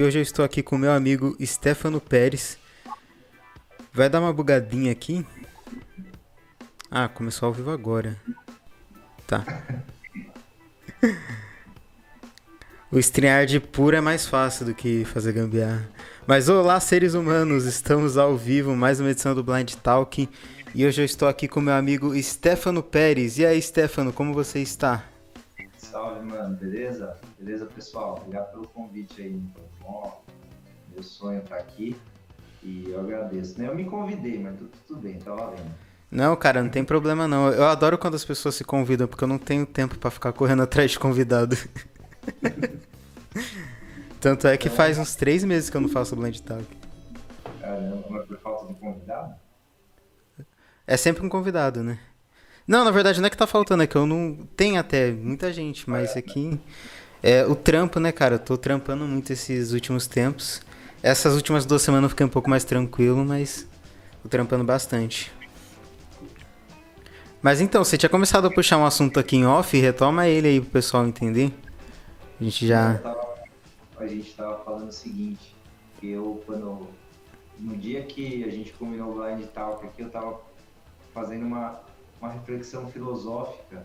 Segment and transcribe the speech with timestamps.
[0.00, 2.56] Hoje eu estou aqui com meu amigo Stefano Pérez.
[3.92, 5.26] Vai dar uma bugadinha aqui?
[6.88, 8.16] Ah, começou ao vivo agora.
[9.26, 9.44] Tá.
[12.90, 15.86] O StreamYard puro é mais fácil do que fazer gambiarra.
[16.26, 17.66] Mas olá, seres humanos!
[17.66, 20.26] Estamos ao vivo, mais uma edição do Blind Talk.
[20.74, 23.36] E hoje eu estou aqui com meu amigo Stefano Pérez.
[23.36, 25.04] E aí, Stefano, como você está?
[25.76, 27.16] Salve, mano, beleza?
[27.38, 28.16] Beleza, pessoal?
[28.20, 29.38] Obrigado pelo convite aí,
[29.88, 30.22] bom.
[30.92, 31.96] Meu sonho tá aqui
[32.62, 33.60] e eu agradeço.
[33.60, 35.74] Eu me convidei, mas tudo, tudo bem, tá valendo.
[36.10, 37.50] Não, cara, não tem problema não.
[37.50, 40.62] Eu adoro quando as pessoas se convidam, porque eu não tenho tempo para ficar correndo
[40.62, 41.56] atrás de convidado.
[44.20, 46.64] Tanto é que faz uns três meses que eu não faço Blend Talk.
[47.60, 49.34] Caramba, por falta de convidado?
[50.86, 51.98] É sempre um convidado, né?
[52.66, 54.46] Não, na verdade não é que tá faltando, é que eu não.
[54.56, 56.48] Tem até muita gente, mas aqui.
[56.54, 56.58] É
[57.48, 58.36] o trampo, né, cara?
[58.36, 60.60] Eu tô trampando muito esses últimos tempos.
[61.02, 63.68] Essas últimas duas semanas eu fiquei um pouco mais tranquilo, mas.
[64.22, 65.32] Tô trampando bastante.
[67.40, 70.60] Mas então, você tinha começado a puxar um assunto aqui em off, retoma ele aí
[70.60, 71.52] pro pessoal entender.
[72.40, 72.98] A gente já.
[72.98, 73.34] Tava,
[73.98, 75.54] a gente tava falando o seguinte,
[76.02, 76.88] eu quando.
[77.58, 80.40] No dia que a gente combinou o Blind Talk aqui, eu tava
[81.12, 81.80] fazendo uma
[82.20, 83.84] uma reflexão filosófica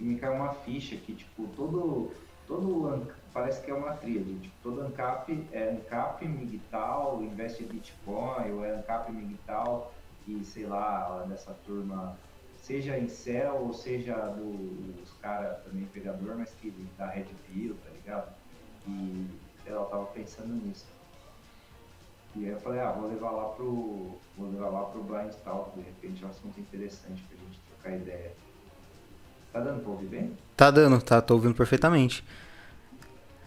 [0.00, 2.10] e me caiu uma ficha que, tipo, todo,
[2.48, 8.50] todo parece que é uma tríade, tipo, todo ANCAP é ANCAP, MGTAL, investe em Bitcoin,
[8.52, 9.92] ou é ANCAP, MGTAL,
[10.26, 12.18] e sei lá, dessa turma,
[12.56, 17.76] seja em céu ou seja do, dos caras também pegador, mas que da Red Pill,
[17.84, 18.34] tá ligado?
[18.88, 19.26] E,
[19.62, 20.86] sei lá, eu tava pensando nisso.
[22.34, 25.78] E aí eu falei, ah, vou levar lá pro, vou levar lá pro Blind Talk,
[25.78, 28.32] de repente é um assunto interessante pra gente trocar ideia.
[29.52, 30.32] Tá dando pra ouvir bem?
[30.56, 32.24] Tá dando, tá, tô ouvindo perfeitamente.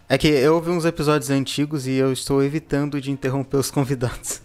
[0.09, 4.41] É que eu ouvi uns episódios antigos e eu estou evitando de interromper os convidados.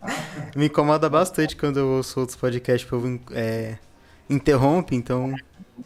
[0.00, 0.06] Ah.
[0.54, 3.78] Me incomoda bastante quando eu ouço outros podcasts que eu é,
[4.30, 5.34] interrompe, então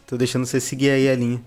[0.05, 1.43] tô deixando você seguir aí a linha.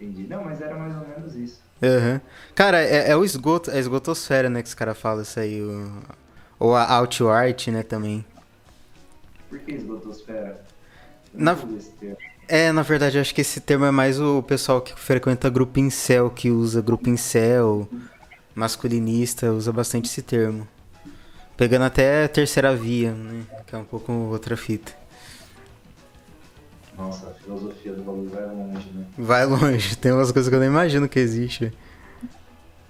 [0.00, 0.26] Entendi.
[0.26, 1.60] Não, mas era mais ou menos isso.
[1.82, 2.20] Uhum.
[2.54, 5.60] Cara, é, é, o esgoto, é a esgotosfera, né, que os caras falam isso aí.
[5.62, 6.02] O,
[6.58, 8.24] ou a outwart, né, também.
[9.48, 10.64] Por que esgotosfera?
[11.32, 11.56] Na,
[12.48, 15.78] é, na verdade, eu acho que esse termo é mais o pessoal que frequenta grupo
[15.78, 17.88] incel, que usa grupo incel,
[18.54, 20.66] masculinista, usa bastante esse termo.
[21.56, 24.92] Pegando até a terceira via, né, que é um pouco outra fita.
[26.96, 29.06] Nossa, a filosofia do bagulho vai longe, né?
[29.16, 31.72] Vai longe, tem umas coisas que eu nem imagino que existe.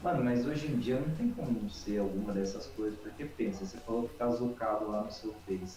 [0.02, 3.76] Mano, mas hoje em dia não tem como ser alguma dessas coisas, porque pensa, você
[3.78, 5.76] falou que tá zucado lá no seu Face.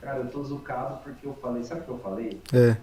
[0.00, 2.40] Cara, eu tô zucado porque eu falei, sabe o que eu falei?
[2.52, 2.76] É.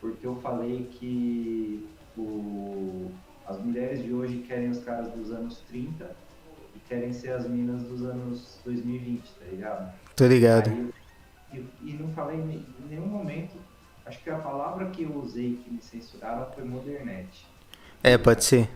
[0.00, 3.10] Porque eu falei que o,
[3.46, 6.16] as mulheres de hoje querem os caras dos anos 30
[6.74, 9.94] e querem ser as minas dos anos 2020, tá ligado?
[10.14, 10.70] Tô ligado.
[10.70, 10.92] Aí,
[11.52, 13.56] e, e não falei em nenhum momento.
[14.04, 17.46] Acho que a palavra que eu usei que me censuraram foi modernete.
[18.02, 18.70] É, pode ser.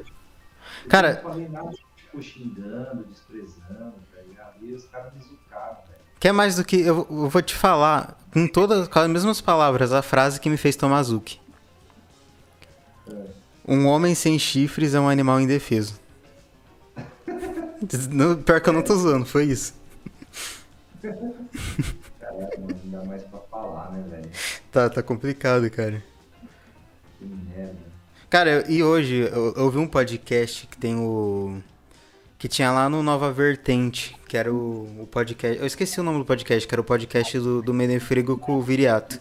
[0.84, 1.14] Eu Cara.
[1.14, 4.56] não falei nada, tipo, xingando, desprezando, tá ligado?
[4.64, 5.89] E os caras me zucaram.
[6.20, 6.78] Que é mais do que.
[6.78, 10.58] Eu, eu, vou te falar, com todas com as mesmas palavras, a frase que me
[10.58, 11.40] fez tomar Zuki.
[13.08, 13.14] É.
[13.66, 15.98] Um homem sem chifres é um animal indefeso.
[18.44, 19.72] pior que eu não tô usando, foi isso.
[21.02, 21.32] não
[22.84, 24.30] dá mais pra falar, né, velho?
[24.70, 26.02] Tá, tá complicado, cara.
[27.18, 27.90] Que merda.
[28.28, 31.62] Cara, e hoje eu, eu ouvi um podcast que tem o.
[32.40, 35.60] Que tinha lá no Nova Vertente, que era o, o podcast.
[35.60, 38.62] Eu esqueci o nome do podcast, que era o podcast do, do Menefrego com o
[38.62, 39.20] Viriato.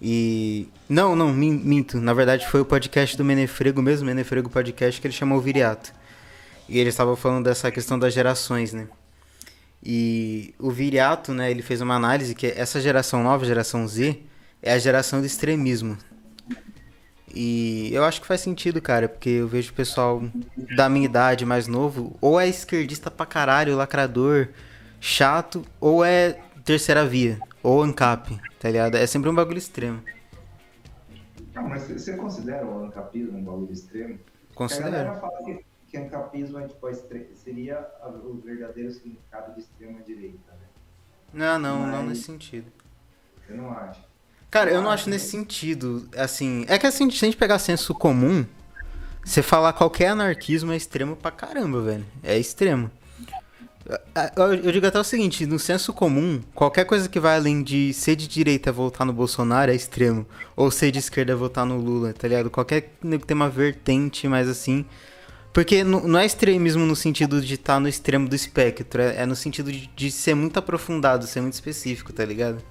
[0.00, 0.66] E.
[0.88, 2.00] Não, não, minto.
[2.00, 5.92] Na verdade foi o podcast do Menefrego mesmo, Menefrego Podcast, que ele chamou o Viriato.
[6.66, 8.88] E ele estava falando dessa questão das gerações, né?
[9.82, 14.18] E o Viriato, né, ele fez uma análise que essa geração nova, geração Z,
[14.62, 15.98] é a geração do extremismo.
[17.34, 20.22] E eu acho que faz sentido, cara, porque eu vejo o pessoal
[20.76, 24.48] da minha idade, mais novo, ou é esquerdista pra caralho, lacrador,
[25.00, 28.96] chato, ou é terceira via, ou ANCAP, tá ligado?
[28.96, 30.02] É sempre um bagulho extremo.
[31.54, 34.18] Não, mas você considera o ANCAPismo um bagulho extremo?
[34.54, 34.88] Considero.
[34.88, 35.64] A galera fala que
[35.94, 36.92] que ancapismo é, tipo,
[37.36, 40.66] seria o verdadeiro significado de extrema-direita, né?
[41.32, 41.90] Não, não, Mas...
[41.92, 42.66] não nesse sentido.
[43.48, 44.00] Eu não acho.
[44.54, 46.64] Cara, eu não acho nesse sentido, assim...
[46.68, 48.46] É que assim, se a gente pegar senso comum,
[49.24, 52.06] você falar qualquer anarquismo é extremo pra caramba, velho.
[52.22, 52.88] É extremo.
[54.36, 58.14] Eu digo até o seguinte, no senso comum, qualquer coisa que vai além de ser
[58.14, 60.24] de direita votar no Bolsonaro é extremo.
[60.54, 62.48] Ou ser de esquerda votar no Lula, tá ligado?
[62.48, 64.86] Qualquer que tem uma vertente mais assim,
[65.52, 69.26] Porque não é extremismo no sentido de estar tá no extremo do espectro, é, é
[69.26, 72.62] no sentido de, ser muito aprofundado, ser muito específico, tá ligado?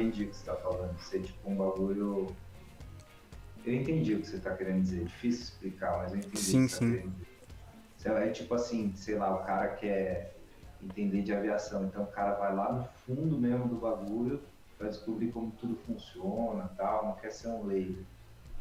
[0.00, 0.98] Entendi o que você tá falando.
[0.98, 2.34] Ser tipo um bagulho.
[3.66, 5.04] Eu entendi o que você tá querendo dizer.
[5.04, 6.90] Difícil explicar, mas eu entendi sim, o que você tá sim.
[6.90, 7.14] tá querendo
[7.98, 8.28] dizer.
[8.28, 10.34] É tipo assim, sei lá, o cara quer
[10.82, 14.40] entender de aviação, então o cara vai lá no fundo mesmo do bagulho
[14.78, 18.02] para descobrir como tudo funciona tal, não quer ser um leigo.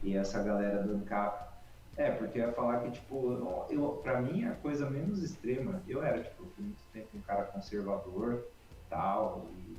[0.03, 1.47] E essa galera do ANCAP.
[1.95, 5.81] É, porque eu ia falar que, tipo, eu, eu, pra mim a coisa menos extrema,
[5.87, 8.45] eu era, tipo, fui muito tempo um cara conservador,
[8.89, 9.78] tal, e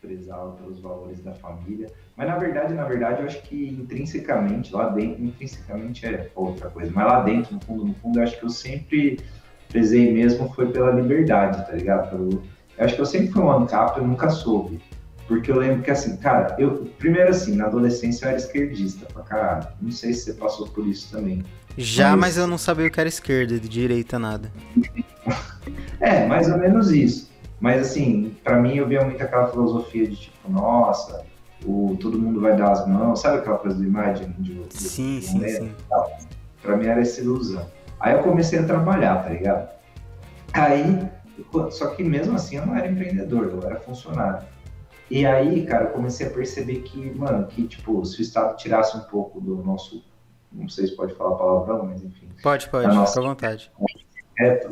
[0.00, 1.88] prezava pelos valores da família.
[2.16, 6.90] Mas na verdade, na verdade, eu acho que intrinsecamente, lá dentro, intrinsecamente é outra coisa.
[6.94, 9.20] Mas lá dentro, no fundo, no fundo, eu acho que eu sempre
[9.68, 12.10] prezei mesmo foi pela liberdade, tá ligado?
[12.10, 12.42] Pelo,
[12.76, 14.80] eu acho que eu sempre fui um ANCAP, eu nunca soube.
[15.28, 19.22] Porque eu lembro que, assim, cara, eu, primeiro assim, na adolescência eu era esquerdista pra
[19.22, 19.68] caralho.
[19.80, 21.44] Não sei se você passou por isso também.
[21.78, 24.50] Já, mas, mas eu não sabia o que era esquerda, de direita, nada.
[26.00, 27.29] é, mais ou menos isso.
[27.60, 31.24] Mas, assim, pra mim eu via muito aquela filosofia de tipo, nossa,
[31.64, 34.34] o, todo mundo vai dar as mãos, sabe aquela coisa do Imagine?
[34.38, 35.74] De, de, sim, de sim, sim.
[36.62, 37.66] Pra mim era essa ilusão.
[37.98, 39.68] Aí eu comecei a trabalhar, tá ligado?
[40.54, 41.06] Aí,
[41.70, 44.46] só que mesmo assim eu não era empreendedor, eu era funcionário.
[45.10, 48.96] E aí, cara, eu comecei a perceber que, mano, que, tipo, se o Estado tirasse
[48.96, 50.04] um pouco do nosso.
[50.52, 52.28] Não sei se pode falar palavrão, mas enfim.
[52.42, 53.72] Pode, pode, nossa, fica à vontade.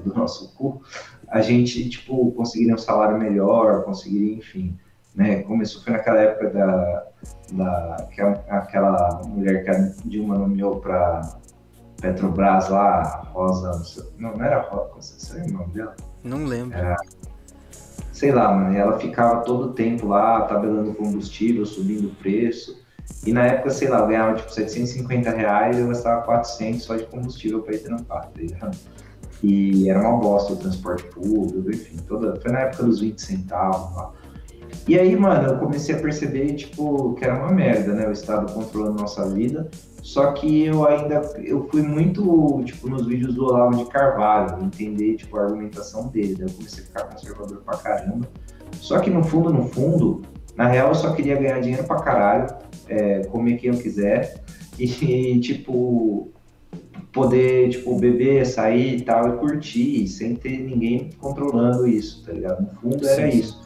[0.03, 0.83] Do nosso cu,
[1.31, 4.79] a gente, tipo, conseguiria um salário melhor, conseguiria, enfim.
[5.15, 5.43] Né?
[5.43, 7.07] Começou, foi naquela época da.
[7.53, 11.39] da que aquela mulher que a Dilma nomeou para
[12.01, 14.05] Petrobras lá, Rosa.
[14.17, 15.97] Não, não era Rosa, você lembra o nome dela?
[16.23, 16.77] Não lembro.
[16.77, 16.97] Era,
[18.13, 22.81] sei lá, mano, ela ficava todo o tempo lá tabelando combustível, subindo o preço.
[23.27, 26.97] E na época, sei lá, eu ganhava tipo 750 reais e eu gastava 400 só
[26.97, 28.79] de combustível para ir trampar, tá ligado?
[29.43, 32.41] E era uma bosta o transporte público, enfim, toda.
[32.41, 34.13] Foi na época dos 20 centavos lá.
[34.87, 38.09] E aí, mano, eu comecei a perceber, tipo, que era uma merda, né?
[38.09, 39.71] O Estado controlando nossa vida.
[40.03, 45.17] Só que eu ainda eu fui muito, tipo, nos vídeos do Olavo de Carvalho, entender,
[45.17, 46.35] tipo, a argumentação dele.
[46.37, 48.29] Daí eu comecei a ficar conservador pra caramba.
[48.81, 50.23] Só que no fundo, no fundo,
[50.57, 52.55] na real eu só queria ganhar dinheiro pra caralho,
[52.89, 54.43] é, comer quem eu quiser
[54.79, 56.33] e, tipo,
[57.13, 62.63] poder, tipo, beber, sair e tal, e curtir, sem ter ninguém controlando isso, tá ligado?
[62.63, 63.39] No fundo era sim.
[63.39, 63.61] isso.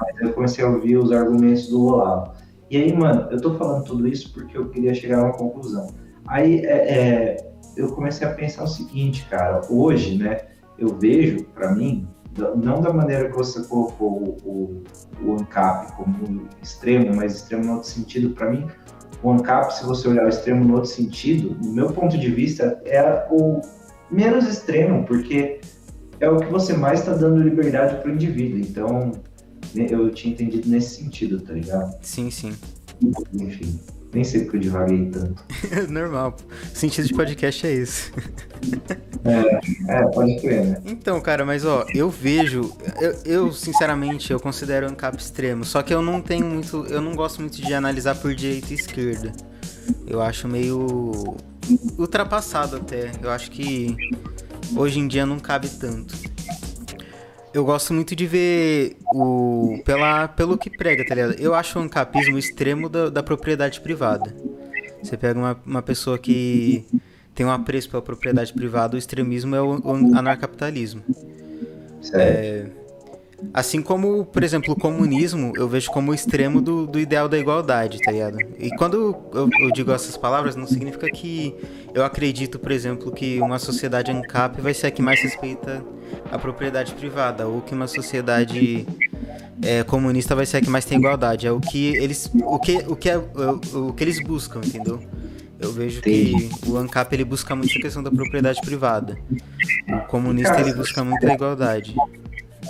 [0.00, 2.32] Mas eu comecei a ouvir os argumentos do Olavo.
[2.70, 5.88] E aí, mano, eu tô falando tudo isso porque eu queria chegar a uma conclusão.
[6.26, 10.40] Aí é, é, eu comecei a pensar o seguinte, cara, hoje, né,
[10.78, 12.06] eu vejo, para mim,
[12.56, 14.82] não da maneira que você colocou o,
[15.22, 18.66] o, ANCAP como extremo, mas extremo no outro sentido, para mim,
[19.22, 22.80] o ANCAP, se você olhar o extremo no outro sentido, no meu ponto de vista,
[22.84, 23.60] é o
[24.10, 25.60] menos extremo, porque
[26.20, 28.58] é o que você mais está dando liberdade para o indivíduo.
[28.58, 29.12] Então,
[29.74, 31.94] eu tinha entendido nesse sentido, tá ligado?
[32.02, 32.54] Sim, sim.
[33.32, 33.78] Enfim,
[34.12, 35.42] nem sei porque eu divaguei tanto.
[35.88, 36.36] Normal.
[36.72, 38.10] O sentido de podcast é esse.
[39.24, 40.82] é, é, pode crer, né?
[40.86, 42.72] Então, cara, mas ó, eu vejo.
[43.00, 45.64] Eu, eu, sinceramente, eu considero um ANCAP extremo.
[45.64, 46.86] Só que eu não tenho muito.
[46.86, 49.32] Eu não gosto muito de analisar por direita e esquerda.
[50.06, 51.36] Eu acho meio.
[51.98, 53.12] ultrapassado até.
[53.22, 53.94] Eu acho que
[54.74, 56.14] hoje em dia não cabe tanto
[57.58, 61.34] eu gosto muito de ver o pela, pelo que prega, tá ligado?
[61.38, 64.34] Eu acho o ancapismo extremo da, da propriedade privada.
[65.02, 66.86] Você pega uma, uma pessoa que
[67.34, 71.02] tem um apreço pela propriedade privada, o extremismo é o, o anarcapitalismo.
[72.14, 72.66] É,
[73.52, 77.38] assim como, por exemplo, o comunismo, eu vejo como o extremo do, do ideal da
[77.38, 78.38] igualdade, tá ligado?
[78.58, 81.54] E quando eu, eu, digo essas palavras, não significa que
[81.94, 85.84] eu acredito, por exemplo, que uma sociedade ANCAP vai ser a que mais respeita
[86.30, 88.86] a propriedade privada, ou que uma sociedade
[89.62, 91.46] é, comunista vai ser a que mais tem igualdade.
[91.46, 95.00] É o que eles, o que, o que, é, o, o que eles buscam, entendeu?
[95.60, 99.18] Eu vejo que o ANCAP ele busca muito a questão da propriedade privada.
[99.88, 101.96] O comunista ele busca muito a igualdade.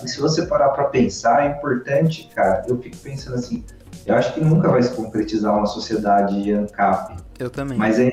[0.07, 2.65] Se você parar para pensar, é importante, cara.
[2.69, 3.65] Eu fico pensando assim,
[4.07, 7.17] eu acho que nunca vai se concretizar uma sociedade de ANCAP.
[7.39, 7.79] Eu também.
[7.79, 8.11] Mas é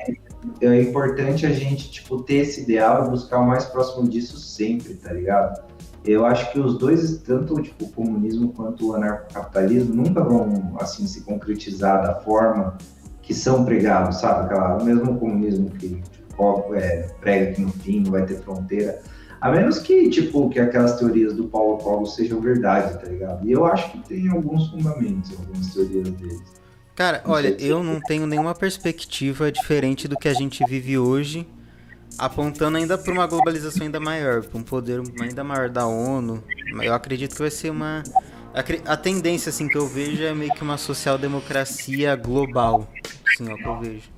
[0.62, 4.94] é importante a gente, tipo, ter esse ideal e buscar o mais próximo disso sempre,
[4.96, 5.64] tá ligado?
[6.04, 11.08] Eu acho que os dois, tanto tipo, o comunismo quanto o anarcocapitalismo, nunca vão, assim,
[11.08, 12.78] se concretizar da forma
[13.24, 14.46] que são pregados, sabe?
[14.46, 19.02] Aquela, o mesmo comunismo que tipo, é, prega que no fim não vai ter fronteira.
[19.46, 23.48] A menos que, tipo, que aquelas teorias do Paulo Paulo sejam verdade, tá ligado?
[23.48, 26.42] E eu acho que tem alguns fundamentos, algumas teorias deles.
[26.96, 31.48] Cara, olha, eu não tenho nenhuma perspectiva diferente do que a gente vive hoje
[32.18, 36.44] apontando ainda para uma globalização ainda maior, para um poder ainda maior da ONU.
[36.82, 38.02] Eu acredito que vai ser uma
[38.88, 42.90] a, tendência assim que eu vejo é meio que uma social-democracia global.
[43.38, 44.15] Sim, é o que eu vejo.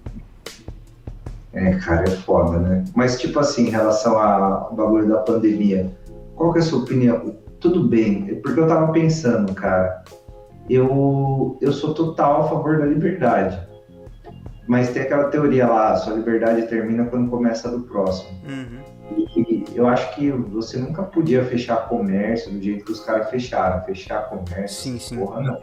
[1.57, 2.83] É, cara, é foda, né?
[2.95, 5.91] Mas tipo assim, em relação ao bagulho da pandemia,
[6.35, 7.35] qual que é a sua opinião?
[7.59, 10.03] Tudo bem, é porque eu tava pensando, cara,
[10.69, 13.59] eu, eu sou total a favor da liberdade.
[14.67, 18.29] Mas tem aquela teoria lá, sua liberdade termina quando começa a do próximo.
[18.47, 18.87] Uhum.
[19.35, 23.83] E eu acho que você nunca podia fechar comércio do jeito que os caras fecharam.
[23.85, 25.17] Fechar comércio, sim, sim.
[25.17, 25.57] porra, não.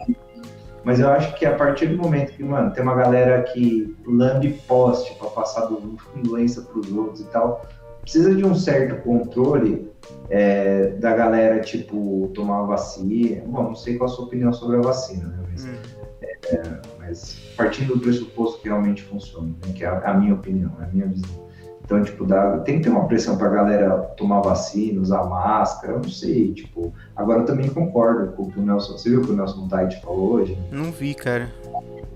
[0.84, 4.50] Mas eu acho que a partir do momento que, mano, tem uma galera que lambe
[4.68, 7.66] poste para passar do, doença pros outros e tal,
[8.02, 9.90] precisa de um certo controle
[10.28, 13.42] é, da galera, tipo, tomar vacina.
[13.46, 15.38] Bom, não sei qual a sua opinião sobre a vacina, né?
[15.50, 15.74] Mas, hum.
[16.22, 16.62] é,
[16.98, 19.72] mas partindo do pressuposto que realmente funciona, né?
[19.74, 21.43] que é a, a minha opinião, a minha visão.
[21.84, 26.00] Então, tipo, dá, tem que ter uma pressão pra galera tomar vacina, usar máscara, eu
[26.00, 26.94] não sei, tipo.
[27.14, 28.96] Agora eu também concordo com o que o Nelson.
[28.96, 30.58] Você viu o que o Nelson Tait falou hoje?
[30.72, 31.52] Não vi, cara.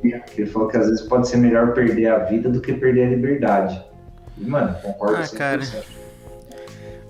[0.03, 3.11] Ele falou que às vezes pode ser melhor perder a vida do que perder a
[3.11, 3.85] liberdade.
[4.39, 5.37] E, mano, concordo ah, 100%.
[5.37, 5.61] Cara.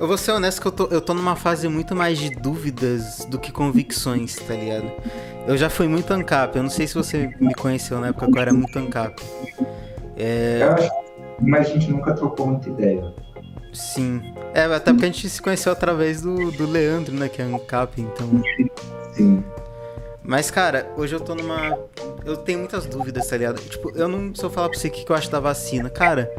[0.01, 3.25] Eu vou ser honesto que eu tô, eu tô numa fase muito mais de dúvidas
[3.27, 4.91] do que convicções, tá ligado?
[5.47, 8.37] Eu já fui muito ANCAP, eu não sei se você me conheceu na época que
[8.37, 9.23] eu era muito ANCAP.
[10.17, 10.61] É...
[10.63, 11.08] Eu acho
[11.41, 13.13] mas a gente nunca trocou muita ideia.
[13.73, 14.35] Sim.
[14.55, 17.29] É, até porque a gente se conheceu através do, do Leandro, né?
[17.29, 18.43] Que é um cap, então.
[19.13, 19.45] Sim.
[20.23, 21.79] Mas, cara, hoje eu tô numa.
[22.25, 23.61] Eu tenho muitas dúvidas, tá ligado?
[23.61, 24.35] Tipo, eu não.
[24.35, 26.31] Se eu falar pra você o que eu acho da vacina, cara,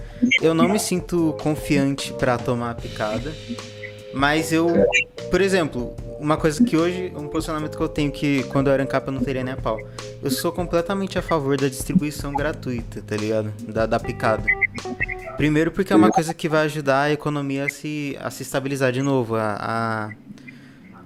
[0.42, 3.34] eu não me sinto confiante para tomar a picada.
[4.14, 4.68] Mas eu.
[5.30, 8.84] Por exemplo, uma coisa que hoje, um posicionamento que eu tenho que quando eu era
[8.84, 9.80] em capa eu não teria nem a pau.
[10.22, 13.54] Eu sou completamente a favor da distribuição gratuita, tá ligado?
[13.68, 14.44] Da, da picada.
[15.38, 18.92] Primeiro porque é uma coisa que vai ajudar a economia a se, a se estabilizar
[18.92, 20.12] de novo, a,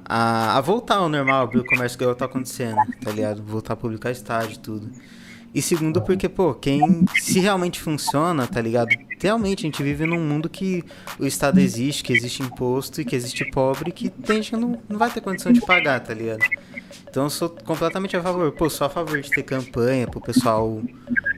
[0.06, 3.44] a, a voltar ao normal, o comércio que tá acontecendo, tá ligado?
[3.44, 4.90] Voltar a publicar estágio e tudo.
[5.54, 7.06] E segundo, porque, pô, quem.
[7.22, 8.90] Se realmente funciona, tá ligado?
[9.24, 10.84] Realmente a gente vive num mundo que
[11.18, 14.78] o Estado existe, que existe imposto e que existe pobre que tem gente que não,
[14.90, 16.44] não vai ter condição de pagar, tá ligado?
[17.10, 18.52] Então eu sou completamente a favor.
[18.52, 20.82] Pô, sou a favor de ter campanha pro pessoal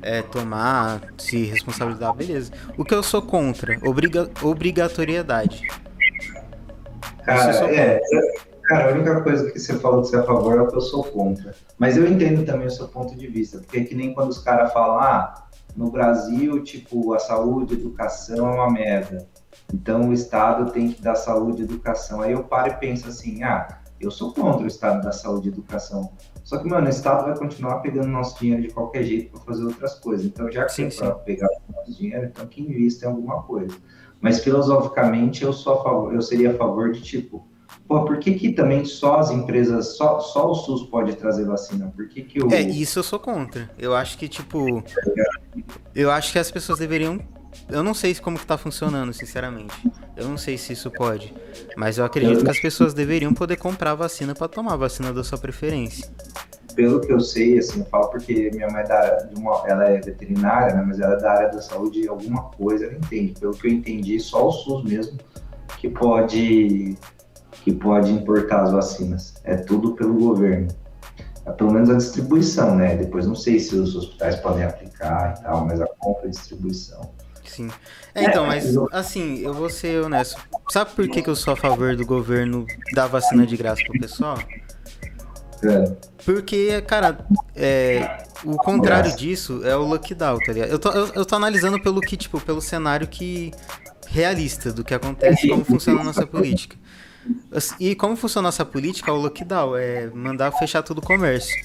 [0.02, 2.52] é, tomar, se responsabilizar, beleza.
[2.76, 3.78] O que eu sou contra?
[3.88, 5.62] Obriga obrigatoriedade.
[7.24, 8.02] Cara, é,
[8.64, 10.82] cara, a única coisa que você falou de ser a favor é o que eu
[10.82, 11.54] sou contra.
[11.78, 14.40] Mas eu entendo também o seu ponto de vista, porque é que nem quando os
[14.40, 15.45] caras falam, ah,
[15.76, 19.28] no Brasil, tipo, a saúde, a educação é uma merda.
[19.74, 22.22] Então o Estado tem que dar saúde e educação.
[22.22, 25.52] Aí eu paro e penso assim, ah, eu sou contra o Estado da saúde e
[25.52, 26.12] educação.
[26.44, 29.64] Só que, mano, o Estado vai continuar pegando nosso dinheiro de qualquer jeito para fazer
[29.64, 30.26] outras coisas.
[30.26, 33.76] Então, já que sim, é para pegar nosso dinheiro, então que invista em alguma coisa.
[34.22, 37.48] Mas filosoficamente eu sou a favor, eu seria a favor de tipo,
[37.88, 41.92] Pô, por que, que também só as empresas, só, só o SUS pode trazer vacina?
[41.96, 42.52] Por que, que o.
[42.52, 43.70] É, isso eu sou contra.
[43.78, 44.84] Eu acho que, tipo.
[45.94, 47.20] Eu acho que as pessoas deveriam.
[47.70, 49.74] Eu não sei como que tá funcionando, sinceramente.
[50.18, 51.34] Eu não sei se isso pode.
[51.78, 55.24] Mas eu acredito que as pessoas deveriam poder comprar vacina para tomar a vacina da
[55.24, 56.10] sua preferência.
[56.76, 59.64] Pelo que eu sei, assim, eu falo porque minha mãe é da área de uma,
[59.66, 63.40] ela é veterinária, né, mas ela é da área da saúde alguma coisa ela entende.
[63.40, 65.18] Pelo que eu entendi, só o SUS mesmo
[65.78, 66.98] que pode
[67.66, 69.34] que pode importar as vacinas.
[69.44, 70.68] É tudo pelo governo.
[71.44, 72.96] É, pelo menos a distribuição, né?
[72.96, 77.10] Depois não sei se os hospitais podem aplicar e tal, mas a compra e distribuição.
[77.44, 77.72] Sim.
[78.14, 80.40] É, então, mas assim, eu vou ser honesto.
[80.70, 84.00] Sabe por que, que eu sou a favor do governo dar vacina de graça pro
[84.00, 84.38] pessoal?
[85.64, 85.92] É.
[86.24, 87.18] Porque, cara,
[87.56, 90.70] é, o contrário disso é o lockdown, tá ligado?
[90.70, 93.52] Eu tô, eu, eu tô analisando pelo que, tipo, pelo cenário que
[94.08, 96.78] realista do que acontece como funciona a nossa política.
[97.80, 101.56] E como funciona nossa política, o lockdown é mandar fechar todo o comércio.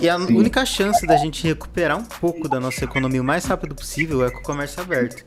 [0.00, 0.36] E a Sim.
[0.36, 4.30] única chance da gente recuperar um pouco da nossa economia o mais rápido possível é
[4.30, 5.24] com o comércio aberto.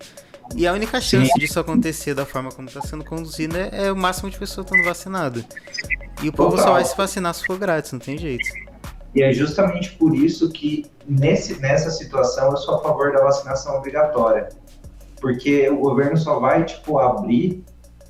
[0.55, 1.39] E a única chance Sim.
[1.39, 4.83] disso acontecer da forma como está sendo conduzido é, é, o máximo de pessoas estando
[4.85, 5.43] vacinadas.
[6.21, 6.65] E o povo Total.
[6.65, 8.47] só vai se vacinar se for grátis, não tem jeito.
[9.15, 13.75] E é justamente por isso que nesse, nessa situação eu sou a favor da vacinação
[13.77, 14.49] obrigatória.
[15.19, 17.63] Porque o governo só vai, tipo, abrir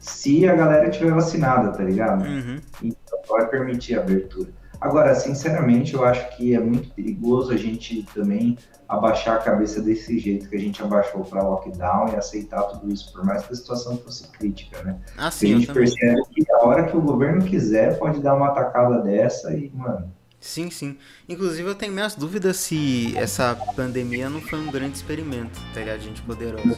[0.03, 2.25] se a galera tiver vacinada, tá ligado?
[2.25, 2.59] Uhum.
[2.83, 4.49] Então vai permitir a abertura.
[4.81, 10.19] Agora, sinceramente, eu acho que é muito perigoso a gente também abaixar a cabeça desse
[10.19, 13.55] jeito que a gente abaixou para lockdown e aceitar tudo isso, por mais que a
[13.55, 14.99] situação fosse crítica, né?
[15.17, 18.49] Ah, sim, a gente percebe que a hora que o governo quiser pode dar uma
[18.49, 20.11] atacada dessa e, mano.
[20.37, 20.97] Sim, sim.
[21.29, 26.01] Inclusive eu tenho minhas dúvidas se essa pandemia não foi um grande experimento, tá ligado?
[26.01, 26.77] Gente poderosa.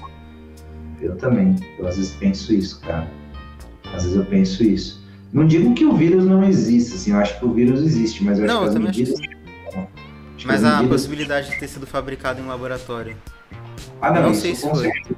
[1.01, 1.55] Eu também.
[1.77, 3.09] Eu às vezes penso isso, cara.
[3.93, 5.03] Às vezes eu penso isso.
[5.31, 8.39] Não digo que o vírus não existe, assim, eu acho que o vírus existe, mas
[8.39, 9.19] eu não, acho que as medidas.
[10.35, 10.89] Acho mas a medidas...
[10.89, 13.17] possibilidade de ter sido fabricado em laboratório.
[14.01, 14.91] Ah, não, não sei se foi.
[14.91, 15.15] Certeza.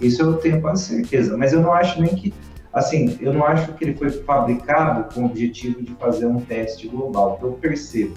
[0.00, 1.36] Isso eu tenho quase certeza.
[1.36, 2.34] Mas eu não acho nem que.
[2.72, 6.88] Assim, eu não acho que ele foi fabricado com o objetivo de fazer um teste
[6.88, 7.38] global.
[7.38, 8.14] Que eu percebo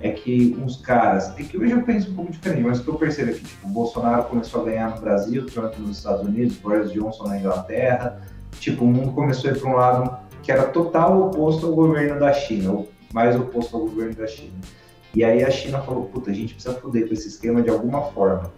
[0.00, 1.32] é que uns caras.
[1.38, 3.44] É que hoje eu penso um pouco diferente, mas o que eu percebo é que
[3.44, 7.38] tipo, o Bolsonaro começou a ganhar no Brasil, Trump nos Estados Unidos, Boris Johnson na
[7.38, 8.20] Inglaterra.
[8.60, 12.18] Tipo, o mundo começou a ir para um lado que era total oposto ao governo
[12.18, 14.54] da China, ou mais oposto ao governo da China.
[15.14, 18.02] E aí a China falou: puta, a gente precisa foder com esse esquema de alguma
[18.12, 18.52] forma.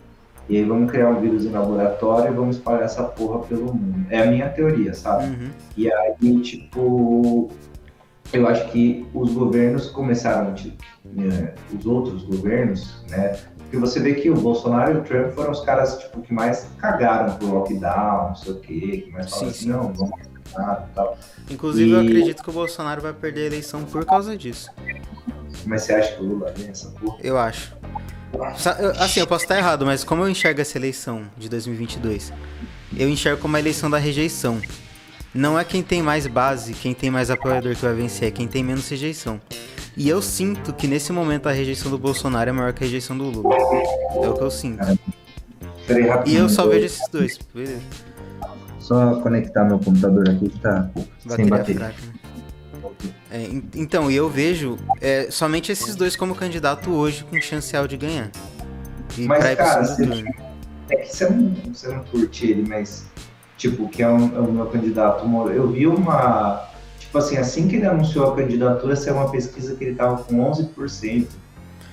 [0.48, 4.06] E aí vamos criar um vírus em laboratório e vamos espalhar essa porra pelo mundo.
[4.10, 5.26] É a minha teoria, sabe?
[5.26, 5.50] Uhum.
[5.76, 7.50] E aí, tipo,
[8.32, 13.38] eu acho que os governos começaram, tipo, né, os outros governos, né?
[13.58, 16.66] Porque você vê que o Bolsonaro e o Trump foram os caras, tipo, que mais
[16.78, 19.68] cagaram pro lockdown, não sei o quê, que mais falaram assim, sim.
[19.68, 20.10] não, vamos
[20.56, 21.18] nada e tal.
[21.48, 21.92] Inclusive, e...
[21.92, 24.70] eu acredito que o Bolsonaro vai perder a eleição por causa disso.
[25.66, 27.18] Mas você acha que o Lula ganha essa porra?
[27.22, 27.76] Eu acho.
[28.98, 32.32] Assim, eu posso estar errado, mas como eu enxergo essa eleição de 2022?
[32.96, 34.60] Eu enxergo como a eleição da rejeição.
[35.34, 38.48] Não é quem tem mais base, quem tem mais apoiador que vai vencer, é quem
[38.48, 39.40] tem menos rejeição.
[39.96, 43.16] E eu sinto que nesse momento a rejeição do Bolsonaro é maior que a rejeição
[43.16, 43.54] do Lula.
[43.54, 44.98] É o que eu sinto.
[46.26, 47.38] E eu só vejo esses dois.
[47.54, 47.80] Beleza.
[48.78, 51.80] Só conectar meu computador aqui que tá bateria sem bateria.
[51.80, 52.20] Fraca, né?
[53.30, 57.96] É, então, e eu vejo é, somente esses dois como candidato hoje com chance de
[57.96, 58.30] ganhar.
[59.16, 60.24] E mas, cara, você,
[60.88, 63.06] é que você não, você não curte ele, mas,
[63.60, 65.24] tipo, que é, um, é o meu candidato.
[65.50, 66.68] Eu vi uma.
[66.98, 70.36] Tipo assim, assim que ele anunciou a candidatura, saiu uma pesquisa que ele tava com
[70.50, 71.26] 11%.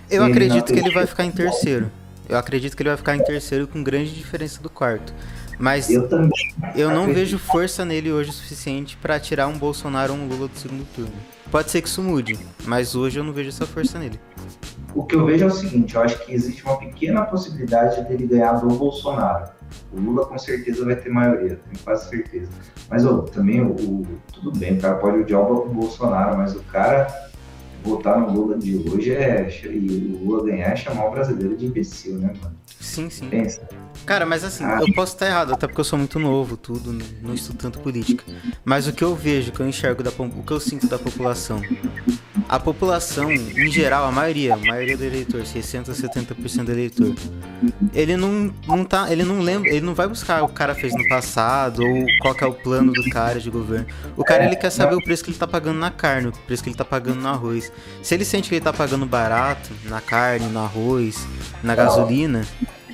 [0.09, 1.91] Eu acredito que ele vai ficar em terceiro.
[2.29, 5.13] Eu acredito que ele vai ficar em terceiro com grande diferença do quarto.
[5.59, 6.29] Mas eu, também
[6.75, 10.47] eu não vejo força nele hoje o suficiente para tirar um Bolsonaro ou um Lula
[10.47, 11.13] do segundo turno.
[11.49, 14.19] Pode ser que isso mude, mas hoje eu não vejo essa força nele.
[14.93, 18.27] O que eu vejo é o seguinte, eu acho que existe uma pequena possibilidade dele
[18.27, 19.56] ganhar do Bolsonaro.
[19.91, 22.49] O Lula com certeza vai ter maioria, tenho quase certeza.
[22.89, 27.07] Mas também o, o, tudo bem, o cara pode odiar o Bolsonaro, mas o cara
[27.83, 31.65] votar no Lula de hoje é e o Lula ganhar é chamar o brasileiro de
[31.65, 32.56] imbecil, né, mano?
[32.79, 33.29] Sim, sim.
[33.29, 33.67] Pensa.
[34.05, 34.79] Cara, mas assim, ah.
[34.79, 38.23] eu posso estar errado, até porque eu sou muito novo, tudo, não estudo tanto política.
[38.63, 40.97] Mas o que eu vejo, o que eu enxergo, da, o que eu sinto da
[40.97, 41.61] população,
[42.47, 47.13] a população, em geral, a maioria, a maioria do eleitor, 60, 70% do eleitor,
[47.93, 50.73] ele não, não tá, ele não lembra, ele não vai buscar o que o cara
[50.73, 53.87] fez no passado ou qual é o plano do cara de governo.
[54.15, 56.63] O cara ele quer saber o preço que ele tá pagando na carne, o preço
[56.63, 57.71] que ele tá pagando no arroz.
[58.01, 61.27] Se ele sente que ele tá pagando barato na carne, no arroz,
[61.61, 62.47] na gasolina,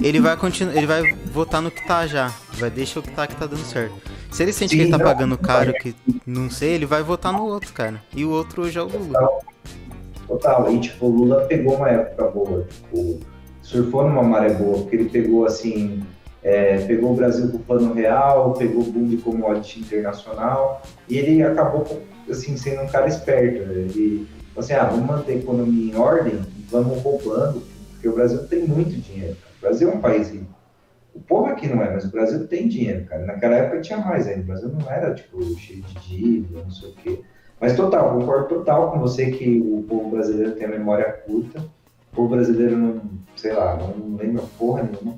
[0.04, 3.26] ele vai continuar, ele vai votar no que tá já, vai deixar o que tá
[3.26, 3.96] que tá dando certo.
[4.32, 7.02] Se ele sente Sim, que ele tá não, pagando caro, que não sei, ele vai
[7.02, 8.02] votar no outro, cara.
[8.16, 9.30] E o outro hoje é o Lula.
[10.28, 13.20] Total, e tipo, o Lula pegou uma época boa, tipo,
[13.62, 16.04] surfou numa maré boa, porque ele pegou assim,
[16.42, 21.18] é, pegou o Brasil com o plano real, pegou o boom de commodity internacional, e
[21.18, 23.66] ele acabou assim, sendo um cara esperto.
[23.68, 23.74] Né?
[23.74, 26.40] Ele assim, ah, vamos manter a economia em ordem,
[26.70, 29.36] vamos roubando, porque o Brasil tem muito dinheiro.
[29.53, 30.54] O Brasil é um país rico.
[31.16, 33.26] O povo aqui não é, mas o Brasil tem dinheiro, cara.
[33.26, 34.42] Naquela época tinha mais ainda.
[34.42, 37.22] O Brasil não era, tipo, cheio de dívida, não sei o quê.
[37.62, 41.60] Mas total, concordo total com você que o povo brasileiro tem a memória curta.
[42.12, 43.02] O povo brasileiro não,
[43.36, 45.18] sei lá, não lembra porra nenhuma.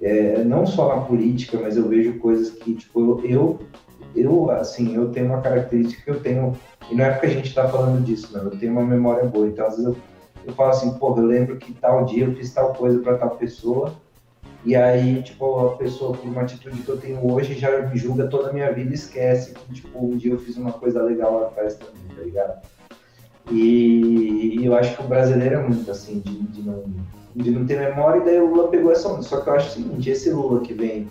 [0.00, 3.60] É, não só na política, mas eu vejo coisas que, tipo, eu,
[4.14, 6.56] eu, assim, eu tenho uma característica que eu tenho,
[6.90, 9.46] e não é porque a gente tá falando disso, não, eu tenho uma memória boa.
[9.46, 9.96] Então, às vezes eu,
[10.46, 13.30] eu falo assim, porra, eu lembro que tal dia eu fiz tal coisa para tal
[13.30, 13.92] pessoa,
[14.64, 18.26] e aí, tipo, a pessoa, por uma atitude que eu tenho hoje, já me julga
[18.26, 21.38] toda a minha vida e esquece que, tipo, um dia eu fiz uma coisa legal
[21.38, 22.62] lá atrás também, tá ligado?
[23.50, 26.82] E, e eu acho que o brasileiro é muito assim, de, de, não,
[27.36, 29.22] de não ter memória, e daí o Lula pegou essa onda.
[29.22, 31.10] Só que eu acho o seguinte, esse Lula que vem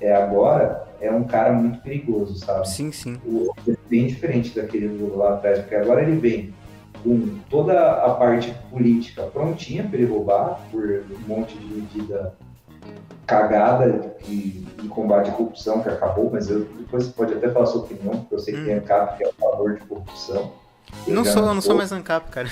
[0.00, 2.66] é, agora é um cara muito perigoso, sabe?
[2.70, 3.18] Sim, sim.
[3.26, 6.54] O, é bem diferente daquele Lula lá atrás, porque agora ele vem
[7.02, 12.34] com toda a parte política prontinha para ele roubar, por um monte de medida
[13.26, 17.66] cagada de, de, combate à corrupção que acabou, mas eu, depois você pode até falar
[17.66, 18.64] sua opinião, porque eu sei que hum.
[18.64, 20.52] tem ANCAP que é a favor de corrupção.
[21.06, 22.48] Não sou, não sou mais ANCAP, cara.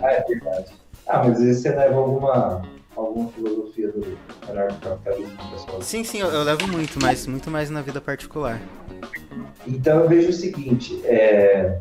[0.00, 0.72] Ah, é verdade.
[1.06, 2.62] Ah, mas você leva alguma,
[2.96, 5.82] alguma filosofia do anarcocapitalismo, pessoal?
[5.82, 8.60] Sim, sim, eu, eu, levo muito, mas muito mais na vida particular.
[9.66, 11.78] Então eu vejo o seguinte, é,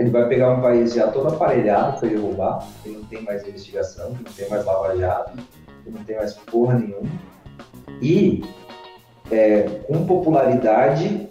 [0.00, 4.14] ele vai pegar um país já todo aparelhado para roubar, que não tem mais investigação,
[4.14, 5.36] que não tem mais lava-jato,
[5.84, 7.10] que não tem mais porra nenhuma.
[8.00, 8.42] E
[9.30, 11.28] é, com popularidade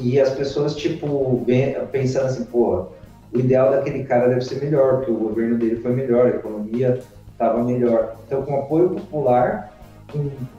[0.00, 1.46] e as pessoas, tipo,
[1.92, 2.86] pensando assim, pô,
[3.32, 6.98] o ideal daquele cara deve ser melhor, porque o governo dele foi melhor, a economia
[7.30, 8.16] estava melhor.
[8.26, 9.73] Então, com apoio popular,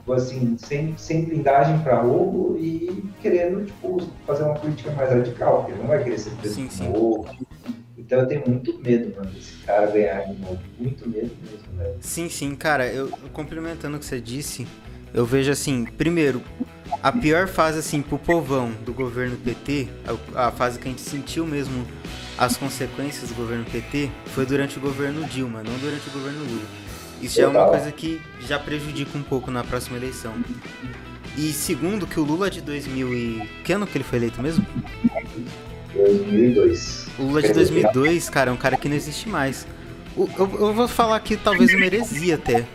[0.04, 5.64] com, assim, sem, sem blindagem para roubo e querendo, tipo, fazer uma política mais radical,
[5.64, 6.88] porque não vai querer ser preso sim, sim.
[6.88, 7.26] novo.
[7.96, 10.58] Então eu tenho muito medo, mano, desse cara ganhar de novo.
[10.78, 11.96] Muito medo mesmo, velho.
[12.00, 14.66] Sim, sim, cara, eu complementando o que você disse,
[15.12, 16.42] eu vejo assim, primeiro,
[17.02, 19.88] a pior fase assim pro povão do governo PT,
[20.34, 21.84] a, a fase que a gente sentiu mesmo
[22.38, 26.85] as consequências do governo PT foi durante o governo Dilma, não durante o governo Lula.
[27.20, 30.34] Isso já é uma coisa que já prejudica um pouco na próxima eleição.
[31.36, 33.48] E segundo, que o Lula de 2000 e...
[33.64, 34.66] Que ano que ele foi eleito mesmo?
[35.94, 37.08] 2002.
[37.18, 39.66] O Lula de 2002, cara, é um cara que não existe mais.
[40.16, 42.66] O, eu, eu, vou falar aqui talvez uma heresia até.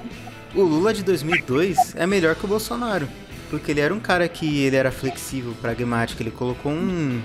[0.54, 3.08] O Lula de 2002 é melhor que o Bolsonaro.
[3.49, 6.21] Porque ele era um cara que ele era flexível, pragmático.
[6.21, 7.21] Ele colocou um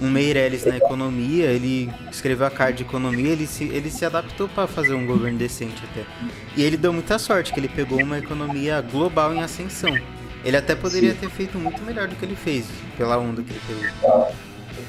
[0.00, 4.48] um Meirelles na economia, ele escreveu a carta de economia, ele se, ele se adaptou
[4.48, 6.04] para fazer um governo decente até.
[6.56, 9.96] E ele deu muita sorte, que ele pegou uma economia global em ascensão.
[10.44, 11.18] Ele até poderia Sim.
[11.18, 12.66] ter feito muito melhor do que ele fez,
[12.96, 14.30] pela onda que ele pegou.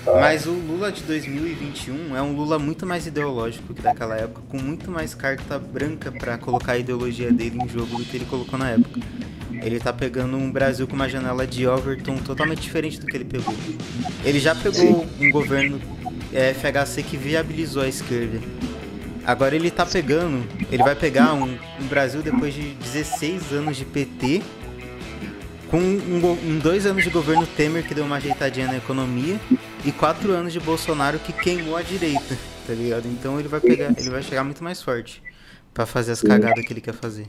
[0.06, 4.58] Mas o Lula de 2021 é um Lula muito mais ideológico que daquela época, com
[4.58, 8.58] muito mais carta branca para colocar a ideologia dele em jogo do que ele colocou
[8.58, 8.99] na época.
[9.62, 13.26] Ele tá pegando um Brasil com uma janela de Overton totalmente diferente do que ele
[13.26, 13.54] pegou.
[14.24, 15.08] Ele já pegou Sim.
[15.19, 15.80] um governo
[16.34, 18.39] é, FHC que viabilizou a esquerda.
[19.24, 23.86] Agora ele tá pegando, ele vai pegar um, um Brasil depois de 16 anos de
[23.86, 24.41] PT,
[25.69, 29.39] com um, um, dois anos de governo Temer que deu uma ajeitadinha na economia
[29.86, 33.08] e quatro anos de Bolsonaro que queimou a direita, tá ligado?
[33.08, 35.21] Então ele vai pegar, ele vai chegar muito mais forte
[35.71, 37.28] para fazer as cagadas que ele quer fazer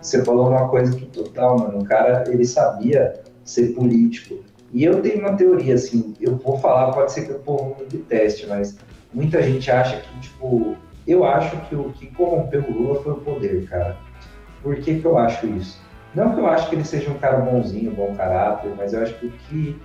[0.00, 4.42] você falou uma coisa que total, mano, o cara, ele sabia ser político.
[4.72, 7.86] E eu tenho uma teoria, assim, eu vou falar, pode ser que o povo me
[7.86, 8.78] deteste, mas
[9.12, 13.16] muita gente acha que, tipo, eu acho que o que corrompeu o Lula foi o
[13.16, 13.96] poder, cara.
[14.62, 15.80] Por que que eu acho isso?
[16.14, 19.14] Não que eu acho que ele seja um cara bonzinho, bom caráter, mas eu acho
[19.18, 19.80] que o que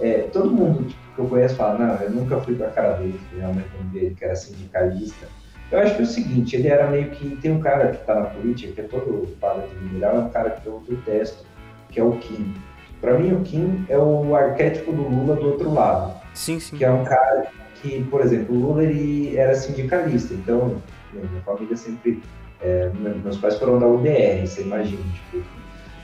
[0.00, 3.68] é, todo mundo que eu conheço fala, não, eu nunca fui pra cara dele, realmente
[3.92, 5.28] dele, que era sindicalista,
[5.70, 7.36] eu acho que é o seguinte, ele era meio que.
[7.36, 10.50] Tem um cara que está na política, que é todo de mineral, é um cara
[10.50, 11.44] que eu detesto,
[11.88, 12.54] que é o Kim.
[13.00, 16.14] Para mim, o Kim é o arquétipo do Lula do outro lado.
[16.32, 16.76] Sim, sim.
[16.76, 17.48] Que é um cara
[17.80, 20.80] que, por exemplo, o Lula ele era sindicalista, então
[21.12, 22.22] minha família sempre.
[22.60, 22.90] É,
[23.22, 25.44] meus pais foram da UDR, você imagina, tipo,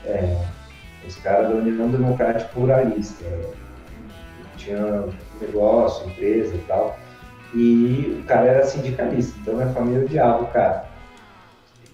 [0.05, 0.45] é,
[1.07, 3.25] os caras da União Democrática Pluralista.
[4.57, 5.05] Tinha
[5.41, 6.95] negócio, empresa e tal.
[7.53, 10.85] E o cara era sindicalista, então minha família odiava o cara.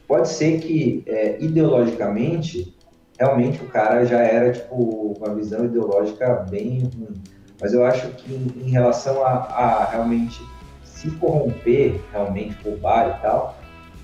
[0.08, 2.76] Pode ser que, é, ideologicamente,
[3.20, 7.22] realmente o cara já era, tipo, uma visão ideológica bem ruim.
[7.60, 10.41] Mas eu acho que em, em relação a, a, realmente
[10.84, 13.58] se corromper, realmente roubar e tal,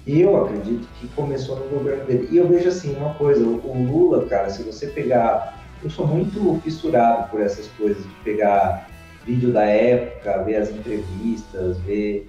[0.06, 2.28] eu acredito que começou no governo dele.
[2.32, 5.62] E eu vejo assim, uma coisa, o, o Lula, cara, se você pegar...
[5.84, 8.90] Eu sou muito fissurado por essas coisas, de pegar
[9.26, 12.28] vídeo da época, ver as entrevistas, ver.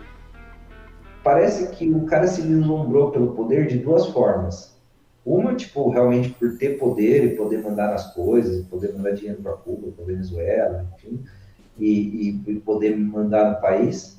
[1.23, 4.75] Parece que o cara se vislumbrou pelo poder de duas formas.
[5.25, 9.53] Uma, tipo, realmente por ter poder e poder mandar nas coisas, poder mandar dinheiro para
[9.55, 11.25] Cuba, para Venezuela, enfim,
[11.79, 14.19] e, e, poder mandar no país.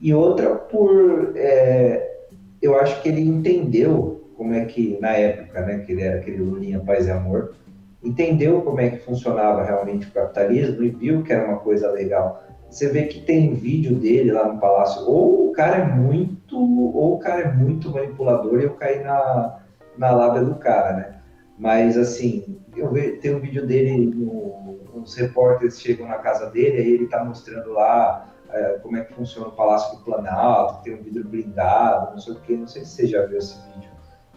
[0.00, 1.32] E outra, por.
[1.36, 2.24] É,
[2.60, 6.38] eu acho que ele entendeu como é que, na época, né, que ele era aquele
[6.38, 7.54] Lulinha Paz e Amor,
[8.02, 12.42] entendeu como é que funcionava realmente o capitalismo e viu que era uma coisa legal.
[12.68, 17.14] Você vê que tem vídeo dele lá no palácio, ou o cara é muito, ou
[17.14, 19.60] o cara é muito manipulador e eu caí na,
[19.96, 21.14] na lábia do cara, né?
[21.58, 26.78] Mas assim, eu vejo, tem um vídeo dele, no, uns repórteres chegam na casa dele,
[26.78, 30.94] aí ele tá mostrando lá é, como é que funciona o Palácio do Planalto, tem
[30.94, 33.90] um vidro blindado, não sei o que, não sei se você já viu esse vídeo.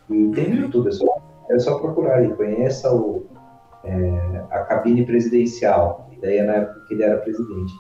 [0.10, 1.06] E tem no YouTube, é só,
[1.50, 3.26] é só procurar aí, conheça o
[3.86, 7.74] é, a cabine presidencial, e daí é na época que ele era presidente.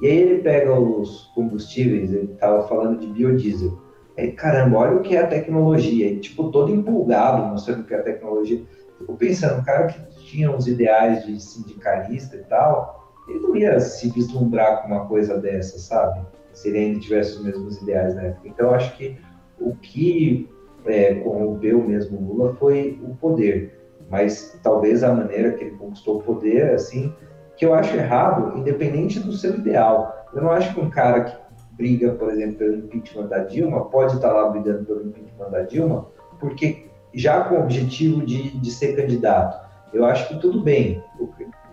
[0.00, 3.78] E aí ele pega os combustíveis, ele estava falando de biodiesel.
[4.18, 6.08] Aí, caramba, olha o que é a tecnologia.
[6.08, 8.62] E, tipo, todo empolgado, mostrando o que é a tecnologia.
[8.98, 13.78] Fico pensando, um cara que tinha uns ideais de sindicalista e tal, ele não ia
[13.80, 16.20] se vislumbrar com uma coisa dessa, sabe?
[16.52, 18.48] Se ele ainda tivesse os mesmos ideais na época.
[18.48, 19.16] Então, acho que
[19.58, 20.50] o que
[20.84, 23.81] é, corrompeu mesmo Lula foi o poder
[24.12, 27.10] mas talvez a maneira que ele conquistou o poder, assim,
[27.56, 30.26] que eu acho errado, independente do seu ideal.
[30.34, 31.36] Eu não acho que um cara que
[31.72, 36.08] briga, por exemplo, pelo impeachment da Dilma, pode estar lá brigando pelo impeachment da Dilma,
[36.38, 39.66] porque já com o objetivo de, de ser candidato.
[39.94, 41.02] eu acho que tudo bem.
[41.18, 41.30] O,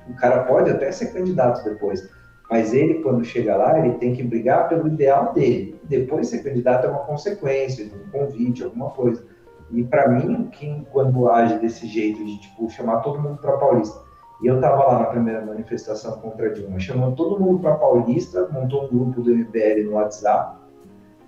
[0.10, 2.10] o cara pode até ser candidato depois,
[2.50, 5.78] mas ele, quando chega lá, ele tem que brigar pelo ideal dele.
[5.84, 9.28] Depois, ser candidato é uma consequência, um convite, alguma coisa.
[9.72, 14.02] E para mim, Kim, quando age desse jeito, de tipo, chamar todo mundo para Paulista,
[14.42, 18.48] e eu tava lá na primeira manifestação contra a Dilma, chamou todo mundo para Paulista,
[18.52, 20.58] montou um grupo do MBL no WhatsApp,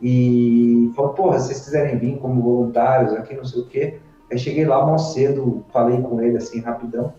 [0.02, 4.00] e falou, porra, se vocês quiserem vir como voluntários aqui, não sei o quê.
[4.32, 7.14] Aí cheguei lá mal cedo, falei com ele assim, rapidão.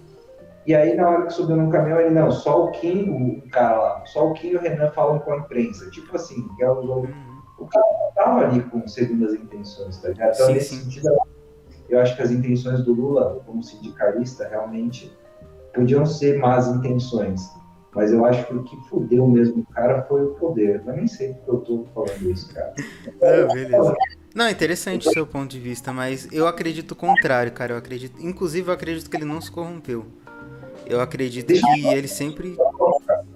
[0.67, 3.81] E aí, na hora que subiu no caminhão, ele, não, só o Kim, o cara
[3.81, 5.91] lá, só o Kim e o Renan falam com a imprensa.
[5.91, 7.07] Tipo assim, que é o,
[7.63, 7.67] uhum.
[7.67, 10.35] o cara não tava ali com segundas intenções, tá ligado?
[10.35, 10.83] Então, sim, nesse sim.
[10.83, 11.11] sentido,
[11.89, 15.13] eu acho que as intenções do Lula, como sindicalista, realmente
[15.75, 17.51] podiam ser más intenções.
[17.95, 20.83] Mas eu acho que o que fudeu mesmo o cara foi o poder.
[20.87, 22.73] Eu nem sei porque eu tô falando isso, cara.
[23.21, 23.95] É, beleza.
[24.35, 27.75] Não, interessante o seu ponto de vista, mas eu acredito o contrário, cara.
[27.75, 28.19] Eu acredito.
[28.25, 30.07] Inclusive, eu acredito que ele não se corrompeu.
[30.87, 31.93] Eu acredito Deixa que eu...
[31.93, 32.57] ele sempre.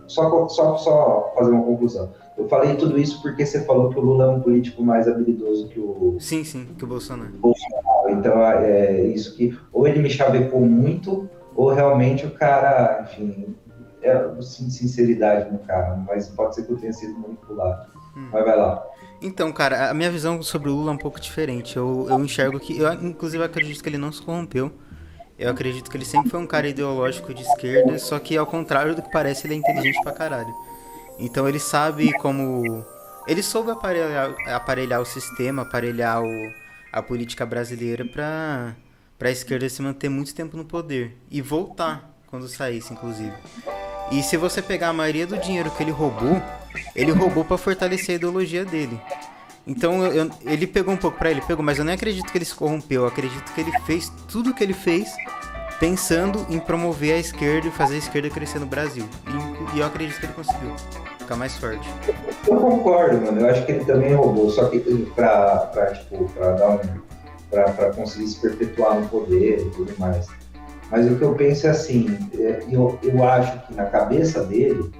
[0.07, 2.13] Só, só, só fazer uma conclusão.
[2.37, 5.69] Eu falei tudo isso porque você falou que o Lula é um político mais habilidoso
[5.69, 6.17] que o.
[6.21, 7.33] Sim, sim, que o Bolsonaro.
[7.33, 8.11] Bolsonaro.
[8.11, 9.57] Então é isso que.
[9.73, 13.57] Ou ele me chavecou muito, ou realmente o cara, enfim,
[14.03, 17.91] é, sinceridade no cara, mas pode ser que eu tenha sido manipulado.
[18.17, 18.29] Hum.
[18.33, 18.87] Mas vai lá.
[19.23, 21.77] Então, cara, a minha visão sobre o Lula é um pouco diferente.
[21.77, 22.79] Eu, eu enxergo que.
[22.79, 24.71] Eu, inclusive, acredito que ele não se corrompeu.
[25.39, 28.95] Eu acredito que ele sempre foi um cara ideológico de esquerda, só que ao contrário
[28.95, 30.55] do que parece, ele é inteligente pra caralho.
[31.19, 32.85] Então ele sabe como.
[33.27, 36.53] Ele soube aparelhar, aparelhar o sistema, aparelhar o,
[36.93, 38.77] a política brasileira pra,
[39.19, 41.17] pra esquerda se manter muito tempo no poder.
[41.31, 43.35] E voltar quando saísse, inclusive.
[44.11, 46.41] E se você pegar a maioria do dinheiro que ele roubou,
[46.95, 49.01] ele roubou para fortalecer a ideologia dele.
[49.67, 52.39] Então eu, eu, ele pegou um pouco para ele, pegou, mas eu nem acredito que
[52.39, 53.03] ele se corrompeu.
[53.03, 55.09] Eu acredito que ele fez tudo o que ele fez
[55.81, 59.09] pensando em promover a esquerda e fazer a esquerda crescer no Brasil.
[59.75, 60.71] E, eu acredito que ele conseguiu
[61.19, 61.89] ficar mais forte.
[62.47, 63.41] Eu concordo, mano.
[63.41, 64.81] Eu acho que ele também roubou, só que
[65.15, 67.07] pra, pra, tipo, pra dar um.
[67.51, 70.27] Pra, pra conseguir se perpetuar no poder e tudo mais.
[70.91, 74.91] Mas o que eu penso é assim, é, eu, eu acho que na cabeça dele,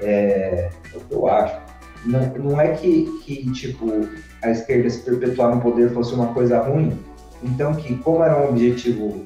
[0.00, 1.56] é, é o que eu acho,
[2.04, 3.86] não, não é que, que, tipo,
[4.42, 6.98] a esquerda se perpetuar no poder fosse uma coisa ruim,
[7.42, 9.24] então que como era um objetivo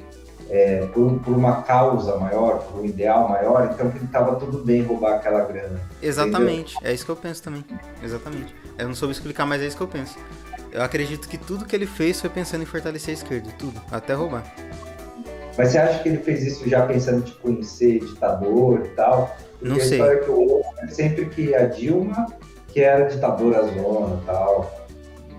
[0.51, 4.83] é, por, por, uma causa maior, por um ideal maior, então que estava tudo bem
[4.83, 5.81] roubar aquela grana.
[6.03, 6.91] Exatamente, entendeu?
[6.91, 7.65] é isso que eu penso também.
[8.03, 8.55] Exatamente.
[8.79, 10.17] Eu não soube explicar, mas é isso que eu penso.
[10.73, 14.15] Eu acredito que tudo que ele fez foi pensando em fortalecer a esquerda, tudo, até
[14.15, 14.45] roubar.
[15.57, 19.37] Mas você acha que ele fez isso já pensando tipo, em ser ditador e tal?
[19.59, 19.99] Porque não sei.
[19.99, 22.27] Que eu ouço é sempre que a Dilma,
[22.69, 24.89] que era ditadora zona e tal.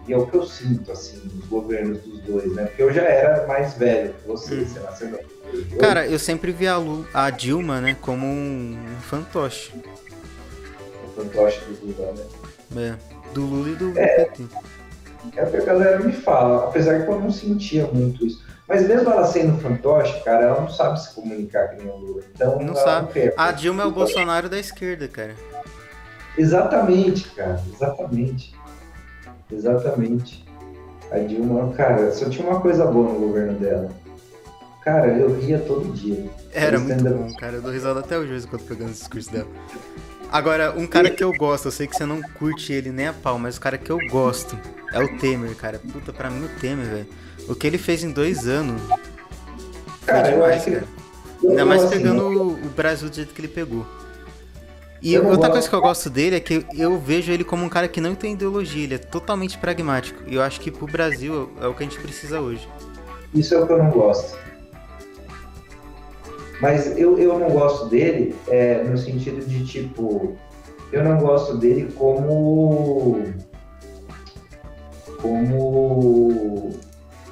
[0.07, 2.65] E é o que eu sinto, assim, nos governos né?
[2.65, 4.65] Porque eu já era mais velho que você, hum.
[4.65, 5.09] você nasceu
[5.53, 5.77] eu...
[5.79, 9.73] Cara, eu sempre vi a, Lu, a Dilma, né, como um fantoche.
[11.03, 12.13] O fantoche do Lula,
[12.71, 12.97] né?
[12.99, 14.43] É, do Lula e do é, PT.
[15.35, 18.47] É o que a galera me fala, apesar que eu não sentia muito isso.
[18.67, 22.21] Mas mesmo ela sendo fantoche, cara, ela não sabe se comunicar com o Lula.
[22.35, 23.25] Então, não sabe.
[23.25, 25.35] Não a Dilma é o Bolsonaro da esquerda, cara.
[26.37, 27.59] Exatamente, cara.
[27.73, 28.53] Exatamente.
[29.51, 30.48] Exatamente.
[31.11, 33.89] A Dilma, cara, só tinha uma coisa boa no governo dela.
[34.83, 36.25] Cara, eu ria todo dia.
[36.51, 37.57] Era muito bom, cara.
[37.57, 39.47] Eu dou risada até hoje quando pegando esse discurso dela.
[40.31, 43.13] Agora, um cara que eu gosto, eu sei que você não curte ele nem a
[43.13, 44.57] pau, mas o cara que eu gosto
[44.93, 45.79] é o Temer, cara.
[45.79, 47.07] Puta, pra mim o Temer, velho.
[47.47, 48.79] O que ele fez em dois anos.
[50.05, 50.83] Cara, demais, cara.
[51.43, 53.85] Ainda mais assim, pegando o Brasil do jeito que ele pegou.
[55.01, 55.51] E outra gosto.
[55.51, 58.15] coisa que eu gosto dele é que eu vejo ele como um cara que não
[58.15, 60.21] tem ideologia, ele é totalmente pragmático.
[60.27, 62.67] E eu acho que pro Brasil é o que a gente precisa hoje.
[63.33, 64.37] Isso é o que eu não gosto.
[66.61, 70.35] Mas eu, eu não gosto dele é, no sentido de tipo.
[70.91, 73.23] Eu não gosto dele como.
[75.21, 76.71] Como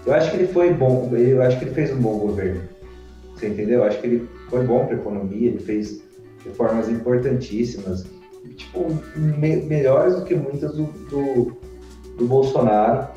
[0.07, 2.61] eu acho que ele foi bom, eu acho que ele fez um bom governo.
[3.35, 3.79] Você entendeu?
[3.79, 6.01] Eu acho que ele foi bom para economia, ele fez
[6.47, 8.05] reformas importantíssimas,
[8.55, 11.57] tipo, me, melhores do que muitas do, do,
[12.17, 13.07] do, Bolsonaro.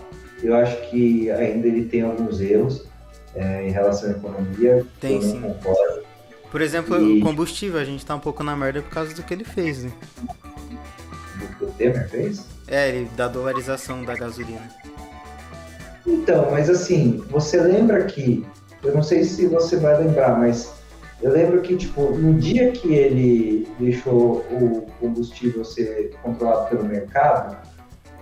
[0.42, 2.86] Eu acho que ainda ele tem alguns erros
[3.34, 4.86] é, em relação à economia.
[5.00, 5.40] Tem sim.
[5.40, 6.02] Concordo.
[6.50, 7.20] Por exemplo, e...
[7.20, 9.84] o combustível, a gente tá um pouco na merda por causa do que ele fez,
[9.84, 9.92] né?
[11.38, 12.44] Do que o Temer fez?
[12.66, 14.68] É, ele, da dolarização da gasolina.
[16.06, 18.44] Então, mas assim, você lembra que,
[18.82, 20.79] eu não sei se você vai lembrar, mas
[21.22, 27.58] eu lembro que, tipo, no dia que ele deixou o combustível ser controlado pelo mercado,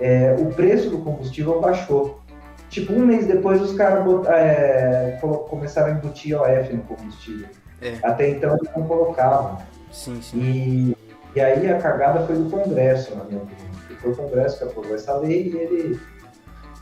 [0.00, 2.20] é, o preço do combustível baixou.
[2.68, 7.48] Tipo, um mês depois os caras é, começaram a embutir OF no combustível.
[7.80, 7.94] É.
[8.02, 9.58] Até então eles não colocavam.
[9.92, 10.40] Sim, sim.
[10.40, 10.96] E,
[11.36, 13.68] e aí a cagada foi do Congresso, na minha opinião.
[14.00, 16.00] Foi o Congresso que aprovou essa lei e ele.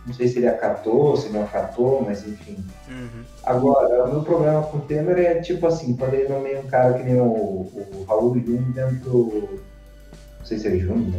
[0.07, 2.65] Não sei se ele acatou, se não acatou, mas enfim.
[2.89, 3.25] Uhum.
[3.43, 6.95] Agora, o meu problema com o Temer é tipo assim, quando ele nomeia um cara
[6.95, 9.61] que nem o, o Raul Jung dentro.
[10.39, 11.13] Não sei se é Jung,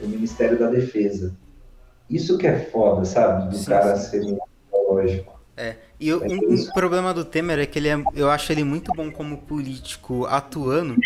[0.00, 1.34] o Ministério da Defesa.
[2.08, 3.50] Isso que é foda, sabe?
[3.50, 4.22] Do sim, cara sim.
[4.22, 4.38] ser
[4.72, 5.38] lógico.
[5.54, 5.76] É.
[6.00, 8.92] E eu, um, um, problema do Temer é que ele é, eu acho ele muito
[8.92, 10.96] bom como político atuando,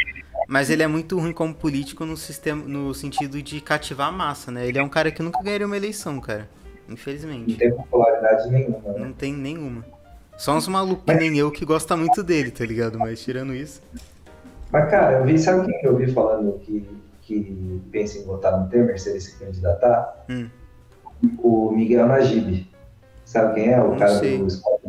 [0.48, 4.50] mas ele é muito ruim como político no sistema, no sentido de cativar a massa,
[4.50, 4.66] né?
[4.66, 6.48] Ele é um cara que nunca ganharia uma eleição, cara.
[6.90, 7.50] Infelizmente.
[7.50, 8.92] Não tem popularidade nenhuma.
[8.92, 8.98] Né?
[8.98, 9.84] Não tem nenhuma.
[10.36, 11.18] Só uns malucos mas...
[11.18, 12.98] nem eu que gosta muito dele, tá ligado?
[12.98, 13.80] Mas tirando isso.
[14.72, 16.86] Mas, cara, eu vi, sabe quem eu vi falando que,
[17.22, 20.24] que pensa em votar no Temer se ele se candidatar?
[20.28, 20.48] Hum
[21.38, 22.66] o Miguel Najib.
[23.24, 23.80] Sabe quem é?
[23.80, 24.80] O cara do, escola,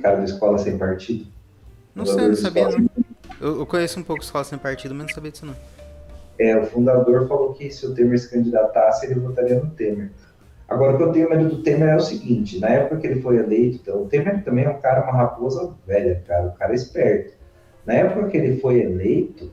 [0.00, 1.26] cara do Escola Sem Partido?
[1.94, 2.88] Não sei, não sabia não.
[3.40, 5.56] Eu, eu, conheço um pouco Escola Sem Partido, mas não sabia disso não.
[6.38, 10.10] É, o fundador falou que se o Temer se candidatasse, ele votaria no Temer.
[10.70, 13.20] Agora, o que eu tenho medo do Temer é o seguinte, na época que ele
[13.20, 16.72] foi eleito, então, o Temer também é um cara, uma raposa velha, cara, o cara
[16.72, 17.32] esperto.
[17.84, 19.50] Na época que ele foi eleito,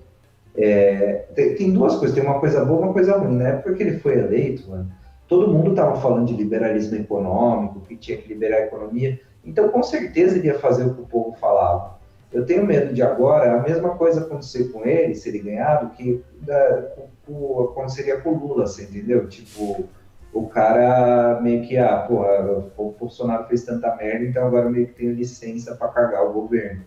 [0.55, 3.35] é, tem, tem, duas coisas, tem uma coisa boa uma coisa ruim.
[3.35, 4.91] Na época que ele foi eleito, mano,
[5.27, 9.81] todo mundo estava falando de liberalismo econômico, que tinha que liberar a economia, então com
[9.81, 11.97] certeza ele ia fazer o que o povo falava.
[12.31, 15.89] Eu tenho medo de agora a mesma coisa acontecer com ele, se ele ganhar, do
[15.95, 16.91] que da,
[17.25, 19.27] com, aconteceria com o Lula, você entendeu?
[19.27, 19.87] Tipo,
[20.33, 24.87] o cara meio que, ah, porra, o Bolsonaro fez tanta merda, então agora eu meio
[24.87, 26.81] que tenho licença para carregar o governo.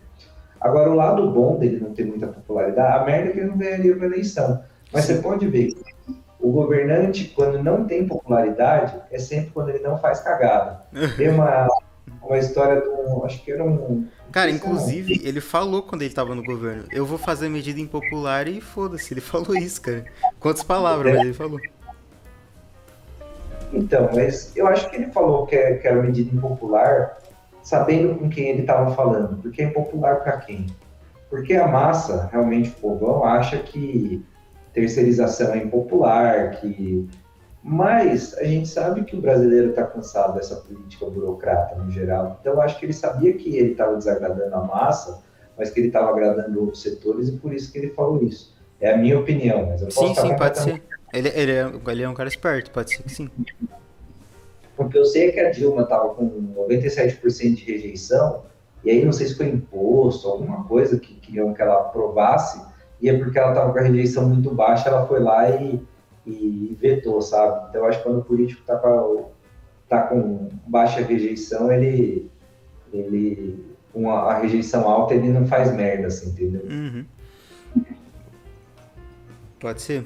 [0.59, 3.57] Agora, o lado bom dele não ter muita popularidade, a merda é que ele não
[3.57, 4.63] ganharia uma eleição.
[4.93, 5.73] Mas você pode ver
[6.41, 10.81] o governante, quando não tem popularidade, é sempre quando ele não faz cagada.
[11.15, 11.67] Tem uma,
[12.21, 13.23] uma história do.
[13.23, 14.07] Acho que era um.
[14.31, 18.59] Cara, inclusive, ele falou quando ele tava no governo: eu vou fazer medida impopular e
[18.59, 19.13] foda-se.
[19.13, 20.05] Ele falou isso, cara.
[20.39, 21.17] Quantas palavras, é.
[21.17, 21.59] mas ele falou.
[23.73, 27.17] Então, mas eu acho que ele falou que, é, que era medida impopular,
[27.63, 29.41] sabendo com quem ele estava falando.
[29.41, 30.67] Porque é impopular para quem?
[31.29, 34.25] Porque a massa, realmente, o povão, acha que
[34.73, 37.09] terceirização é impopular, que
[37.63, 42.37] mas a gente sabe que o brasileiro está cansado dessa política burocrata no geral.
[42.39, 45.21] Então eu acho que ele sabia que ele estava desagradando a massa,
[45.57, 48.55] mas que ele estava agradando outros setores e por isso que ele falou isso.
[48.79, 50.83] É a minha opinião, mas eu posso Sim, sim, pode ser.
[51.13, 53.29] Ele, ele, é, ele é um cara esperto, pode ser que sim.
[54.75, 58.43] Porque eu sei que a Dilma estava com 97% de rejeição,
[58.83, 62.61] e aí não sei se foi imposto, alguma coisa que queriam que ela aprovasse,
[63.01, 65.85] e é porque ela estava com a rejeição muito baixa, ela foi lá e,
[66.25, 67.69] e vetou, sabe?
[67.69, 69.29] Então, eu acho que quando o político está com,
[69.89, 72.29] tá com baixa rejeição, ele,
[72.93, 76.61] ele com a, rejeição alta, ele não faz merda, assim, entendeu?
[76.63, 77.05] Uhum.
[79.59, 80.05] Pode ser.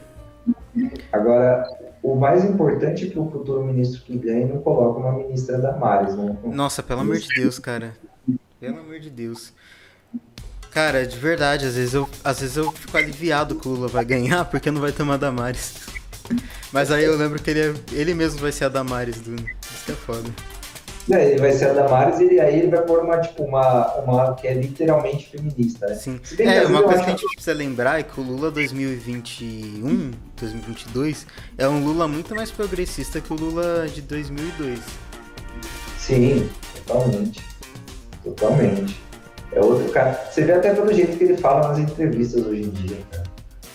[1.11, 1.67] Agora,
[2.03, 5.75] o mais importante é que o futuro ministro que ganhe não coloque uma ministra da
[5.77, 6.15] Maris.
[6.15, 6.37] Né?
[6.43, 7.95] Nossa, pelo amor de Deus, cara.
[8.59, 9.53] Pelo amor de Deus.
[10.71, 14.03] Cara, de verdade, às vezes eu, às vezes eu fico aliviado que o Lula vai
[14.03, 15.87] ganhar porque não vai ter uma Damares.
[16.71, 19.85] Mas aí eu lembro que ele, é, ele mesmo vai ser a Damares, do Isso
[19.85, 20.29] que é foda.
[21.11, 24.33] É, ele vai ser a Damares e aí ele vai pôr uma, tipo, uma, uma
[24.33, 25.95] que é literalmente feminista, né?
[25.95, 26.19] Sim.
[26.39, 31.67] É, uma coisa que a gente precisa lembrar é que o Lula 2021, 2022, é
[31.67, 34.79] um Lula muito mais progressista que o Lula de 2002.
[35.99, 36.49] Sim,
[36.85, 37.41] totalmente.
[38.23, 38.99] Totalmente.
[39.51, 40.19] É outro cara.
[40.29, 43.23] Você vê até pelo jeito que ele fala nas entrevistas hoje em dia, cara.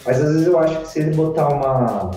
[0.05, 2.11] Mas às vezes eu acho que se ele botar uma,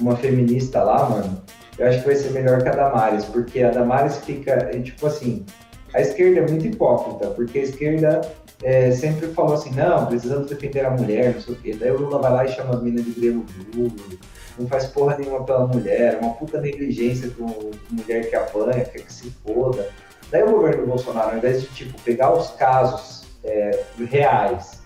[0.00, 1.42] uma feminista lá, mano,
[1.80, 5.06] eu acho que vai ser melhor que a Damares, porque a Damares fica, é, tipo
[5.06, 5.46] assim,
[5.94, 8.20] a esquerda é muito hipócrita, porque a esquerda
[8.62, 11.74] é, sempre falou assim, não, precisamos defender a mulher, não sei o quê.
[11.80, 14.18] Daí o Lula vai lá e chama as minas de grego duro,
[14.58, 19.12] não faz porra nenhuma pela mulher, uma puta negligência com mulher que apanha, quer que
[19.12, 19.88] se foda.
[20.30, 24.82] Daí o governo Bolsonaro, ao invés de tipo, pegar os casos é, reais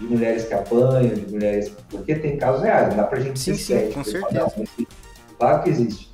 [0.00, 1.70] de mulheres que apanham, de mulheres.
[1.90, 4.50] Porque tem casos reais, não dá pra gente sim, ser sim, com certeza.
[4.56, 4.86] Não,
[5.38, 6.07] claro que existe.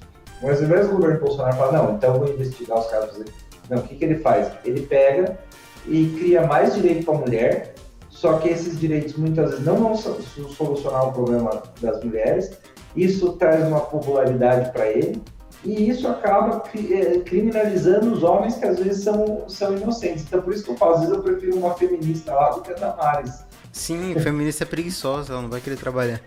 [0.45, 3.25] Mas ao invés do governo Bolsonaro falar, não, então vou investigar os casos.
[3.69, 4.53] Não, o que, que ele faz?
[4.65, 5.39] Ele pega
[5.87, 7.75] e cria mais direito para a mulher,
[8.11, 12.59] só que esses direitos muitas vezes não vão solucionar o problema das mulheres.
[12.95, 15.21] Isso traz uma popularidade para ele,
[15.65, 20.25] e isso acaba é, criminalizando os homens que às vezes são, são inocentes.
[20.25, 22.71] Então, por isso que eu falo, às vezes eu prefiro uma feminista lá do que
[22.71, 23.45] a Damares.
[23.73, 26.21] Sim, feminista é preguiçosa, ela não vai querer trabalhar.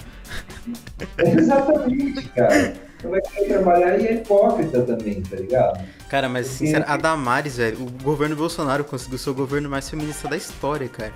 [1.17, 2.86] Exatamente, cara.
[3.03, 5.83] Vai querer trabalhar e é hipócrita também, tá ligado?
[6.09, 9.89] Cara, mas Porque- sincero, a Damares, velho, o governo Bolsonaro conseguiu ser o governo mais
[9.89, 11.13] feminista da história, cara.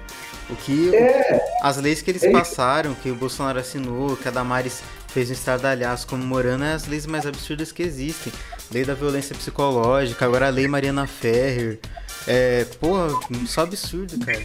[0.49, 0.95] O que.
[0.95, 2.31] É, As leis que eles É.
[2.31, 7.05] passaram, que o Bolsonaro assinou, que a Damares fez um estardalhaço comemorando, é as leis
[7.05, 8.31] mais absurdas que existem.
[8.71, 11.79] Lei da violência psicológica, agora a lei Mariana Ferrer.
[12.27, 13.07] É, porra,
[13.47, 14.41] só absurdo, cara.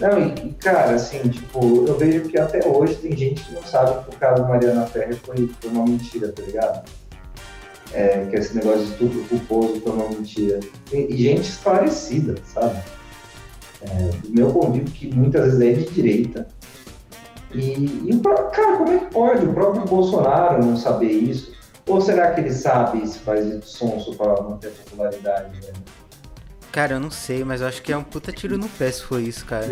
[0.00, 4.04] Não, e, cara, assim, tipo, eu vejo que até hoje tem gente que não sabe
[4.04, 6.84] que o caso Mariana Ferrer foi, foi uma mentira, tá ligado?
[7.92, 10.58] É, que esse negócio de estupro culposo foi uma mentira.
[10.92, 12.82] E, e gente esclarecida, sabe?
[13.82, 16.48] É, do meu convívio que muitas vezes é de direita.
[17.52, 18.20] E, e
[18.52, 21.54] cara, como é que pode o próprio Bolsonaro não saber isso?
[21.86, 25.74] Ou será que ele sabe e se faz de sonso para manter a popularidade, velho?
[26.74, 29.04] Cara, eu não sei, mas eu acho que é um puta tiro no pé se
[29.04, 29.70] foi isso, cara.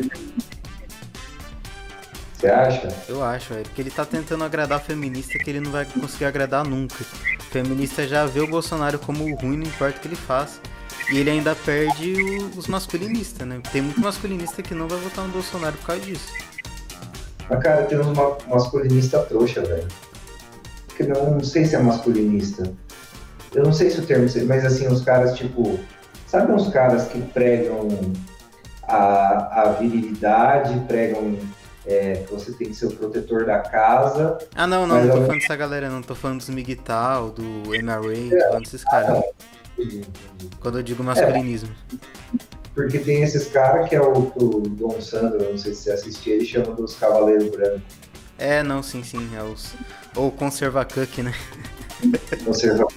[2.39, 2.89] Você acha?
[3.09, 3.65] Eu acho, velho.
[3.65, 6.95] Porque ele tá tentando agradar feminista que ele não vai conseguir agradar nunca.
[7.51, 10.61] Feminista já vê o Bolsonaro como ruim, não importa o que ele faça.
[11.13, 13.61] E ele ainda perde o- os masculinistas, né?
[13.73, 16.33] Tem muito masculinista que não vai votar no Bolsonaro por causa disso.
[17.51, 19.89] Mas, cara, tem uns ma- masculinista trouxa, velho.
[20.97, 22.73] Que não, não sei se é masculinista.
[23.53, 25.81] Eu não sei se o termo, mas assim, os caras, tipo.
[26.33, 27.89] Sabe uns caras que pregam
[28.85, 31.39] a, a virilidade, pregam
[31.85, 34.39] é, que você tem que ser o protetor da casa.
[34.55, 36.01] Ah, não, não, não tô falando dessa galera, não.
[36.01, 37.43] Tô falando dos Miguel, do
[37.83, 39.23] MRA, tô falando desses caras.
[40.59, 41.69] Quando eu digo masculinismo.
[42.75, 46.37] Porque tem esses caras que é o, o Dom Sandro, não sei se você assistiu,
[46.37, 47.83] ele chama dos Cavaleiros Brancos.
[48.39, 49.29] É, não, sim, sim.
[49.37, 49.75] É os.
[50.17, 51.35] Ou conservacuck, né?
[52.43, 52.91] conservador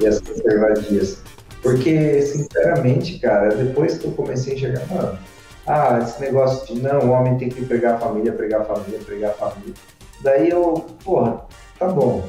[0.00, 1.27] e as conservadias.
[1.62, 5.18] Porque, sinceramente, cara, depois que eu comecei a enxergar, mano,
[5.66, 9.00] ah, esse negócio de não, o homem tem que pregar a família, pregar a família,
[9.04, 9.74] pregar a família.
[10.22, 11.42] Daí eu, porra,
[11.78, 12.24] tá bom.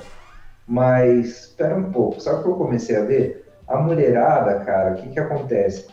[0.68, 3.46] Mas espera um pouco, sabe o que eu comecei a ver?
[3.68, 5.88] A mulherada, cara, o que que acontece?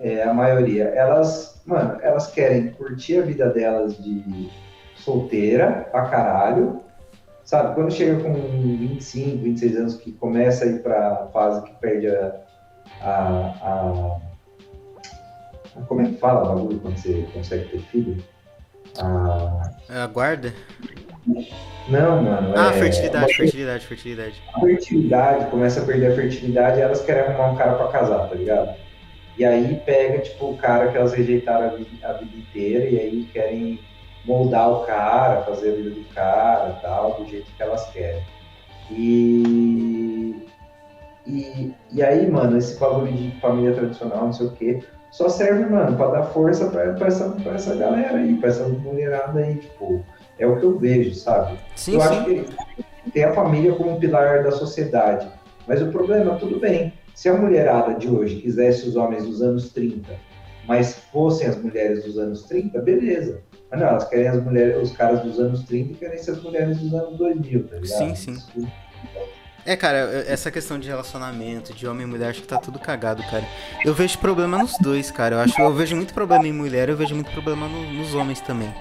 [0.00, 4.50] É, a maioria, elas, mano, elas querem curtir a vida delas de
[4.96, 6.80] solteira pra caralho,
[7.44, 7.74] sabe?
[7.74, 12.40] Quando chega com 25, 26 anos, que começa a ir pra fase que perde a.
[13.00, 14.20] a, a-
[15.88, 18.22] como é que fala o bagulho quando você consegue ter filho?
[19.00, 20.52] A, É a guarda?
[21.88, 22.52] não, mano.
[22.56, 24.42] Ah, é, fertilidade, fertilidade, fertilidade.
[24.60, 28.34] fertilidade, começa a perder a fertilidade e elas querem arrumar um cara pra casar, tá
[28.34, 28.74] ligado?
[29.38, 32.98] E aí pega, tipo, o cara que elas rejeitaram a vida, a vida inteira e
[33.00, 33.80] aí querem
[34.26, 38.22] moldar o cara, fazer a vida do cara tal, do jeito que elas querem.
[38.90, 40.01] E,
[41.26, 45.64] e, e aí, mano, esse bagulho de família tradicional, não sei o quê, só serve,
[45.66, 49.56] mano, pra dar força pra, pra, essa, pra essa galera aí, pra essa mulherada aí,
[49.56, 50.04] tipo,
[50.38, 51.58] é o que eu vejo, sabe?
[51.76, 52.06] Sim, eu sim.
[52.08, 55.28] acho que tem a família como um pilar da sociedade.
[55.66, 56.92] Mas o problema, tudo bem.
[57.14, 60.12] Se a mulherada de hoje quisesse os homens dos anos 30,
[60.66, 63.42] mas fossem as mulheres dos anos 30, beleza.
[63.70, 66.42] Mas não, elas querem as mulheres, os caras dos anos 30 e querem ser as
[66.42, 67.98] mulheres dos anos 2000, tá ligado?
[67.98, 68.32] Sim, sim.
[68.32, 68.68] Isso-
[69.64, 73.22] É, cara, essa questão de relacionamento, de homem e mulher, acho que tá tudo cagado,
[73.24, 73.44] cara.
[73.84, 75.36] Eu vejo problema nos dois, cara.
[75.36, 78.40] Eu acho, eu vejo muito problema em mulher, eu vejo muito problema no- nos homens
[78.40, 78.74] também.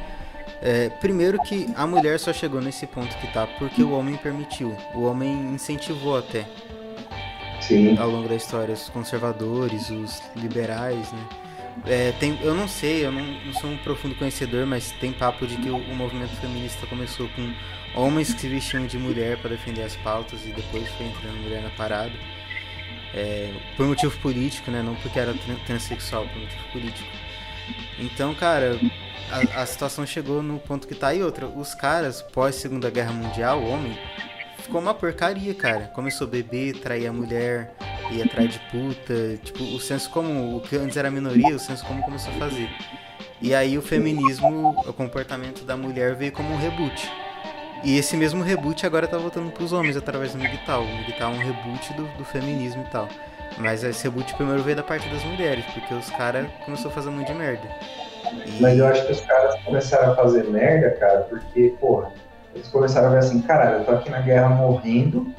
[0.59, 4.75] É, primeiro que a mulher só chegou nesse ponto que tá porque o homem permitiu.
[4.95, 6.45] O homem incentivou até
[7.59, 7.97] Sim.
[7.97, 11.19] ao longo da história os conservadores, os liberais, né?
[11.85, 15.47] É, tem, eu não sei, eu não, não sou um profundo conhecedor, mas tem papo
[15.47, 17.53] de que o, o movimento feminista começou com
[17.95, 21.61] homens que se vestiam de mulher para defender as pautas e depois foi entrando mulher
[21.61, 22.13] na parada.
[23.13, 24.81] É, por motivo político, né?
[24.81, 27.09] Não porque era tran- transexual, por motivo político.
[27.99, 28.79] Então, cara,
[29.29, 31.13] a, a situação chegou no ponto que tá.
[31.13, 33.97] E outra, os caras, pós Segunda Guerra Mundial, o homem,
[34.59, 35.87] ficou uma porcaria, cara.
[35.93, 37.75] Começou a beber, trair a mulher,
[38.11, 39.37] ir atrás de puta.
[39.43, 42.69] Tipo, o senso comum, o que antes era minoria, o senso comum começou a fazer.
[43.41, 47.11] E aí o feminismo, o comportamento da mulher veio como um reboot.
[47.83, 50.81] E esse mesmo reboot agora tá voltando pros homens através do Miguel.
[50.81, 53.07] O Miguel é um reboot do, do feminismo e tal.
[53.57, 57.09] Mas esse reboot primeiro veio da parte das mulheres, porque os caras começaram a fazer
[57.09, 57.67] um monte de merda.
[58.45, 62.11] E- Mas eu acho que os caras começaram a fazer merda, cara, porque, porra,
[62.55, 65.33] eles começaram a ver assim, caralho, eu tô aqui na guerra morrendo,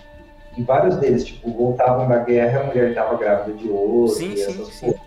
[0.57, 4.33] e vários deles, tipo, voltavam da guerra e a mulher tava grávida de outro, Sim,
[4.33, 4.87] e sim, essas sim.
[4.93, 5.03] porra.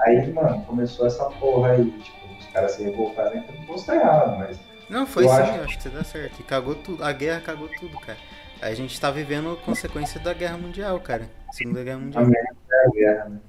[0.00, 3.96] Aí, mano, começou essa porra aí, tipo, os caras se revoltaram, então não posso estar
[3.96, 4.58] errado, mas
[4.90, 6.40] Não, foi Eu sim, acho- acho que você tá certo.
[6.40, 7.02] E cagou tudo.
[7.04, 8.18] A guerra cagou tudo, cara.
[8.60, 11.30] A gente tá vivendo consequência da guerra mundial, cara.
[11.52, 12.24] Segunda guerra mundial.
[12.24, 13.40] a é a guerra, né?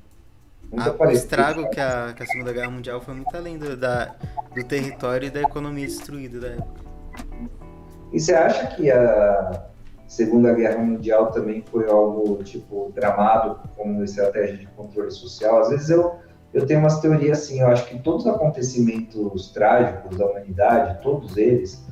[0.71, 4.15] O estrago que a, que a Segunda Guerra Mundial foi muito além do, da,
[4.55, 6.81] do território e da economia destruída da época.
[8.13, 9.65] E você acha que a.
[10.07, 15.61] Segunda Guerra Mundial também foi algo, tipo, dramado como estratégia de controle social.
[15.61, 16.19] Às vezes eu,
[16.53, 21.37] eu tenho umas teorias assim, eu acho que todos os acontecimentos trágicos da humanidade, todos
[21.37, 21.85] eles,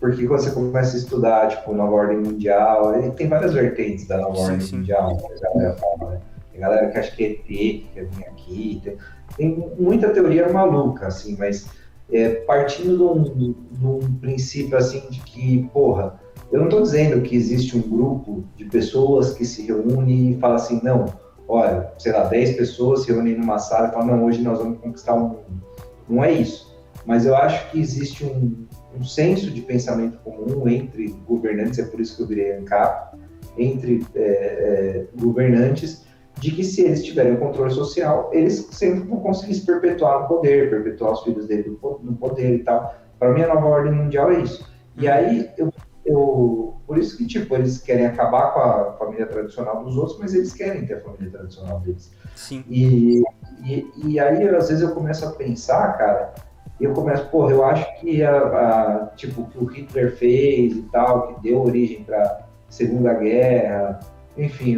[0.00, 4.18] porque quando você começa a estudar, tipo, nova ordem mundial, ele tem várias vertentes da
[4.18, 4.76] nova sim, ordem sim.
[4.78, 6.20] mundial, a galera fala, né?
[6.50, 8.98] Tem galera que acha que é ET, que quer vir aqui, tem,
[9.36, 11.66] tem muita teoria maluca, assim, mas
[12.12, 16.20] é, partindo de um, de um, princípio, assim, de que, porra,
[16.52, 20.56] eu não estou dizendo que existe um grupo de pessoas que se reúne e fala
[20.56, 21.06] assim, não,
[21.48, 24.78] olha, sei lá, 10 pessoas se reúnem numa sala e falam, não, hoje nós vamos
[24.78, 25.64] conquistar um mundo.
[26.08, 26.74] Não é isso.
[27.04, 28.66] Mas eu acho que existe um,
[28.98, 33.18] um senso de pensamento comum entre governantes, é por isso que eu virei ANCAP,
[33.58, 36.04] entre é, é, governantes,
[36.40, 40.28] de que se eles tiverem o controle social, eles sempre vão conseguir se perpetuar no
[40.28, 42.94] poder, perpetuar os filhos dele no poder e tal.
[43.18, 44.68] Para mim, a nova ordem mundial é isso.
[44.96, 45.72] E aí, eu,
[46.04, 50.34] eu, por isso que, tipo, eles querem acabar com a família tradicional dos outros, mas
[50.34, 52.12] eles querem ter a família tradicional deles.
[52.36, 52.64] Sim.
[52.68, 53.22] E,
[53.64, 56.34] e, e aí, às vezes, eu começo a pensar, cara,
[56.80, 60.76] e eu começo, porra, eu acho que a, a, tipo, o que o Hitler fez
[60.76, 64.00] e tal, que deu origem para Segunda Guerra,
[64.36, 64.76] enfim,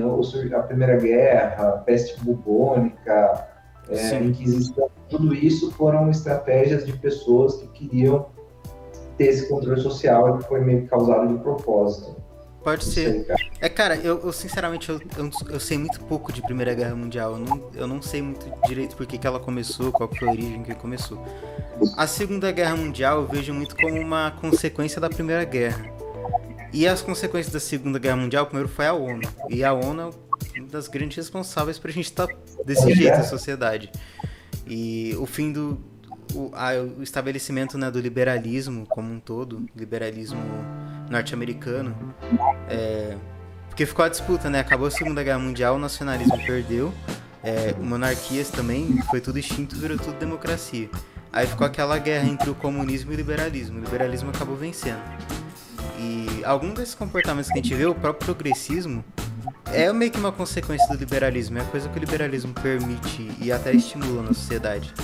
[0.54, 3.48] a Primeira Guerra, a peste bubônica,
[3.88, 8.26] é, Inquisição, tudo isso foram estratégias de pessoas que queriam
[9.16, 12.16] ter esse controle social que foi meio que causado de propósito.
[12.66, 13.12] Pode ser.
[13.12, 13.40] Sei, cara.
[13.60, 17.34] É, cara, eu, eu sinceramente eu, eu, eu, sei muito pouco de Primeira Guerra Mundial.
[17.34, 20.32] Eu não, eu não sei muito direito por que, que ela começou, qual foi a
[20.32, 21.24] origem que começou.
[21.96, 25.94] A Segunda Guerra Mundial eu vejo muito como uma consequência da Primeira Guerra.
[26.72, 29.22] E as consequências da Segunda Guerra Mundial, primeiro foi a ONU.
[29.48, 33.22] E a ONU é uma das grandes responsáveis pra gente estar tá desse jeito na
[33.22, 33.92] sociedade.
[34.66, 35.78] E o fim do.
[36.34, 40.40] O, a, o estabelecimento né, do liberalismo como um todo, liberalismo
[41.10, 41.96] norte-americano.
[42.68, 43.16] É,
[43.68, 44.60] porque ficou a disputa, né?
[44.60, 46.92] Acabou a Segunda Guerra Mundial, o nacionalismo perdeu.
[47.42, 50.90] É, monarquias também, foi tudo extinto, virou tudo democracia.
[51.32, 53.78] Aí ficou aquela guerra entre o comunismo e o liberalismo.
[53.78, 55.02] O liberalismo acabou vencendo.
[55.98, 59.04] E algum desses comportamentos que a gente vê, o próprio progressismo,
[59.66, 61.58] é meio que uma consequência do liberalismo.
[61.58, 64.94] É a coisa que o liberalismo permite e até estimula na sociedade.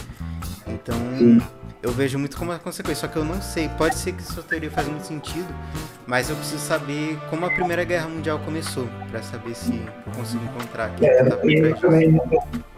[0.67, 1.41] Então, Sim.
[1.83, 3.07] eu vejo muito como uma consequência.
[3.07, 3.69] Só que eu não sei.
[3.71, 5.53] Pode ser que sua teoria faz muito sentido,
[6.07, 10.45] mas eu preciso saber como a Primeira Guerra Mundial começou, para saber se eu consigo
[10.45, 11.07] encontrar aqui.
[11.07, 11.59] É, tá eu, também,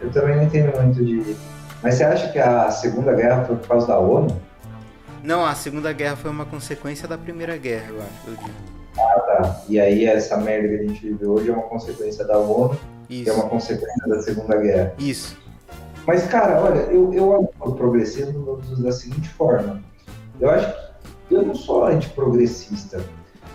[0.01, 1.35] eu também não entendo muito de.
[1.81, 4.41] Mas você acha que a Segunda Guerra foi por causa da ONU?
[5.23, 8.27] Não, a Segunda Guerra foi uma consequência da Primeira Guerra, eu acho.
[8.27, 8.75] Eu digo.
[8.97, 9.61] Ah, tá.
[9.67, 12.77] E aí essa merda que a gente vive hoje é uma consequência da ONU,
[13.09, 13.23] Isso.
[13.23, 14.93] que é uma consequência da Segunda Guerra.
[14.97, 15.37] Isso.
[16.05, 19.81] Mas, cara, olha, eu, eu o progressismo da seguinte forma.
[20.39, 20.73] Eu acho
[21.27, 23.03] que eu não sou antiprogressista.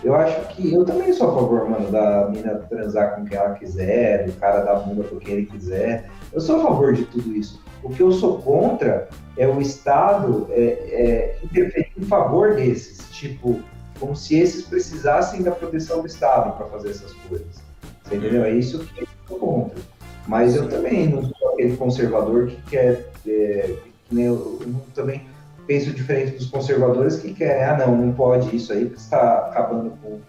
[0.03, 3.53] Eu acho que eu também sou a favor, mano, da mina transar com quem ela
[3.53, 6.09] quiser, do cara dar bunda com quem ele quiser.
[6.33, 7.61] Eu sou a favor de tudo isso.
[7.83, 13.59] O que eu sou contra é o Estado é, é, interferir em favor desses, tipo,
[13.99, 17.61] como se esses precisassem da proteção do Estado para fazer essas coisas.
[18.03, 18.43] Você entendeu?
[18.43, 19.79] É isso que eu sou contra.
[20.27, 23.11] Mas eu também não sou aquele conservador que quer.
[23.27, 25.25] É, que nem eu, eu também
[25.67, 29.91] penso diferente dos conservadores que querem, ah, não, não pode isso aí, porque está acabando
[30.01, 30.19] com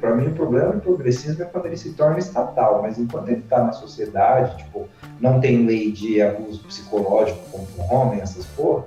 [0.00, 3.40] para mim o problema do progressismo é quando ele se torna estatal, mas enquanto ele
[3.40, 4.88] está na sociedade, tipo,
[5.20, 8.84] não tem lei de abuso psicológico contra o homem, essas porra,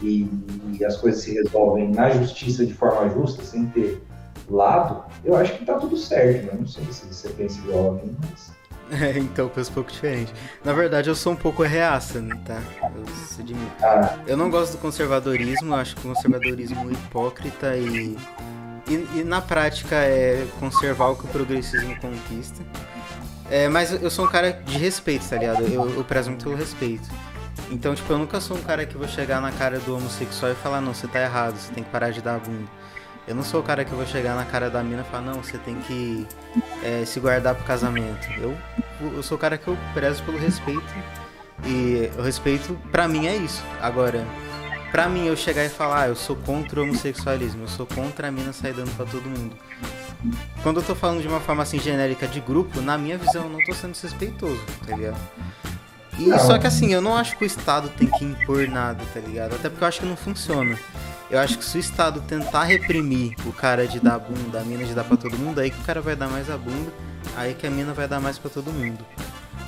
[0.00, 0.26] e,
[0.72, 4.02] e, as coisas se resolvem na justiça de forma justa, sem ter
[4.48, 6.52] lado, eu acho que tá tudo certo, né?
[6.58, 8.53] Não sei se você pensa igual a mim, mas...
[8.90, 10.32] É, então, penso um pouco diferente.
[10.64, 12.60] Na verdade, eu sou um pouco reaça, né, tá?
[12.82, 14.18] Eu, ah.
[14.26, 18.16] eu não gosto do conservadorismo, eu acho que o conservadorismo é hipócrita e
[18.88, 22.62] e, e, na prática é conservar o que o progressismo conquista.
[23.50, 25.62] É, mas eu sou um cara de respeito, tá ligado?
[25.62, 27.08] Eu, eu prezo muito pelo respeito.
[27.70, 30.54] Então, tipo, eu nunca sou um cara que vou chegar na cara do homossexual e
[30.54, 32.68] falar, não, você tá errado, você tem que parar de dar a bunda.
[33.26, 35.42] Eu não sou o cara que vou chegar na cara da mina e falar, não,
[35.42, 36.26] você tem que
[36.82, 38.28] é, se guardar pro casamento.
[38.38, 38.56] Eu,
[39.00, 40.94] eu sou o cara que eu prezo pelo respeito.
[41.64, 43.62] E o respeito, pra mim, é isso.
[43.80, 44.26] Agora,
[44.90, 48.28] pra mim eu chegar e falar, ah, eu sou contra o homossexualismo, eu sou contra
[48.28, 49.56] a mina sair dando pra todo mundo.
[50.62, 53.50] Quando eu tô falando de uma forma assim genérica de grupo, na minha visão eu
[53.50, 55.18] não tô sendo desrespeitoso, tá ligado?
[56.18, 59.20] E só que assim, eu não acho que o Estado tem que impor nada, tá
[59.20, 59.54] ligado?
[59.54, 60.78] Até porque eu acho que não funciona.
[61.34, 64.84] Eu acho que se o Estado tentar reprimir o cara de dar bunda, a mina
[64.84, 66.92] de dar pra todo mundo, aí que o cara vai dar mais a bunda,
[67.34, 69.04] aí que a mina vai dar mais pra todo mundo.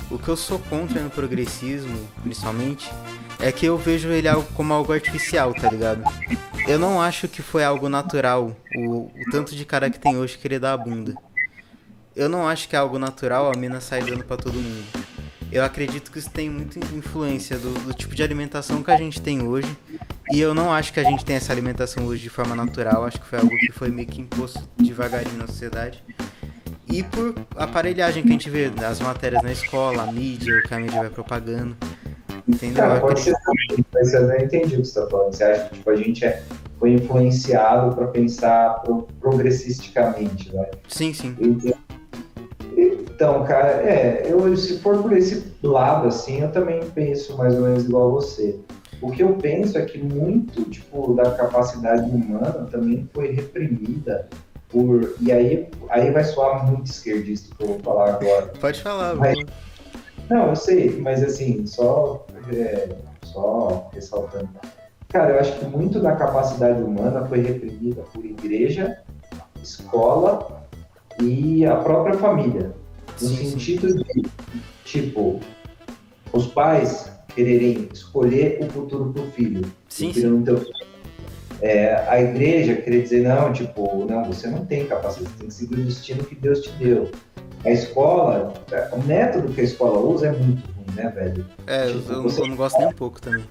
[0.09, 2.89] O que eu sou contra no progressismo, principalmente,
[3.37, 6.03] é que eu vejo ele como algo artificial, tá ligado?
[6.65, 10.37] Eu não acho que foi algo natural o, o tanto de cara que tem hoje
[10.37, 11.15] querer dar a bunda.
[12.15, 15.06] Eu não acho que é algo natural a mina sair dando pra todo mundo.
[15.51, 19.21] Eu acredito que isso tem muita influência do, do, tipo de alimentação que a gente
[19.21, 19.75] tem hoje.
[20.31, 23.05] E eu não acho que a gente tem essa alimentação hoje de forma natural.
[23.05, 26.03] Acho que foi algo que foi meio que imposto devagarinho na sociedade.
[26.89, 30.73] E por aparelhagem que a gente vê, as matérias na escola, a mídia, o que
[30.73, 31.75] a mídia vai propagando.
[32.47, 32.83] Entendeu?
[32.83, 35.33] Cara, pode ser também, mas eu não entendi o que você está falando.
[35.33, 36.43] Você acha que tipo, a gente é,
[36.79, 40.65] foi influenciado para pensar pro, progressisticamente, né?
[40.87, 41.35] Sim, sim.
[42.77, 47.61] Então, cara, é, eu, se for por esse lado, assim, eu também penso mais ou
[47.61, 48.59] menos igual a você.
[49.01, 54.27] O que eu penso é que muito, tipo, da capacidade humana também foi reprimida
[54.69, 55.15] por...
[55.19, 58.53] E aí, aí vai soar muito esquerdista o que eu vou falar agora.
[58.59, 59.37] Pode falar, mas,
[60.29, 62.89] Não, eu sei, mas assim, só é,
[63.23, 64.49] só ressaltando.
[65.09, 68.99] Cara, eu acho que muito da capacidade humana foi reprimida por igreja,
[69.63, 70.66] escola
[71.21, 72.73] e a própria família.
[73.21, 74.03] No sim, sentido sim.
[74.03, 74.29] de,
[74.83, 75.39] tipo,
[76.31, 79.65] os pais quererem escolher o futuro para o filho.
[79.89, 80.45] Sim, sim.
[81.59, 85.53] É, a igreja querer dizer, não, tipo, não, você não tem capacidade, você tem que
[85.53, 87.09] seguir o destino que Deus te deu.
[87.65, 88.53] A escola,
[88.91, 91.45] o método que a escola usa é muito né, velho?
[91.67, 92.41] É, tipo, eu, você...
[92.41, 93.45] eu, não gosto nem um pouco também.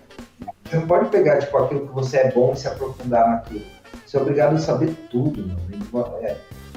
[0.65, 3.65] Você não pode pegar, tipo, aquilo que você é bom e se aprofundar naquilo.
[4.05, 5.47] Você é obrigado a saber tudo,
[5.93, 6.17] mano.
[6.23, 6.37] É.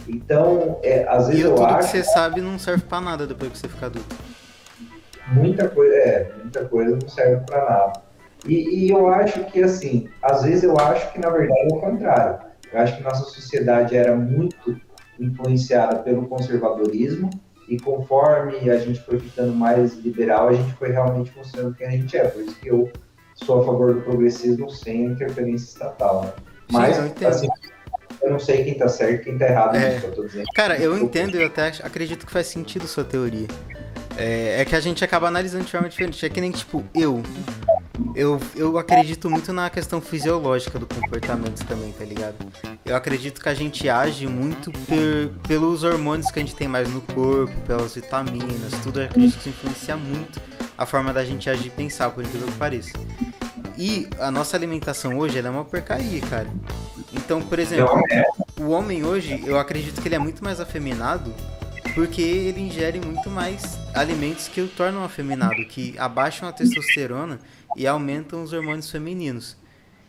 [0.10, 1.92] Então, é, às vezes e eu tudo acho...
[1.92, 4.16] que você sabe não serve pra nada depois que você ficar adulto.
[5.28, 8.02] Muita coisa, é, muita coisa não serve pra nada.
[8.46, 11.80] E, e, eu acho que, assim, às vezes eu acho que, na verdade, é o
[11.80, 12.40] contrário.
[12.72, 14.80] Eu acho que nossa sociedade era muito
[15.20, 17.30] influenciada pelo conservadorismo
[17.68, 21.92] e conforme a gente foi ficando mais liberal, a gente foi realmente mostrando quem a
[21.92, 22.28] gente é.
[22.28, 22.90] Por isso que eu
[23.36, 26.24] sou a favor do progressismo sem interferência estatal.
[26.24, 26.34] Né?
[26.72, 27.48] Mas, Sim, assim,
[28.22, 29.90] eu não sei quem tá certo e quem tá errado é.
[29.90, 30.46] nisso que eu tô dizendo.
[30.54, 33.48] Cara, eu entendo e até acredito que faz sentido sua teoria.
[34.18, 36.26] É, é, que a gente acaba analisando de forma diferente.
[36.26, 37.24] É que nem, tipo, eu.
[38.16, 42.36] Eu, eu acredito muito na questão fisiológica do comportamento também, tá ligado?
[42.86, 46.90] Eu acredito que a gente age muito per, pelos hormônios que a gente tem mais
[46.90, 49.02] no corpo, pelas vitaminas, tudo.
[49.02, 50.42] Eu acredito que isso influencia muito
[50.78, 52.94] a forma da gente agir e pensar, por incrível que pareça.
[53.80, 56.50] E a nossa alimentação hoje é uma porcaria, cara.
[57.14, 57.90] Então, por exemplo,
[58.60, 61.34] o homem hoje, eu acredito que ele é muito mais afeminado
[61.96, 67.40] porque ele ingere muito mais alimentos que o tornam afeminado, que abaixam a testosterona
[67.74, 69.56] e aumentam os hormônios femininos.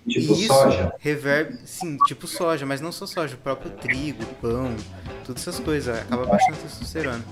[0.09, 0.93] Tipo e isso soja?
[0.99, 1.57] Reverb...
[1.65, 4.75] Sim, tipo soja, mas não só soja, o próprio trigo, pão,
[5.25, 7.25] todas essas coisas, acaba baixando a testosterona.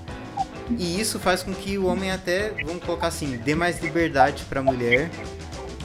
[0.77, 4.61] E isso faz com que o homem até, vamos colocar assim, dê mais liberdade para
[4.61, 5.09] a mulher.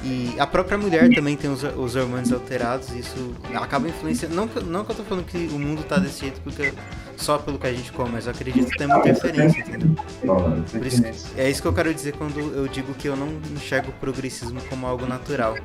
[0.05, 4.35] E a própria mulher também tem os, os hormônios alterados, isso acaba influenciando.
[4.35, 6.75] Não, não que eu tô falando que o mundo tá desse jeito porque
[7.17, 9.97] só pelo que a gente come, mas eu acredito que tem muita diferença, entendeu?
[10.71, 11.03] Por isso,
[11.39, 14.61] é isso que eu quero dizer quando eu digo que eu não enxergo o progressismo
[14.69, 15.57] como algo natural.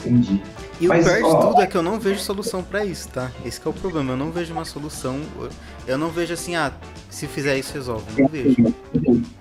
[0.00, 0.42] Entendi.
[0.80, 3.30] E mas, o pior de tudo é que eu não vejo solução para isso, tá?
[3.44, 5.20] Esse é o problema, eu não vejo uma solução.
[5.86, 6.72] Eu não vejo assim, ah,
[7.10, 8.04] se fizer isso resolve.
[8.20, 8.74] Não vejo.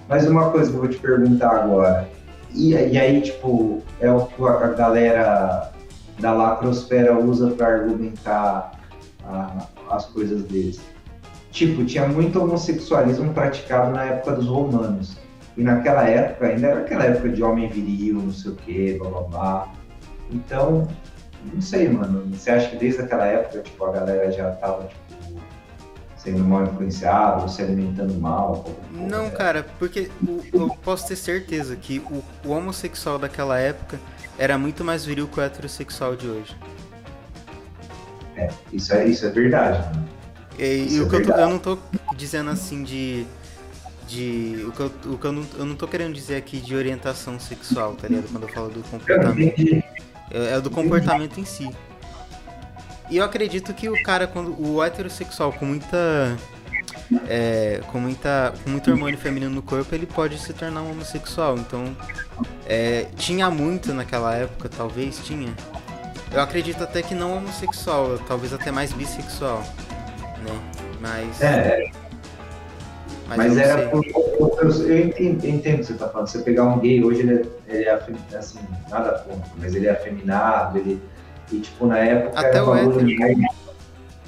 [0.07, 2.09] Mas uma coisa que eu vou te perguntar agora.
[2.53, 5.71] E, e aí, tipo, é o que a galera
[6.19, 8.79] da lacrosfera usa para argumentar
[9.25, 10.79] a, as coisas deles.
[11.51, 15.17] Tipo, tinha muito homossexualismo praticado na época dos romanos.
[15.55, 19.09] E naquela época, ainda era aquela época de homem viril, não sei o quê, blá
[19.09, 19.73] blá blá.
[20.31, 20.87] Então,
[21.53, 22.25] não sei, mano.
[22.31, 25.01] Você acha que desde aquela época, tipo, a galera já tava, tipo,
[26.23, 28.65] sendo mal influenciado, se alimentando mal?
[28.91, 30.09] Não, cara, porque
[30.53, 33.99] eu posso ter certeza que o, o homossexual daquela época
[34.37, 36.55] era muito mais viril que o heterossexual de hoje.
[38.37, 39.79] É, isso é, isso é verdade.
[39.95, 40.03] Né?
[40.57, 41.77] E, e o é que eu, tô, eu, não tô
[42.15, 43.25] dizendo assim de.
[44.07, 46.75] de o que, eu, o que eu, não, eu não tô querendo dizer aqui de
[46.75, 48.31] orientação sexual, tá ligado?
[48.31, 49.83] Quando eu falo do comportamento.
[50.31, 51.69] É, é do comportamento em si.
[53.09, 54.55] E eu acredito que o cara, quando.
[54.59, 56.37] O heterossexual com muita.
[57.27, 61.57] É, com, muita, com muito hormônio feminino no corpo, ele pode se tornar um homossexual.
[61.57, 61.95] Então,
[62.65, 65.53] é, tinha muito naquela época, talvez tinha,
[66.33, 69.63] eu acredito até que não homossexual, talvez até mais bissexual,
[70.43, 70.59] né?
[70.99, 71.41] Mas.
[71.41, 71.91] É.
[73.27, 76.27] Mas, mas era por, por, eu, entendo, entendo o que você tá falando.
[76.27, 79.91] Você pegar um gay hoje, ele, é, ele é assim, nada contra, mas ele é
[79.91, 80.99] afeminado, ele.
[81.53, 82.39] E tipo, na época.
[82.39, 83.07] Até o hétero.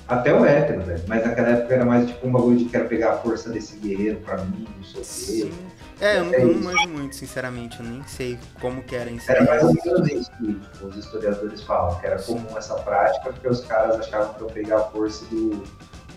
[0.07, 1.03] Até o hétero, velho.
[1.07, 4.17] Mas naquela época era mais tipo um bagulho de quero pegar a força desse guerreiro
[4.17, 5.53] pra mim, não sei o quê.
[5.99, 7.80] É, eu, não, eu não manjo muito, sinceramente.
[7.80, 10.95] Eu nem sei como que era em Era mais ou menos isso que tipo, os
[10.97, 14.84] historiadores falam, que era comum essa prática porque os caras achavam que eu pegar a
[14.84, 15.63] força do,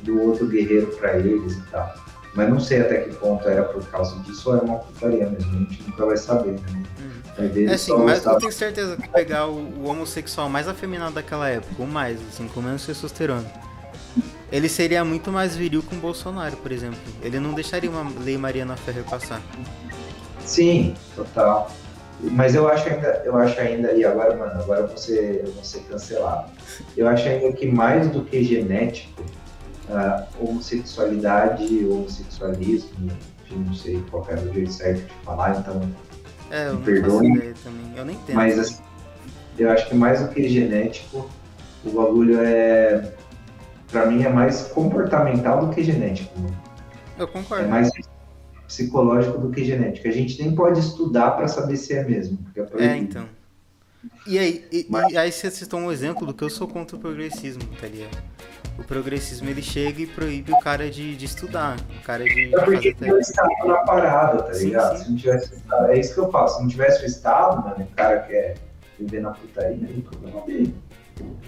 [0.03, 1.95] do outro guerreiro pra eles e tal.
[2.35, 5.51] Mas não sei até que ponto era por causa disso ou era uma putaria mesmo,
[5.51, 6.83] a gente nunca vai saber, né?
[7.39, 11.73] É sim, mas eu tenho certeza que pegar o, o, homossexual mais afeminado daquela época,
[11.79, 13.47] ou mais, assim, com menos testosterona,
[14.51, 16.99] ele seria muito mais viril com o Bolsonaro, por exemplo.
[17.23, 19.41] Ele não deixaria uma lei Mariana Ferrer passar.
[20.41, 21.71] Sim, total.
[22.21, 25.81] Mas eu acho ainda, eu acho ainda, e agora, mano, agora você, eu vou ser
[25.83, 26.51] cancelado.
[26.97, 29.23] Eu acho ainda que mais do que genético,
[29.89, 32.91] uh, homossexualidade, homossexualismo,
[33.45, 35.81] enfim, não sei qual é o jeito certo de falar, então
[36.51, 37.55] é, eu me.
[37.97, 38.37] Eu nem entendo.
[38.37, 38.83] Mas assim,
[39.59, 41.29] eu acho que mais do que genético,
[41.85, 43.13] o bagulho é.
[43.91, 46.39] Pra mim é mais comportamental do que genético.
[46.39, 46.51] Né?
[47.19, 47.65] Eu concordo.
[47.65, 47.91] É mais
[48.67, 50.07] psicológico do que genético.
[50.07, 52.39] A gente nem pode estudar para saber se é mesmo.
[52.79, 53.27] É, é, então.
[54.27, 55.11] E aí, e, Mas...
[55.11, 58.23] e aí você citou um exemplo do que eu sou contra o progressismo, tá ligado?
[58.79, 62.55] O progressismo ele chega e proíbe o cara de, de estudar, o cara de.
[62.55, 64.99] É porque fazer o Estado na parada, tá ligado?
[64.99, 65.05] Sim.
[65.05, 66.57] Se não tivesse Estado, é isso que eu faço.
[66.57, 68.57] Se não tivesse o Estado, mano, o cara quer
[68.99, 70.75] viver na putaria, aí o problema dele.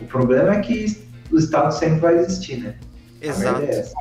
[0.00, 2.74] O problema é que o Estado sempre vai existir, né?
[3.22, 3.48] Exato.
[3.48, 3.94] A merda é essa.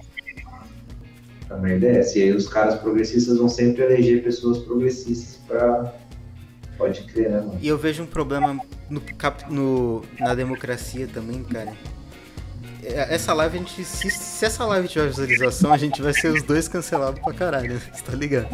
[1.51, 2.17] A merda é essa.
[2.17, 5.93] E aí os caras progressistas vão sempre eleger pessoas progressistas pra.
[6.79, 7.59] Pode crer, né, mano?
[7.61, 8.57] E eu vejo um problema
[8.89, 9.01] no,
[9.49, 11.73] no, na democracia também, cara
[12.93, 13.83] essa live, a gente.
[13.83, 17.79] Se, se, essa live tiver visualização, a gente vai ser os dois cancelados pra caralho?
[17.79, 18.47] Você tá ligado?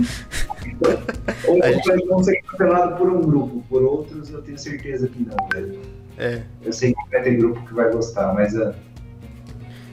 [1.47, 2.05] Ou a gente...
[2.07, 5.79] vão ser cancelados por um grupo, por outros eu tenho certeza que não, velho.
[6.17, 6.41] É.
[6.63, 8.53] Eu sei que vai ter grupo que vai gostar, mas.
[8.53, 8.73] Uh...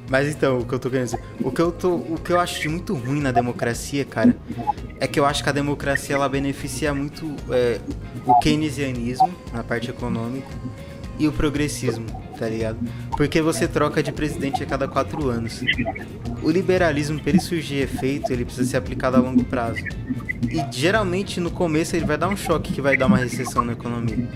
[0.09, 1.23] Mas então, o que eu tô querendo dizer.
[1.41, 4.37] O que eu, tô, o que eu acho de muito ruim na democracia, cara,
[5.01, 7.79] é que eu acho que a democracia ela beneficia muito é,
[8.27, 10.49] o keynesianismo na parte econômica
[11.19, 12.07] e o progressismo,
[12.43, 12.79] tá ligado?
[13.17, 15.63] Porque você troca de presidente a cada quatro anos.
[16.43, 19.79] O liberalismo, para ele surgir efeito, ele precisa ser aplicado a longo prazo.
[20.51, 23.75] E geralmente no começo ele vai dar um choque que vai dar uma recessão na
[23.75, 24.29] economia.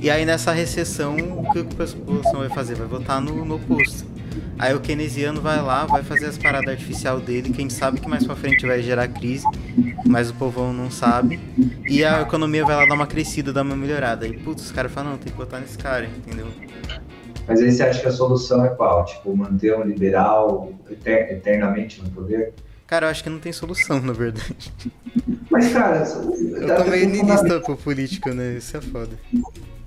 [0.00, 2.76] E aí nessa recessão, o que a população vai fazer?
[2.76, 4.06] Vai votar no, no oposto.
[4.58, 8.24] Aí o keynesiano vai lá, vai fazer as paradas artificial dele, quem sabe que mais
[8.24, 9.44] pra frente vai gerar crise,
[10.06, 11.40] mas o povão não sabe.
[11.86, 14.26] E a economia vai lá dar uma crescida, dar uma melhorada.
[14.26, 16.46] E putz, os caras falam, não, tem que votar nesse cara, entendeu?
[17.46, 19.04] Mas aí você acha que a solução é qual?
[19.04, 20.72] Tipo, manter um liberal
[21.04, 22.54] eternamente no poder?
[22.86, 24.72] Cara, eu acho que não tem solução, na verdade.
[25.50, 26.04] Mas, cara...
[26.04, 28.54] Eu tô meio niilista com política, né?
[28.54, 29.12] Isso é foda.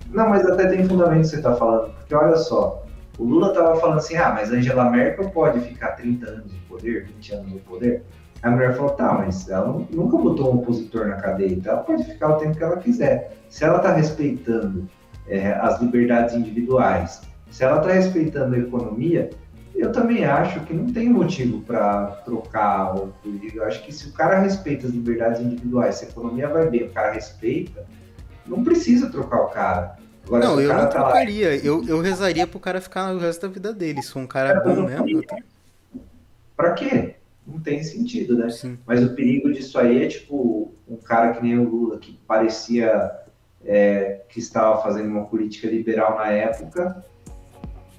[0.10, 1.94] Não, mas até tem fundamento que você tá falando.
[1.94, 2.86] Porque olha só,
[3.18, 7.06] o Lula estava falando assim, ah, mas Angela Merkel pode ficar 30 anos no poder,
[7.06, 8.04] 20 anos no poder.
[8.42, 12.04] A mulher falou, tá, mas ela nunca botou um opositor na cadeia, então ela pode
[12.04, 13.36] ficar o tempo que ela quiser.
[13.50, 14.88] Se ela está respeitando
[15.28, 19.30] é, as liberdades individuais, se ela está respeitando a economia,
[19.76, 22.96] eu também acho que não tem motivo para trocar.
[23.54, 26.84] Eu acho que se o cara respeita as liberdades individuais, se a economia vai bem,
[26.84, 27.86] o cara respeita,
[28.46, 29.98] não precisa trocar o cara.
[30.26, 31.50] Agora, não, eu não tá trocaria.
[31.50, 31.56] Lá...
[31.56, 34.02] Eu, eu rezaria pro cara ficar no resto da vida dele.
[34.02, 35.24] Se for um cara é, bom mesmo.
[35.24, 35.36] Tô...
[36.56, 37.16] Pra quê?
[37.46, 38.50] Não tem sentido, né?
[38.50, 38.78] Sim.
[38.86, 43.12] Mas o perigo disso aí é tipo um cara que nem o Lula, que parecia
[43.64, 47.06] é, que estava fazendo uma política liberal na época,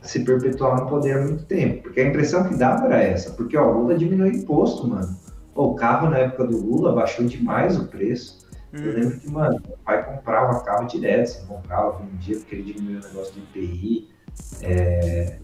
[0.08, 1.82] se perpetuar no poder há muito tempo.
[1.82, 3.30] Porque a impressão que dava era essa.
[3.32, 5.14] Porque ó, o Lula diminuiu imposto, mano.
[5.54, 8.38] o carro na época do Lula baixou demais o preço.
[8.72, 8.78] Hum.
[8.84, 13.00] Eu lembro que, mano, meu pai comprava carro direto, assim, comprava, vendia, porque ele diminuiu
[13.00, 14.08] o negócio de IPI.
[14.62, 15.36] É...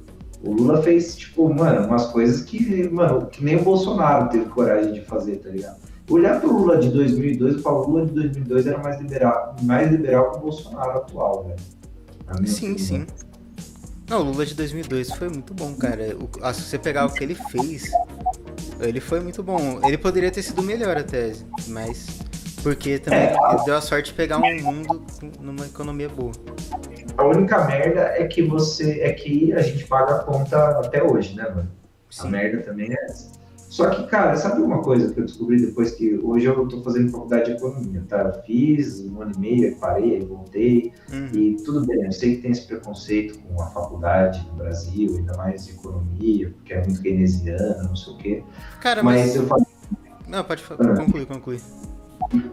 [0.42, 4.94] O Lula fez, tipo, mano, umas coisas que, mano, que nem o Bolsonaro teve coragem
[4.94, 5.76] de fazer, tá ligado?
[6.08, 9.90] Olhar pro Lula de 2002, eu falo, o Lula de 2002 era mais liberal, mais
[9.90, 12.46] liberal que o Bolsonaro atual, velho.
[12.46, 12.78] Sim, opinião.
[12.78, 13.06] sim.
[14.08, 16.16] Não, o Lula de 2002 foi muito bom, cara.
[16.16, 17.90] O, se você pegar o que ele fez,
[18.80, 19.80] ele foi muito bom.
[19.84, 21.32] Ele poderia ter sido melhor até,
[21.68, 22.06] mas
[22.62, 25.04] porque também é, deu a sorte de pegar um mundo
[25.40, 26.32] numa economia boa.
[27.16, 31.36] A única merda é que você é que a gente paga a conta até hoje,
[31.36, 31.70] né, mano?
[32.10, 32.28] Sim.
[32.28, 33.43] A merda também é essa.
[33.74, 37.10] Só que, cara, sabe uma coisa que eu descobri depois que hoje eu tô fazendo
[37.10, 38.20] faculdade de economia, tá?
[38.20, 41.28] Eu fiz um ano e meio, parei, voltei, uhum.
[41.32, 45.36] e tudo bem, eu sei que tem esse preconceito com a faculdade no Brasil, ainda
[45.36, 48.44] mais de economia, porque é muito keynesiana, não sei o quê.
[48.80, 49.66] Cara, mas, mas eu faço...
[50.28, 50.96] Não, pode ah.
[50.96, 51.60] concluir, concluir.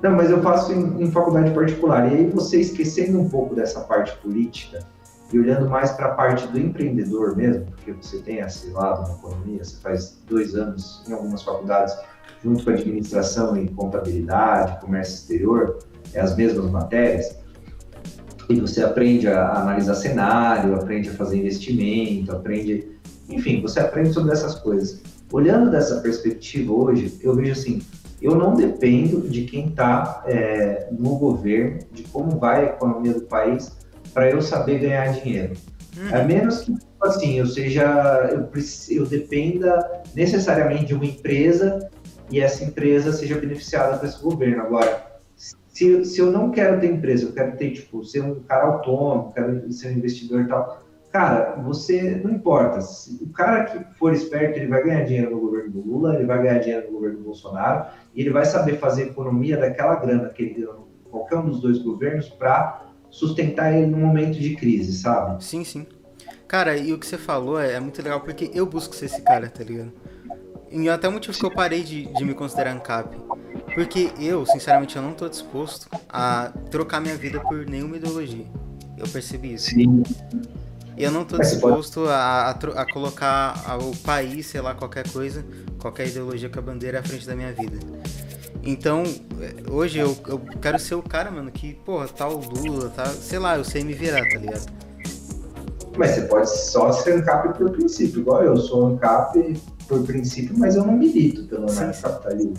[0.01, 2.11] Não, mas eu faço em, em, faculdade particular.
[2.11, 4.79] E aí você esquecendo um pouco dessa parte política,
[5.31, 9.15] e olhando mais para a parte do empreendedor mesmo, porque você tem esse lado na
[9.15, 11.95] economia, você faz dois anos em algumas faculdades
[12.43, 15.79] junto com administração e contabilidade, comércio exterior,
[16.13, 17.37] é as mesmas matérias,
[18.49, 22.91] e você aprende a analisar cenário, aprende a fazer investimento, aprende,
[23.29, 25.01] enfim, você aprende sobre essas coisas.
[25.31, 27.81] Olhando dessa perspectiva hoje, eu vejo assim,
[28.21, 33.21] eu não dependo de quem está é, no governo, de como vai a economia do
[33.21, 33.71] país,
[34.13, 35.53] para eu saber ganhar dinheiro.
[35.97, 36.15] Hum.
[36.15, 38.49] A menos que, tipo assim, eu seja, eu,
[38.89, 41.89] eu dependa necessariamente de uma empresa
[42.29, 44.63] e essa empresa seja beneficiada por esse governo.
[44.63, 45.05] Agora,
[45.35, 49.33] se, se eu não quero ter empresa, eu quero ter, tipo, ser um cara autônomo,
[49.33, 52.79] quero ser um investidor e tal, cara, você não importa.
[53.21, 56.41] O cara que for esperto, ele vai ganhar dinheiro no governo do Lula, ele vai
[56.41, 57.85] ganhar dinheiro no governo do Bolsonaro,
[58.15, 61.79] e ele vai saber fazer economia daquela grana que ele deu qualquer um dos dois
[61.79, 65.43] governos para sustentar ele no momento de crise, sabe?
[65.43, 65.85] Sim, sim.
[66.47, 69.21] Cara, e o que você falou é, é muito legal porque eu busco ser esse
[69.21, 69.91] cara, tá ligado?
[70.71, 73.15] E até o motivo que eu parei de, de me considerar ANCAP.
[73.75, 78.45] Porque eu, sinceramente, eu não tô disposto a trocar minha vida por nenhuma ideologia.
[78.97, 79.69] Eu percebi isso.
[79.69, 80.03] Sim.
[80.97, 85.45] Eu não tô disposto a, a, a colocar o país, sei lá, qualquer coisa,
[85.79, 87.77] qualquer ideologia com a bandeira à frente da minha vida.
[88.63, 89.03] Então,
[89.39, 93.05] é, hoje eu, eu quero ser o cara, mano, que, porra, tá o Lula, tá.
[93.05, 94.71] Sei lá, eu sei me virar, tá ligado?
[95.97, 100.75] Mas você pode só ser ANCAP por princípio, igual eu sou ANCAP por princípio, mas
[100.75, 102.53] eu não milito pelo anarcapitalismo.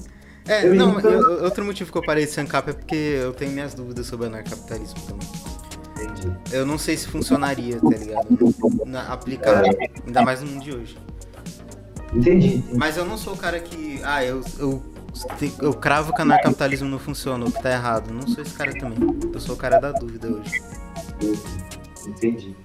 [0.47, 3.33] É, eu não, eu, outro motivo que eu parei de ser ANCAP é porque eu
[3.33, 5.29] tenho minhas dúvidas sobre anarcapitalismo também.
[6.03, 6.37] Entendi.
[6.51, 8.27] Eu não sei se funcionaria, tá ligado?
[8.87, 9.91] Na, aplicar, é.
[10.05, 10.99] ainda mais no mundo de hoje.
[12.13, 12.77] Entendi, entendi.
[12.77, 14.01] Mas eu não sou o cara que.
[14.03, 14.83] Ah, eu, eu
[15.61, 18.13] eu cravo que o anarcapitalismo não funciona, o que tá errado.
[18.13, 19.19] Não sou esse cara também.
[19.33, 20.63] Eu sou o cara da dúvida hoje.
[22.07, 22.57] Entendi.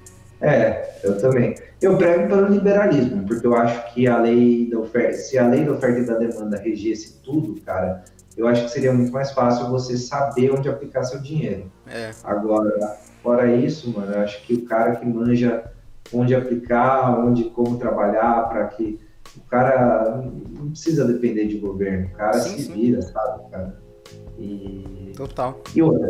[0.42, 1.56] É, eu também.
[1.82, 5.66] Eu prego pelo liberalismo, porque eu acho que a lei da oferta, se a lei
[5.66, 8.04] da oferta e da demanda regesse tudo, cara,
[8.36, 11.72] eu acho que seria muito mais fácil você saber onde aplicar seu dinheiro.
[11.88, 12.12] É.
[12.24, 15.72] Agora, fora isso, mano, eu acho que o cara que manja
[16.14, 19.00] onde aplicar, onde como trabalhar, para que
[19.38, 22.74] o cara não precisa depender de governo, o cara sim, se sim.
[22.74, 23.80] vira, sabe, cara?
[24.38, 25.14] E...
[25.16, 25.62] Total.
[25.76, 26.10] E outra,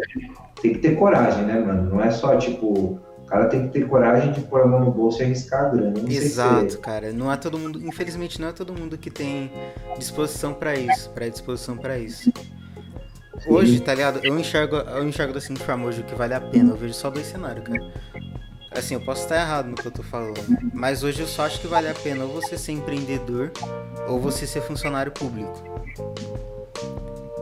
[0.62, 1.90] tem que ter coragem, né, mano?
[1.90, 4.92] Não é só, tipo, o cara tem que ter coragem de pôr a mão no
[4.92, 5.94] bolso e arriscar a grana.
[5.98, 6.78] Não Exato, se...
[6.80, 7.12] cara.
[7.12, 9.52] Não é todo mundo, infelizmente, não é todo mundo que tem
[9.98, 12.24] disposição para isso, predisposição para isso.
[12.24, 12.34] Sim.
[13.48, 14.20] Hoje, tá ligado?
[14.24, 16.72] Eu enxergo, eu enxergo da seguinte forma hoje o que vale a pena.
[16.72, 17.94] Eu vejo só dois cenários, cara.
[18.78, 20.40] Assim, eu posso estar errado no que eu tô falando,
[20.72, 23.52] mas hoje eu só acho que vale a pena ou você ser empreendedor
[24.08, 25.52] ou você ser funcionário público.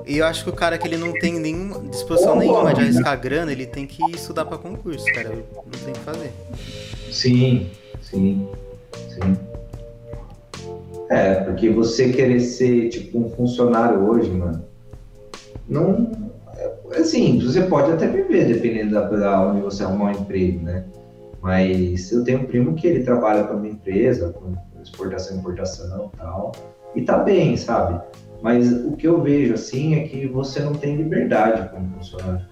[0.07, 3.19] E eu acho que o cara que ele não tem nenhuma disposição nenhuma de arriscar
[3.19, 5.29] grana, ele tem que estudar para concurso, cara.
[5.29, 6.31] Não tem o que fazer.
[7.11, 7.69] Sim,
[8.01, 8.47] sim,
[9.09, 9.37] sim.
[11.09, 14.63] É, porque você querer ser tipo um funcionário hoje, mano,
[15.67, 16.11] não.
[16.57, 20.85] É, assim, você pode até viver dependendo da, da onde você arrumar um emprego, né?
[21.45, 26.11] Mas eu tenho um primo que ele trabalha para uma empresa, com exportação e importação
[26.11, 26.51] e tal,
[26.95, 28.01] e tá bem, sabe?
[28.41, 32.43] Mas o que eu vejo assim é que você não tem liberdade como funcionário.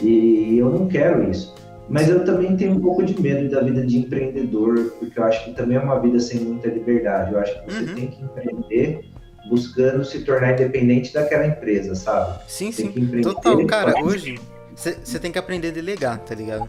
[0.00, 1.54] E eu não quero isso.
[1.90, 5.44] Mas eu também tenho um pouco de medo da vida de empreendedor, porque eu acho
[5.44, 7.34] que também é uma vida sem muita liberdade.
[7.34, 7.94] Eu acho que você uhum.
[7.94, 9.04] tem que empreender
[9.50, 12.38] buscando se tornar independente daquela empresa, sabe?
[12.46, 13.20] Sim, tem sim.
[13.20, 14.38] Total, cara, hoje
[14.74, 16.66] você tem que aprender a delegar, tá ligado?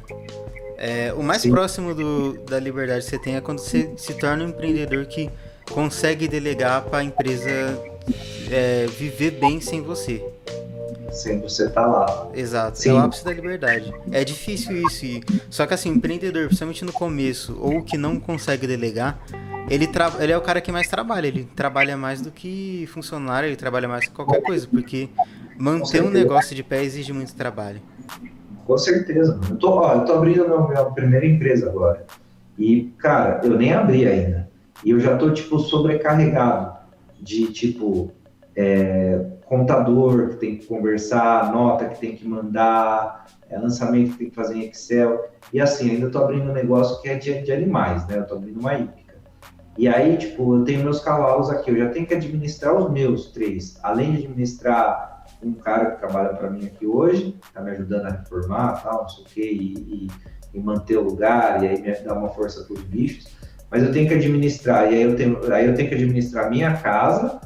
[0.81, 1.51] É, o mais Sim.
[1.51, 5.29] próximo do, da liberdade que você tem é quando você se torna um empreendedor que
[5.69, 7.49] consegue delegar para a empresa
[8.49, 10.23] é, viver bem sem você.
[11.11, 12.29] Sem você estar tá lá.
[12.33, 12.91] Exato, Sim.
[12.91, 13.93] é o ápice da liberdade.
[14.09, 15.21] É difícil isso, e...
[15.49, 19.19] só que assim, empreendedor, principalmente no começo, ou que não consegue delegar,
[19.69, 20.13] ele, tra...
[20.19, 23.87] ele é o cara que mais trabalha, ele trabalha mais do que funcionário, ele trabalha
[23.87, 25.09] mais que qualquer coisa, porque
[25.57, 27.81] manter um negócio de pé exige muito trabalho.
[28.69, 29.39] Com certeza.
[29.49, 32.05] Eu tô, ó, eu tô abrindo a minha primeira empresa agora.
[32.55, 34.47] E, cara, eu nem abri ainda.
[34.85, 36.77] E eu já tô, tipo, sobrecarregado
[37.19, 38.11] de, tipo,
[38.55, 44.29] é, contador que tem que conversar, nota que tem que mandar, é, lançamento que tem
[44.29, 45.27] que fazer em Excel.
[45.51, 48.19] E assim, ainda tô abrindo um negócio que é de, de animais, né?
[48.19, 49.15] Eu tô abrindo uma hípica.
[49.79, 53.31] E aí, tipo, eu tenho meus cavalos aqui, eu já tenho que administrar os meus
[53.31, 53.79] três.
[53.81, 58.09] Além de administrar um cara que trabalha para mim aqui hoje, está me ajudando a
[58.09, 60.07] reformar, tal, não sei o quê, e, e,
[60.53, 63.27] e, manter o lugar, e aí me dá uma força para os bichos.
[63.71, 66.49] Mas eu tenho que administrar, e aí eu tenho, aí eu tenho que administrar a
[66.49, 67.39] minha casa,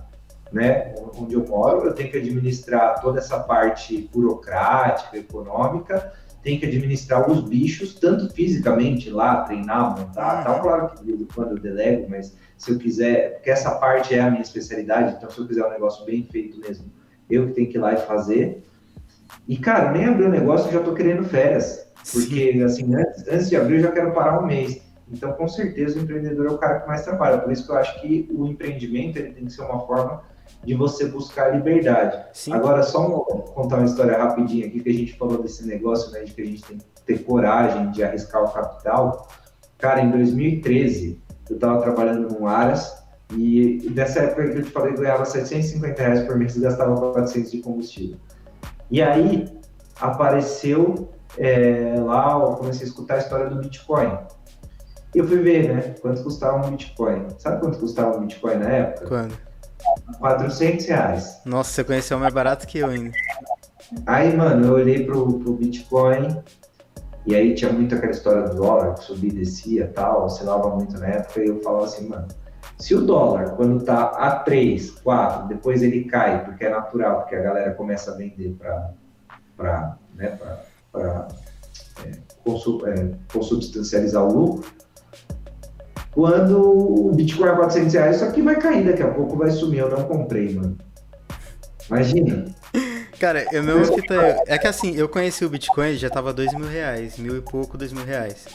[0.52, 6.14] né, onde eu moro, eu tenho que administrar toda essa parte burocrática, econômica,
[6.44, 10.44] tem que administrar os bichos, tanto fisicamente lá, treinar, montar, Uhum.
[10.44, 10.62] tal.
[10.62, 14.14] Claro que de vez em quando eu delego, mas se eu quiser, porque essa parte
[14.14, 16.86] é a minha especialidade, então se eu quiser um negócio bem feito mesmo,
[17.30, 18.64] eu que tenho que ir lá e fazer.
[19.48, 21.86] E, cara, nem abrir o negócio, eu já tô querendo férias.
[22.12, 24.82] Porque, assim, antes, antes de abrir, eu já quero parar um mês.
[25.12, 27.38] Então, com certeza, o empreendedor é o cara que mais trabalha.
[27.38, 30.22] Por isso que eu acho que o empreendimento ele tem que ser uma forma
[30.64, 32.26] de você buscar liberdade.
[32.34, 32.54] Sim.
[32.54, 36.22] Agora, só um- contar uma história rapidinha aqui, que a gente falou desse negócio, né,
[36.24, 39.28] de que a gente tem que ter coragem de arriscar o capital.
[39.78, 43.03] Cara, em 2013, eu estava trabalhando no Aras,
[43.36, 47.52] e, nessa época que eu te falei, ganhava 750 reais por mês e gastava 400
[47.52, 48.18] de combustível.
[48.90, 49.48] E aí,
[50.00, 54.18] apareceu é, lá, eu comecei a escutar a história do Bitcoin.
[55.16, 57.28] E eu fui ver, né, quanto custava um Bitcoin.
[57.38, 59.08] Sabe quanto custava um Bitcoin na época?
[59.08, 59.38] Quando?
[60.20, 61.42] 400 reais.
[61.46, 63.12] Nossa, você conheceu mais barato que eu ainda.
[64.06, 66.42] Aí, mano, eu olhei pro, pro Bitcoin
[67.26, 70.98] e aí tinha muito aquela história do dólar, que subia e descia tal, oscilava muito
[71.00, 72.28] na época, e eu falava assim, mano,
[72.84, 77.34] se o dólar, quando tá a 3, 4, depois ele cai, porque é natural, porque
[77.34, 78.58] a galera começa a vender
[79.56, 81.28] pra, né, pra, pra
[82.06, 82.12] é,
[82.44, 84.70] consu- é, consubstancializar o lucro,
[86.12, 89.80] quando o Bitcoin é 400 reais, isso aqui vai cair daqui a pouco, vai sumir,
[89.80, 90.78] eu não comprei, mano.
[91.88, 92.54] Imagina.
[93.18, 94.44] Cara, eu mesmo que tá.
[94.46, 97.78] É que assim, eu conheci o Bitcoin, já tava dois mil reais, mil e pouco,
[97.78, 98.46] dois mil reais.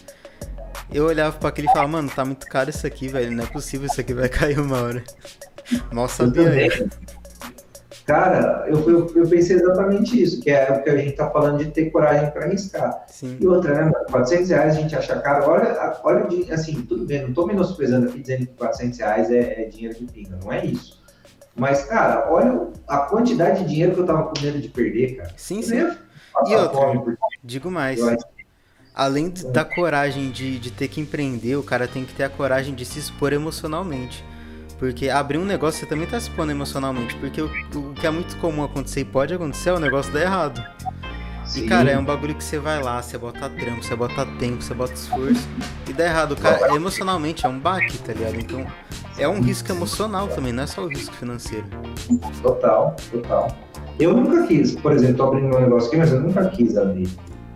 [0.92, 3.30] Eu olhava pra aquele e falava, mano, tá muito caro isso aqui, velho.
[3.30, 5.04] Não é possível, isso aqui vai cair uma hora.
[5.92, 6.88] Mal sabia eu.
[8.06, 11.58] Cara, eu, eu, eu pensei exatamente isso, que é o que a gente tá falando
[11.58, 13.04] de ter coragem para arriscar.
[13.06, 13.36] Sim.
[13.38, 14.06] E outra, né, mano?
[14.10, 15.50] 400 reais a gente acha caro.
[15.50, 19.30] Olha, olha o dinheiro, assim, tudo bem, não tô menosprezando aqui dizendo que 400 reais
[19.30, 21.02] é, é dinheiro de pinga, não é isso.
[21.54, 25.30] Mas, cara, olha a quantidade de dinheiro que eu tava com medo de perder, cara.
[25.36, 25.76] Sim, sim.
[26.46, 26.70] E outra?
[26.70, 27.98] fome, Digo mais.
[27.98, 28.16] eu
[28.98, 32.74] Além da coragem de, de ter que empreender, o cara tem que ter a coragem
[32.74, 34.24] de se expor emocionalmente.
[34.76, 37.14] Porque abrir um negócio você também tá se expondo emocionalmente.
[37.14, 40.22] Porque o, o que é muito comum acontecer e pode acontecer é o negócio dar
[40.22, 40.60] errado.
[41.44, 41.66] E Sim.
[41.66, 44.74] cara, é um bagulho que você vai lá, você bota trampo, você bota tempo, você
[44.74, 45.48] bota esforço
[45.88, 46.34] e dá errado.
[46.34, 48.34] Cara, emocionalmente é um baque, tá ligado?
[48.34, 48.66] Então
[49.16, 51.66] é um risco emocional também, não é só o risco financeiro.
[52.42, 53.56] Total, total.
[53.96, 57.08] Eu nunca quis, por exemplo, tô abrindo um negócio aqui, mas eu nunca quis abrir.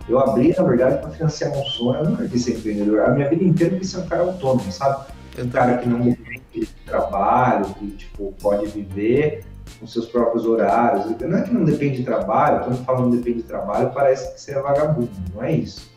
[0.07, 2.03] Eu abri, na verdade, para financiar um sonho.
[2.03, 3.01] Eu nunca quis ser empreendedor.
[3.01, 5.05] A minha vida inteira eu quis ser um cara autônomo, sabe?
[5.39, 9.45] Um cara que não depende de trabalho, que tipo, pode viver
[9.79, 11.05] com seus próprios horários.
[11.19, 14.51] Não é que não depende de trabalho, quando falando depende de trabalho, parece que você
[14.51, 15.91] é vagabundo, não é isso.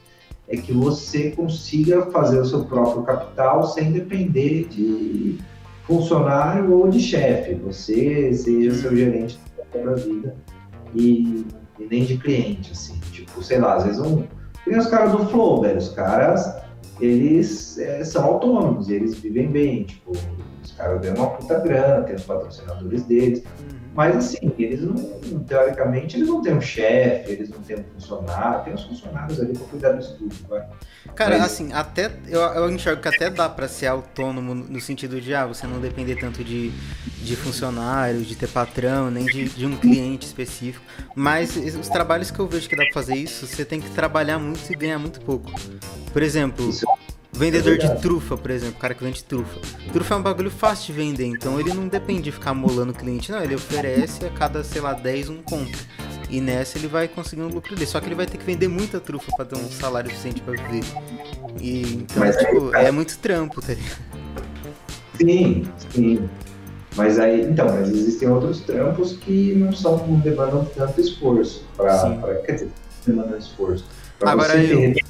[0.48, 5.38] É que você consiga fazer o seu próprio capital sem depender de
[5.82, 7.54] funcionário ou de chefe.
[7.54, 10.36] Você seja seu gerente da própria vida
[10.94, 11.44] e,
[11.78, 12.95] e nem de cliente, assim.
[13.36, 14.24] Tipo, sei lá, às vezes um.
[14.64, 15.78] Tem os caras do Flow, velho.
[15.78, 16.54] Os caras
[16.98, 20.12] eles é, são autônomos, eles vivem bem, tipo,
[20.66, 23.78] os caras ganham uma puta grana, tem os patrocinadores deles, Uhum.
[23.94, 24.94] mas assim, eles não,
[25.44, 29.56] teoricamente, eles não têm um chefe, eles não têm um funcionário, tem os funcionários ali
[29.56, 30.64] pra cuidar do estúdio, vai.
[31.14, 35.20] Cara, Mas- assim, até eu, eu enxergo que até dá pra ser autônomo no sentido
[35.20, 36.70] de, ah, você não depender tanto de,
[37.22, 40.84] de funcionário, de ter patrão, nem de, de um cliente específico.
[41.14, 44.38] Mas os trabalhos que eu vejo que dá pra fazer isso, você tem que trabalhar
[44.40, 45.50] muito e ganhar muito pouco.
[46.12, 46.84] Por exemplo, Isso
[47.36, 49.60] vendedor de trufa, por exemplo, o cara que vende trufa.
[49.92, 52.94] Trufa é um bagulho fácil de vender, então ele não depende de ficar molando o
[52.94, 55.78] cliente, não, ele oferece a cada, sei lá, 10 um compra.
[56.28, 57.86] E nessa ele vai conseguir um lucro dele.
[57.86, 60.54] Só que ele vai ter que vender muita trufa pra ter um salário suficiente pra
[60.60, 60.82] viver.
[61.60, 63.98] E então, Mas aí, tipo, cara- é muito trampo, tá ligado?
[65.20, 66.28] Sim, sim.
[66.96, 71.64] Mas aí, então, mas existem outros trampos que não são, não demandam tanto esforço.
[71.76, 72.70] Pra, quer dizer,
[73.06, 73.84] demandam esforço.
[74.18, 75.04] Pra Agora eu- ter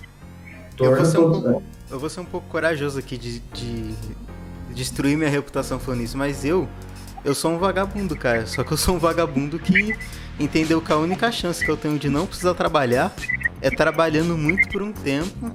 [0.81, 3.95] eu vou ser um pouco- Eu vou ser um pouco corajoso aqui de, de
[4.75, 6.69] destruir minha reputação falando isso, mas eu,
[7.25, 8.47] eu sou um vagabundo, cara.
[8.47, 9.97] Só que eu sou um vagabundo que
[10.39, 13.15] entendeu que a única chance que eu tenho de não precisar trabalhar
[13.61, 15.51] é trabalhando muito por um tempo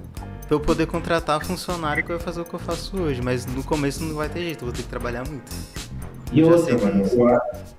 [0.48, 3.22] pra eu poder contratar funcionário que vai fazer o que eu faço hoje.
[3.22, 5.52] Mas no começo não vai ter jeito, eu vou ter que trabalhar muito.
[6.32, 7.04] E outra, mano,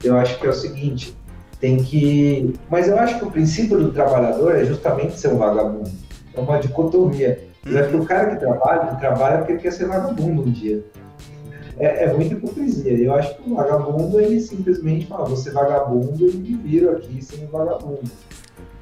[0.05, 1.17] eu acho que é o seguinte,
[1.59, 2.55] tem que.
[2.71, 5.91] Mas eu acho que o princípio do trabalhador é justamente ser um vagabundo.
[6.35, 7.52] É uma dicotomia.
[7.65, 10.51] Eu acho que o cara que trabalha, ele trabalha porque ele quer ser vagabundo um
[10.51, 10.85] dia.
[11.79, 12.93] É, é muita hipocrisia.
[12.93, 17.23] Eu acho que o vagabundo, ele simplesmente fala, vou ser vagabundo e me viro aqui
[17.23, 18.11] sem vagabundo.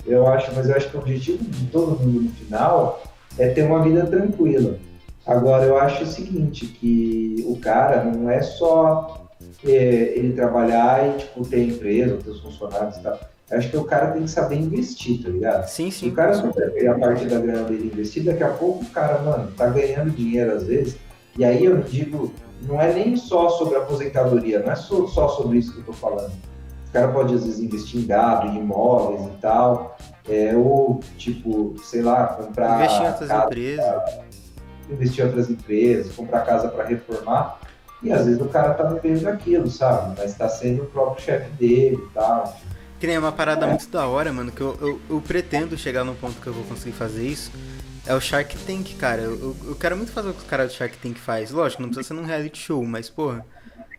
[0.06, 3.02] Eu acho, mas eu acho que o objetivo de todo mundo no final
[3.38, 4.78] é ter uma vida tranquila.
[5.26, 9.28] Agora, eu acho o seguinte, que o cara não é só
[9.64, 13.20] é, ele trabalhar e tipo, ter empresa, ter os funcionários e tal.
[13.50, 15.66] Acho que o cara tem que saber investir, tá ligado?
[15.68, 16.06] Sim, sim.
[16.06, 18.90] Se o cara não pegar a parte da grana dele investir, daqui a pouco o
[18.90, 20.96] cara, mano, tá ganhando dinheiro às vezes.
[21.36, 22.32] E aí eu digo,
[22.62, 25.92] não é nem só sobre aposentadoria, não é só, só sobre isso que eu tô
[25.92, 26.32] falando.
[26.88, 29.96] O cara pode às vezes investir em gado, em imóveis e tal,
[30.28, 32.80] é, ou tipo, sei lá, comprar.
[32.84, 34.02] Investir em outras casa, empresas.
[34.90, 37.60] Investir em outras empresas, comprar casa para reformar.
[38.02, 40.16] E às vezes o cara tá vivendo daquilo, sabe?
[40.18, 42.56] Mas tá sendo o próprio chefe dele e tal.
[43.00, 46.14] Que nem uma parada muito da hora, mano, que eu, eu, eu pretendo chegar num
[46.14, 47.50] ponto que eu vou conseguir fazer isso.
[48.06, 49.22] É o Shark Tank, cara.
[49.22, 51.50] Eu, eu, quero muito fazer o que os caras do Shark Tank faz.
[51.50, 53.44] Lógico, não precisa ser num reality show, mas, porra,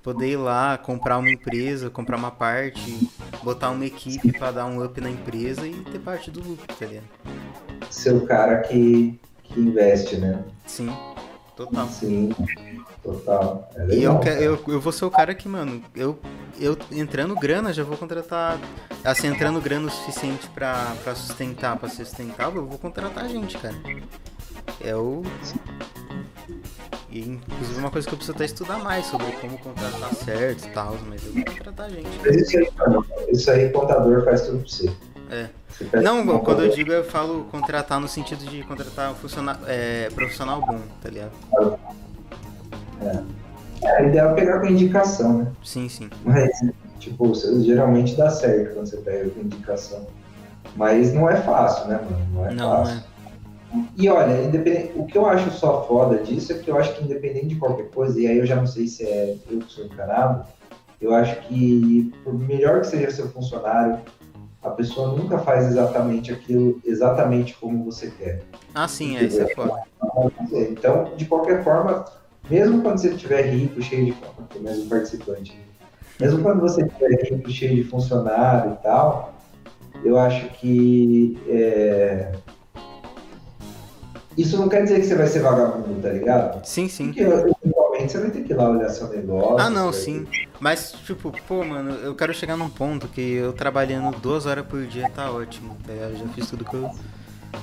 [0.03, 3.09] poder ir lá, comprar uma empresa, comprar uma parte,
[3.43, 6.85] botar uma equipe pra dar um up na empresa e ter parte do lucro, tá
[6.85, 7.05] ligado?
[7.89, 10.43] Ser o cara que, que investe, né?
[10.67, 10.95] Sim,
[11.55, 11.87] total.
[11.87, 12.29] Sim,
[13.03, 13.69] total.
[13.75, 16.17] É legal, E eu, eu, eu vou ser o cara que, mano, eu,
[16.59, 18.59] eu entrando grana, já vou contratar.
[19.03, 23.57] Assim, entrando grana o suficiente pra, pra sustentar, pra ser sustentável, eu vou contratar gente,
[23.57, 23.75] cara.
[24.79, 25.23] É o.
[27.09, 30.69] E, inclusive, uma coisa que eu preciso até estudar mais sobre como contratar certo e
[30.69, 32.07] tal, mas eu vou contratar gente.
[32.29, 32.69] Isso aí,
[33.29, 34.91] isso aí, contador faz tudo pra você.
[35.29, 35.49] É.
[36.01, 40.61] Não, quando eu digo, eu falo contratar no sentido de contratar um funcionário, é, profissional
[40.61, 41.31] bom, tá ligado?
[43.01, 45.47] É, o ideal é pegar com indicação, né?
[45.63, 46.09] Sim, sim.
[46.23, 46.51] Mas,
[46.99, 47.33] tipo,
[47.63, 50.05] geralmente dá certo quando você pega com indicação.
[50.75, 52.27] Mas não é fácil, né, mano?
[52.33, 52.97] Não é Não, não fácil.
[53.07, 53.11] é.
[53.97, 57.03] E olha, independente, o que eu acho só foda disso é que eu acho que
[57.05, 59.85] independente de qualquer coisa, e aí eu já não sei se é eu que sou
[59.85, 60.45] encanado,
[60.99, 63.99] eu acho que por melhor que seja seu funcionário,
[64.61, 68.43] a pessoa nunca faz exatamente aquilo, exatamente como você quer.
[68.75, 69.81] Ah, sim, é, isso é foda.
[70.51, 72.05] Então, de qualquer forma,
[72.51, 74.13] mesmo quando você estiver rico, cheio
[74.53, 75.57] de mais um participante,
[76.19, 79.33] mesmo quando você estiver rico, cheio de funcionário e tal,
[80.03, 82.33] eu acho que é,
[84.37, 86.65] isso não quer dizer que você vai ser vagabundo, tá ligado?
[86.65, 87.07] Sim, sim.
[87.07, 89.59] Porque eventualmente você vai ter que ir lá olhar seu negócio.
[89.59, 90.25] Ah, não, sim.
[90.59, 94.85] Mas, tipo, pô, mano, eu quero chegar num ponto que eu trabalhando duas horas por
[94.85, 96.11] dia tá ótimo, tá ligado?
[96.11, 96.89] Eu já fiz tudo que eu.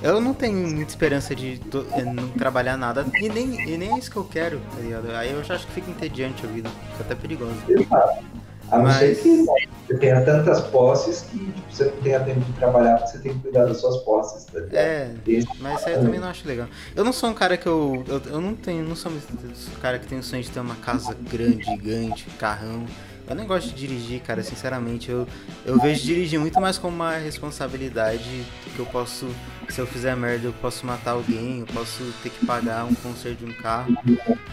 [0.01, 1.59] Eu não tenho muita esperança de
[1.93, 3.05] eh, não trabalhar nada.
[3.21, 5.11] E nem, e nem é isso que eu quero, tá ligado?
[5.11, 6.69] Aí eu já acho que fica entediante a vida.
[6.91, 7.53] Fica até perigoso.
[8.71, 9.45] A não ser Mas- que
[9.87, 13.33] você tenha tantas posses que tipo, você não tenha tempo de trabalhar porque você tem
[13.33, 14.75] que cuidar das suas posses, tá ligado?
[14.75, 15.11] É,
[15.59, 16.67] mas isso aí eu também não acho legal.
[16.95, 18.03] Eu não sou um cara que eu.
[18.07, 18.87] Eu, eu não tenho.
[18.87, 22.85] Não sou um cara que tem o sonho de ter uma casa grande, gigante, carrão.
[23.29, 25.11] Eu nem gosto de dirigir, cara, sinceramente.
[25.11, 25.27] Eu,
[25.63, 28.43] eu vejo dirigir muito mais como uma responsabilidade
[28.75, 29.27] que eu posso.
[29.67, 33.37] Se eu fizer merda, eu posso matar alguém, eu posso ter que pagar um conserto
[33.37, 33.95] de um carro.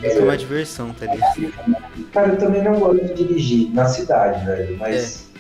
[0.03, 1.55] Isso é uma diversão, tá ligado?
[2.13, 5.31] Cara, eu também não gosto de dirigir na cidade, velho, mas,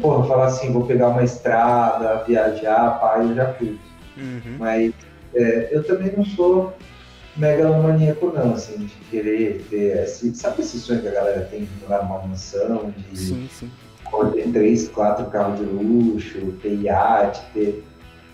[0.00, 3.78] porra, falar assim, vou pegar uma estrada, viajar, pai, eu já curto.
[4.16, 4.56] Uhum.
[4.58, 4.92] Mas
[5.36, 6.76] é, eu também não sou
[7.36, 10.34] megalomaníaco, não, assim, de querer ter esse.
[10.34, 13.70] Sabe esse sonho que a galera tem de morar numa mansão, de Sim, sim.
[14.34, 17.84] ter três, quatro carros de luxo, ter iate, ter.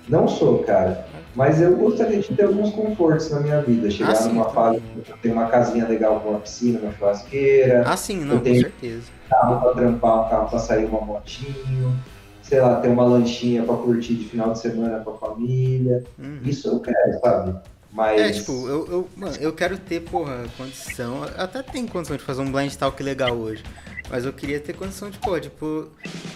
[0.08, 1.06] Não sou, cara.
[1.36, 3.90] Mas eu gostaria de ter alguns confortos na minha vida.
[3.90, 6.80] Chegar Ah, sim, numa eu fase que eu tenho uma casinha legal com uma piscina,
[6.80, 9.02] uma churrasqueira, Ah, sim, não, Eu com tenho- certeza.
[9.28, 11.94] carro pra trampar, um carro pra sair uma motinho,
[12.42, 16.02] sei lá, ter uma lanchinha pra curtir de final de semana com a família.
[16.18, 16.40] Uhum.
[16.42, 17.54] Isso eu quero, sabe?
[17.92, 18.20] Mas.
[18.20, 21.24] É, tipo, eu, eu, mano, eu quero ter, porra, condição.
[21.24, 23.62] eu Até tenho condição de fazer um blind talk legal hoje.
[24.10, 25.88] Mas eu queria ter condição de, pô, tipo,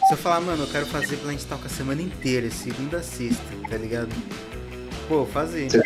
[0.07, 3.43] se eu falar, mano, eu quero fazer blind talk a semana inteira, segunda a sexta,
[3.69, 4.11] tá ligado?
[5.09, 5.71] Pô, fazer.
[5.71, 5.81] Sim.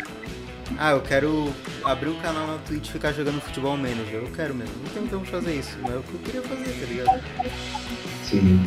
[0.77, 1.53] Ah, eu quero
[1.83, 4.15] abrir um canal na Twitch e ficar jogando futebol manager.
[4.15, 4.73] Eu quero mesmo.
[4.83, 7.23] Não tempo de fazer isso, mas é o que eu queria fazer, tá ligado?
[8.25, 8.63] Sim,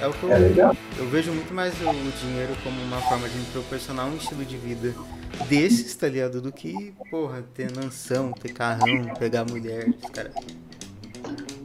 [0.00, 0.76] É o que eu, é legal.
[0.96, 4.56] eu vejo muito mais o dinheiro como uma forma de me proporcionar um estilo de
[4.56, 4.94] vida
[5.48, 6.40] desses, tá ligado?
[6.40, 10.30] Do que, porra, ter mansão, ter carrão, pegar mulher, cara.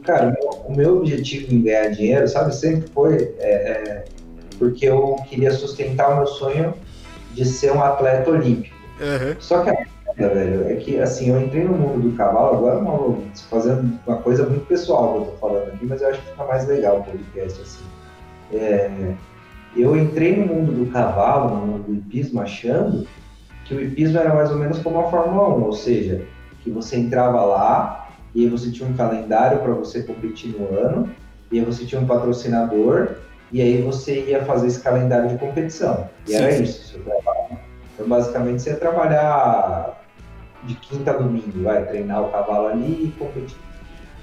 [0.04, 0.34] Cara,
[0.66, 4.04] o meu- objetivo em ganhar dinheiro, sabe, sempre foi é, é,
[4.58, 6.74] porque eu queria sustentar o meu sonho
[7.34, 8.74] de ser um atleta olímpico.
[9.00, 9.36] Aham.
[9.38, 9.74] Só que a
[10.16, 13.18] merda, velho, é que assim, eu entrei no mundo do cavalo, agora uma,
[13.48, 16.44] fazendo uma coisa muito pessoal que eu tô falando aqui, mas eu acho que fica
[16.44, 17.84] mais legal o podcast assim.
[18.52, 19.14] É,
[19.76, 23.06] eu entrei no mundo do cavalo, no mundo do hipismo, achando
[23.70, 26.26] que o hipismo era mais ou menos como a Fórmula 1, ou seja,
[26.64, 31.08] que você entrava lá e aí você tinha um calendário para você competir no ano,
[31.52, 33.12] e aí você tinha um patrocinador,
[33.52, 36.08] e aí você ia fazer esse calendário de competição.
[36.26, 36.62] E Sim, era sim.
[36.64, 37.58] isso, seu trabalho.
[37.94, 40.04] Então, basicamente, você ia trabalhar
[40.64, 43.56] de quinta a domingo, vai treinar o cavalo ali e competir.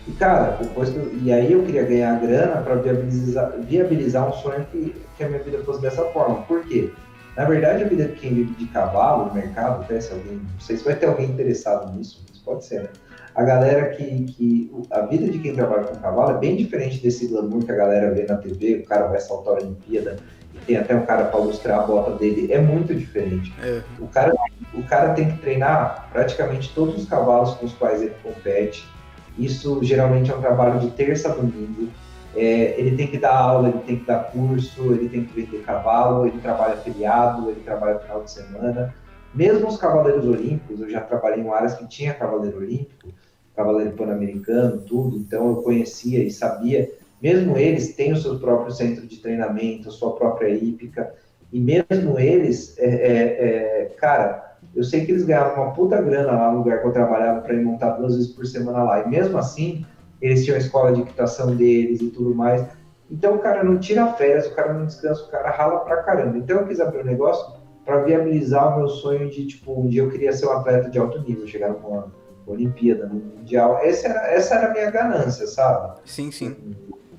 [0.07, 4.65] E, cara, depois que, e aí eu queria ganhar grana para viabilizar, viabilizar um sonho
[4.71, 6.41] que, que a minha vida fosse dessa forma.
[6.43, 6.91] Por quê?
[7.38, 10.59] Na verdade, a vida de quem vive de cavalo, no mercado, até se alguém, não
[10.59, 12.89] sei se vai ter alguém interessado nisso, mas pode ser, né?
[13.35, 14.72] A galera que, que.
[14.89, 18.11] A vida de quem trabalha com cavalo é bem diferente desse glamour que a galera
[18.11, 20.18] vê na TV, o cara vai saltar a Olimpíada
[20.55, 22.51] e tem até um cara para ilustrar a bota dele.
[22.51, 23.53] É muito diferente.
[23.61, 23.84] É.
[23.99, 24.34] O, cara,
[24.73, 28.89] o cara tem que treinar praticamente todos os cavalos com os quais ele compete.
[29.38, 31.89] Isso geralmente é um trabalho de terça a domingo
[32.38, 35.64] é, ele tem que dar aula, ele tem que dar curso, ele tem que vender
[35.64, 38.93] cavalo, ele trabalha feriado, ele trabalha final de semana.
[39.34, 43.09] Mesmo os cavaleiros olímpicos, eu já trabalhei em áreas que tinha cavaleiro olímpico,
[43.55, 46.91] cavaleiro pan-americano, tudo, então eu conhecia e sabia.
[47.19, 51.11] Mesmo eles têm o seu próprio centro de treinamento, a sua própria hípica,
[51.51, 56.34] e mesmo eles, é, é, é, cara, eu sei que eles ganhavam uma puta grana
[56.34, 59.09] lá no lugar que eu trabalhava para ir montar duas vezes por semana lá, e
[59.09, 59.84] mesmo assim,
[60.22, 62.65] eles tinham a escola de equitação deles e tudo mais.
[63.10, 66.38] Então o cara não tira férias, o cara não descansa, o cara rala pra caramba.
[66.38, 70.02] Então eu quis abrir um negócio para viabilizar o meu sonho de, tipo, um dia
[70.02, 72.11] eu queria ser um atleta de alto nível, chegar numa
[72.45, 73.80] Olimpíada, no Mundial.
[73.81, 75.99] Essa era, essa era a minha ganância, sabe?
[76.06, 76.56] Sim, sim.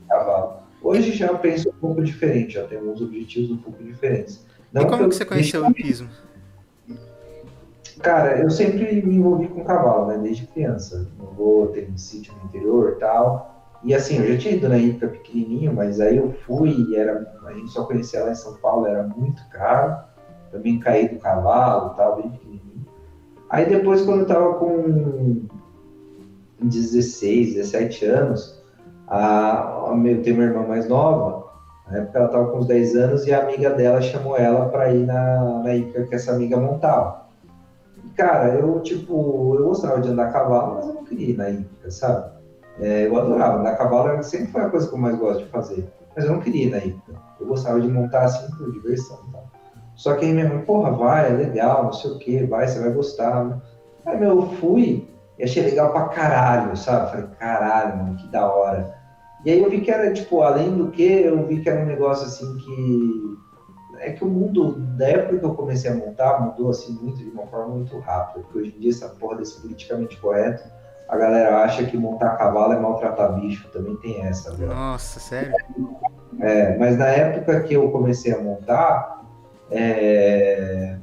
[0.09, 0.59] Cavalo.
[0.83, 4.47] Hoje já penso um pouco diferente, já tenho uns objetivos um pouco diferentes.
[4.73, 6.09] Não e como que você conheceu o hipismo?
[8.03, 10.19] Cara, eu sempre me envolvi com cavalo, né?
[10.19, 11.07] Desde criança.
[11.19, 13.59] Eu vou ter um sítio no interior e tal.
[13.83, 17.33] E assim, eu já tinha ido na Ípica pequenininho, mas aí eu fui e era,
[17.47, 19.97] a gente só conhecia lá em São Paulo, era muito caro.
[20.51, 22.87] Também caí do cavalo e tal, bem pequenininho.
[23.51, 25.47] Aí depois, quando eu tava com
[26.61, 28.63] 16, 17 anos,
[29.07, 31.49] a, a, eu tenho uma irmã mais nova,
[31.89, 34.93] na época ela tava com uns 10 anos e a amiga dela chamou ela para
[34.93, 35.71] ir na, na
[36.05, 37.18] que essa amiga montava.
[38.19, 41.51] Cara, eu, tipo, eu gostava de andar a cavalo, mas eu não queria ir na
[41.51, 42.33] hípica, sabe?
[42.81, 45.51] É, eu adorava, andar a cavalo sempre foi a coisa que eu mais gosto de
[45.51, 47.13] fazer, mas eu não queria ir na hípica.
[47.41, 49.45] Eu gostava de montar assim por diversão e tal.
[49.95, 52.81] Só que aí minha mãe, porra, vai, é legal, não sei o que, vai, você
[52.81, 53.45] vai gostar.
[53.45, 53.61] Né?
[54.05, 55.09] Aí, meu, eu fui
[55.39, 57.11] e achei legal pra caralho, sabe?
[57.13, 58.97] Falei, caralho, mano, que da hora.
[59.45, 61.87] E aí eu vi que era, tipo, além do que, eu vi que era um
[61.87, 63.39] negócio assim que
[64.09, 67.31] é que o mundo, da época que eu comecei a montar, mudou assim muito, de
[67.31, 68.45] uma forma muito rápida.
[68.45, 70.65] Porque hoje em dia, essa porra desse politicamente correto,
[71.09, 74.53] a galera acha que montar cavalo é maltratar bicho, também tem essa.
[74.53, 74.75] Agora.
[74.75, 75.55] Nossa, sério?
[76.41, 79.25] É, mas na época que eu comecei a montar,
[79.71, 80.97] é,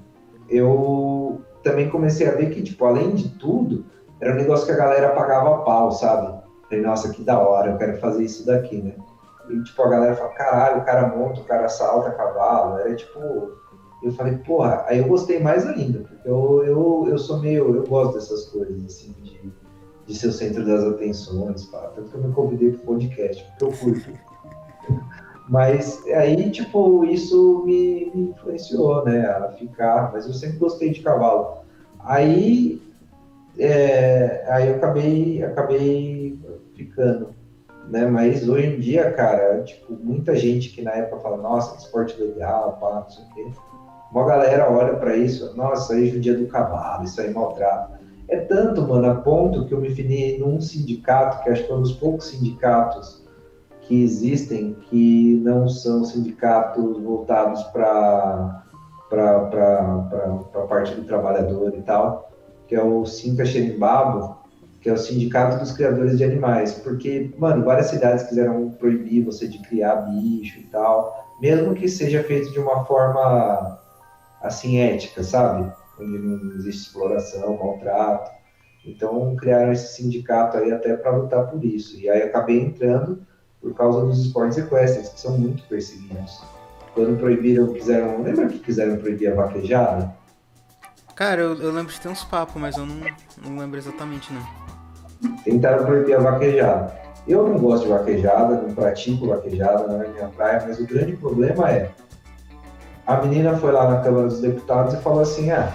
[0.49, 3.85] eu também comecei a ver que, tipo, além de tudo,
[4.21, 6.39] era um negócio que a galera pagava pau, sabe?
[6.69, 8.93] Falei, nossa, que da hora, eu quero fazer isso daqui, né?
[9.49, 12.79] E, tipo, a galera fala, caralho, o cara monta, o cara salta cavalo.
[12.79, 13.19] Era tipo.
[14.03, 17.75] Eu falei, porra, aí eu gostei mais ainda, porque eu, eu, eu sou meio.
[17.75, 19.51] Eu gosto dessas coisas, assim, de,
[20.05, 21.91] de ser o centro das atenções, pá.
[21.95, 24.11] Tanto que eu me convidei pro podcast, porque eu curto.
[25.47, 30.11] Mas aí, tipo, isso me, me influenciou, né, a ficar.
[30.11, 31.59] Mas eu sempre gostei de cavalo.
[31.99, 32.81] Aí,
[33.57, 36.39] é, aí eu acabei, acabei
[36.75, 37.34] ficando
[37.89, 38.05] né?
[38.05, 42.19] Mas hoje em dia, cara, tipo, muita gente que na época fala, nossa, que esporte
[42.21, 43.51] legal, pá, não sei o quê.
[44.11, 47.99] Uma galera olha para isso, nossa, aí judia do cavalo, isso aí maltrata.
[48.27, 51.75] É tanto, mano, a ponto que eu me filiei num sindicato, que acho que é
[51.75, 53.23] um dos poucos sindicatos
[53.81, 58.63] que existem, que não são sindicatos voltados para
[59.11, 62.31] a parte do trabalhador e tal,
[62.67, 64.37] que é o Sinca Xerimbabo,
[64.85, 69.47] que é o Sindicato dos Criadores de Animais, porque, mano, várias cidades quiseram proibir você
[69.47, 73.79] de criar bicho e tal, mesmo que seja feito de uma forma,
[74.43, 75.73] assim, ética, sabe?
[75.99, 78.29] Onde não existe exploração, maltrato.
[78.85, 81.99] Então, criaram esse sindicato aí até para lutar por isso.
[81.99, 83.25] E aí acabei entrando
[83.59, 86.43] por causa dos esportes equestres, que são muito perseguidos.
[86.93, 88.21] Quando proibiram, quiseram.
[88.21, 90.15] Lembra que quiseram proibir a vaquejada?
[91.15, 92.97] Cara, eu, eu lembro de ter uns papos, mas eu não,
[93.43, 94.64] não lembro exatamente, não
[95.43, 96.93] tentaram proibir a vaquejada.
[97.27, 101.15] Eu não gosto de vaquejada, não pratico vaquejada, não é minha praia, mas o grande
[101.15, 101.89] problema é
[103.05, 105.71] a menina foi lá na Câmara dos Deputados e falou assim: ah,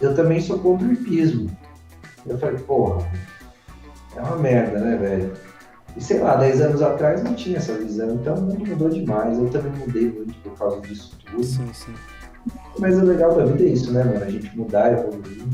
[0.00, 1.50] eu também sou contra o hipismo.
[2.26, 3.06] Eu falei, porra,
[4.16, 5.32] é uma merda, né, velho?
[5.96, 9.38] E sei lá, 10 anos atrás não tinha essa visão, então o mundo mudou demais.
[9.38, 11.44] Eu também mudei muito por causa disso tudo.
[11.44, 11.94] Sim, sim.
[12.78, 14.24] Mas o legal da vida é isso, né, mano?
[14.24, 15.44] A gente mudar, evoluir.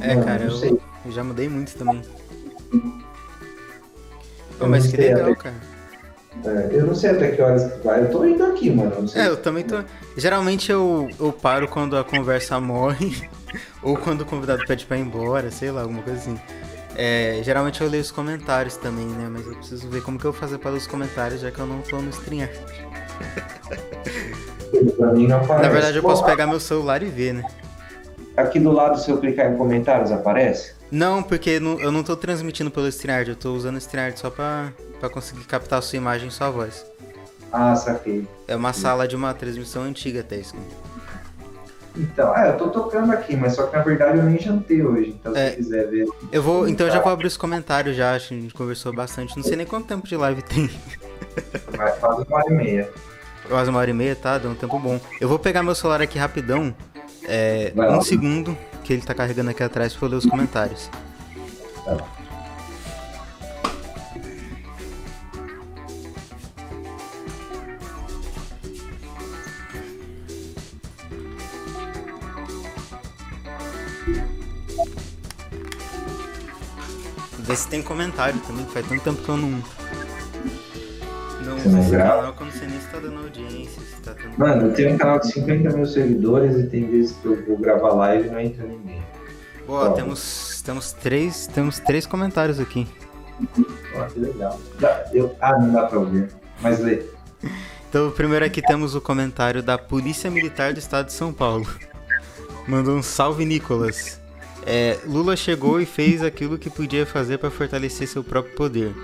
[0.00, 0.80] É, mano, cara, eu, sei.
[1.04, 2.02] Eu já mudei muito também.
[4.58, 5.54] Pô, mas que legal, cara.
[6.44, 8.02] É, eu não sei até que horas que vai.
[8.02, 8.92] Eu tô indo aqui, mano.
[9.14, 9.82] É, eu também tô.
[10.16, 13.28] Geralmente eu, eu paro quando a conversa morre.
[13.82, 16.38] ou quando o convidado pede pra ir embora, sei lá, alguma coisa assim.
[16.96, 19.28] É, geralmente eu leio os comentários também, né?
[19.30, 21.58] Mas eu preciso ver como que eu vou fazer para ler os comentários, já que
[21.58, 22.52] eu não tô no StreamYard.
[25.00, 27.44] Na verdade, eu posso pegar meu celular e ver, né?
[28.36, 30.74] Aqui do lado, se eu clicar em comentários, aparece?
[30.90, 34.28] Não, porque não- eu não tô transmitindo pelo StreamYard, eu tô usando o StreamYard só
[34.30, 36.84] pra, pra conseguir captar a sua imagem e sua voz.
[37.52, 38.26] Ah, saquei.
[38.48, 40.54] É uma sala de uma transmissão antiga até isso.
[41.96, 45.10] Então, é, eu tô tocando aqui, mas só que na verdade eu nem jantei hoje.
[45.10, 45.50] Então, se É.
[45.50, 46.06] você quiser ver.
[46.30, 48.92] Eu vou, então eu já vou abrir os comentários já, acho que a gente conversou
[48.92, 49.36] bastante.
[49.36, 50.70] Não sei nem quanto tempo de live tem.
[51.76, 52.90] Vai quase uma hora e meia.
[53.48, 54.38] Quase uma hora e meia, tá?
[54.38, 55.00] Deu um tempo bom.
[55.20, 56.74] Eu vou pegar meu celular aqui rapidão.
[57.24, 60.90] É, um segundo que ele tá carregando aqui atrás pra eu ler os comentários.
[61.84, 61.96] Tá.
[77.38, 79.89] Ver se tem comentário também, que faz tanto tempo que eu não.
[81.62, 82.16] Você não esse grava?
[82.32, 84.14] canal não sei nem se tá dando audiência, se tá.
[84.38, 87.56] Mano, eu tenho um canal de 50 mil seguidores e tem vezes que eu vou
[87.58, 89.02] gravar live e não entra ninguém.
[89.68, 89.90] Ó.
[89.90, 91.46] temos, temos três.
[91.46, 92.86] Temos três comentários aqui.
[93.94, 94.60] Ó, que legal.
[94.78, 96.28] Dá- eu- ah, não dá pra ouvir.
[96.60, 97.02] Mas lê.
[97.90, 101.66] Então, primeiro aqui temos o comentário da Polícia Militar do Estado de São Paulo.
[102.68, 104.20] Mandou um salve, Nicolas.
[104.64, 108.94] É, Lula chegou e fez aquilo que podia fazer para fortalecer seu próprio poder.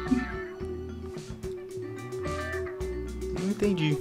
[3.67, 3.99] Entendi.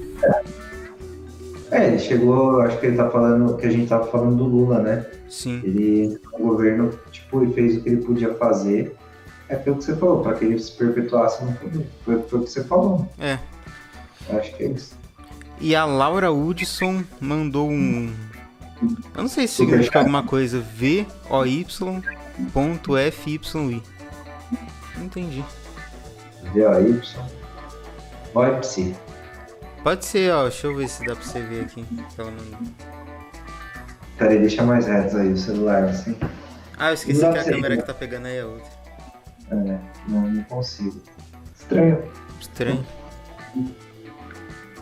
[1.71, 4.79] É, ele chegou, acho que ele tá falando, que a gente tava falando do Lula,
[4.79, 5.05] né?
[5.29, 5.61] Sim.
[5.63, 8.95] Ele, o governo, tipo, e fez o que ele podia fazer.
[9.49, 11.87] É aquilo que você falou, pra que ele se perpetuasse no poder.
[12.03, 13.07] Foi, foi o que você falou.
[13.19, 13.39] É.
[14.29, 14.95] Eu acho que é isso.
[15.59, 18.13] E a Laura Hudson mandou um.
[19.15, 20.59] Eu não sei se significa alguma coisa.
[20.59, 21.01] VOY.FYI.
[25.01, 25.43] Entendi.
[26.53, 27.01] V-O-Y.
[28.33, 28.95] Oi, Psi.
[29.85, 30.41] Pode ser, ó.
[30.49, 31.85] Deixa eu ver se dá pra você ver aqui.
[32.15, 32.71] Pelo menos.
[34.17, 36.17] Peraí, deixa mais reto aí o celular, assim.
[36.75, 37.53] Ah, eu esqueci Não que a sei.
[37.53, 38.65] câmera que tá pegando aí é outra.
[39.51, 39.55] É,
[40.07, 40.99] não, não consigo.
[41.55, 42.03] Estranho.
[42.41, 42.83] Estranho.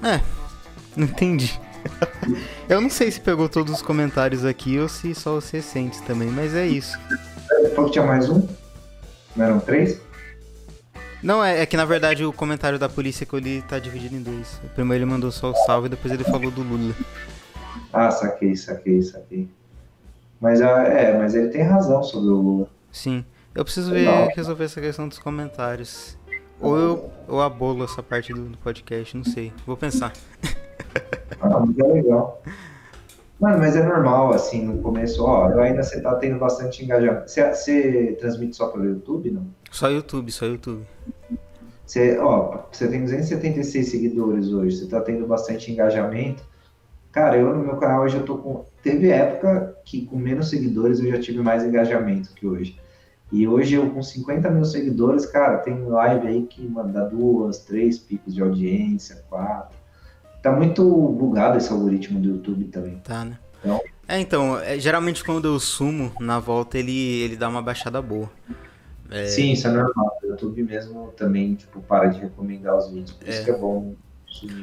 [0.02, 0.22] É,
[0.96, 1.60] não entendi.
[2.70, 6.30] Eu não sei se pegou todos os comentários aqui ou se só os recentes também,
[6.30, 6.98] mas é isso.
[7.76, 8.48] Falou que tinha mais um?
[9.36, 10.00] Não eram três?
[11.24, 14.16] Não, é, é que na verdade o comentário da polícia que eu li tá dividido
[14.16, 14.60] em dois.
[14.76, 16.94] Primeiro ele mandou só o salve e depois ele falou do Lula.
[17.94, 19.50] Ah, saquei, saquei, saquei.
[20.42, 22.68] Mas ah, é, mas ele tem razão sobre o Lula.
[22.92, 23.24] Sim.
[23.56, 24.28] Eu preciso ver Não.
[24.36, 26.18] resolver essa questão dos comentários.
[26.60, 29.54] Ou eu ou abolo essa parte do, do podcast, não sei.
[29.66, 30.12] Vou pensar.
[31.40, 32.42] Ah, mas é legal.
[33.40, 37.30] Mano, mas é normal, assim, no começo, ó, eu ainda você tá tendo bastante engajamento.
[37.30, 39.46] Você, você transmite só pelo YouTube, não?
[39.70, 40.86] Só YouTube, só YouTube.
[41.86, 46.44] Você, ó, você tem 276 seguidores hoje, você tá tendo bastante engajamento.
[47.12, 48.66] Cara, eu no meu canal hoje eu tô com.
[48.82, 52.80] Teve época que com menos seguidores eu já tive mais engajamento que hoje.
[53.32, 57.60] E hoje eu com 50 mil seguidores, cara, tem live aí que mano, dá duas,
[57.60, 59.78] três picos de audiência, quatro.
[60.42, 62.98] Tá muito bugado esse algoritmo do YouTube também.
[63.04, 63.38] Tá, né?
[63.64, 63.82] Não.
[64.08, 68.30] É, então, é, geralmente quando eu sumo, na volta ele, ele dá uma baixada boa.
[69.14, 70.18] É, Sim, isso é normal.
[70.24, 73.12] O YouTube mesmo também, tipo, para de recomendar os vídeos.
[73.12, 73.32] Por É.
[73.32, 73.96] isso que é bom.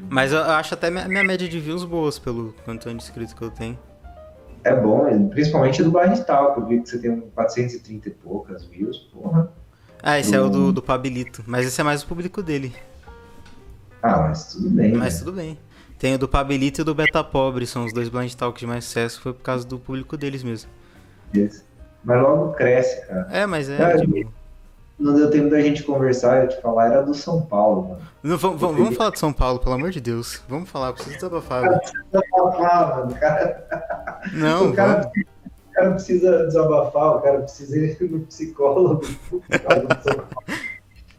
[0.08, 3.42] Mas eu acho até minha, minha média de views boas pelo quanto de inscritos que
[3.42, 3.78] eu tenho.
[4.64, 6.60] É bom, principalmente do Blind Talk.
[6.60, 8.98] Eu vi que você tem 430 e poucas views.
[9.12, 9.50] Porra.
[10.02, 11.44] Ah, esse é o do, do Pabilito.
[11.46, 12.74] Mas esse é mais o público dele.
[14.02, 14.92] Ah, mas tudo bem.
[14.94, 15.18] Mas né?
[15.20, 15.58] tudo bem.
[15.98, 18.66] Tem o do Pabilito e o do Beta Pobre, são os dois Blind Talks de
[18.66, 20.70] mais sucesso, foi por causa do público deles mesmo.
[22.02, 23.28] Mas logo cresce, cara.
[23.30, 23.82] É, mas é.
[23.82, 24.32] É, tipo,
[25.00, 28.00] Não deu tempo da gente conversar, eu te falar, era do São Paulo, mano.
[28.22, 30.42] não, vamos, vamos, vamos falar de São Paulo, pelo amor de Deus.
[30.46, 31.62] Vamos falar, preciso desabafar.
[31.62, 31.80] velho.
[32.58, 33.66] Ah, mano, o cara,
[34.34, 35.10] Não, o, cara,
[35.70, 39.00] o cara precisa desabafar, o cara precisa ir no psicólogo.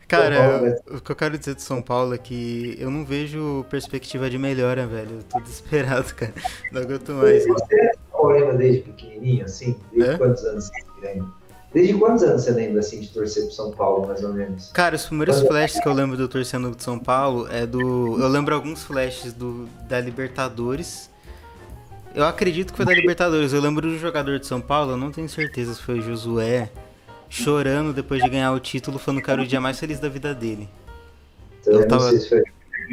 [0.07, 2.91] Cara, São Paulo, eu- o que eu quero dizer de São Paulo é que eu
[2.91, 5.17] não vejo perspectiva de melhora, velho.
[5.17, 6.33] Eu tô desesperado, cara.
[6.71, 7.47] Não aguento mais.
[7.47, 9.75] Você é correndo desde pequenininho, assim?
[9.91, 10.17] Desde É?
[10.17, 11.40] quantos anos você lembra?
[11.73, 14.69] Desde quantos anos você lembra, assim, de torcer pro São Paulo, mais ou menos?
[14.73, 18.19] Cara, os primeiros flashes que eu lembro do torcendo de São Paulo é do.
[18.19, 21.09] Eu lembro alguns flashes do da Libertadores.
[22.13, 23.53] Eu acredito que foi da Libertadores.
[23.53, 26.69] Eu lembro do jogador de São Paulo, eu não tenho certeza se foi o Josué,
[27.29, 30.35] chorando depois de ganhar o título, falando que era o dia mais feliz da vida
[30.35, 30.67] dele.
[31.65, 32.43] Eu, Eu não tava- sei se foi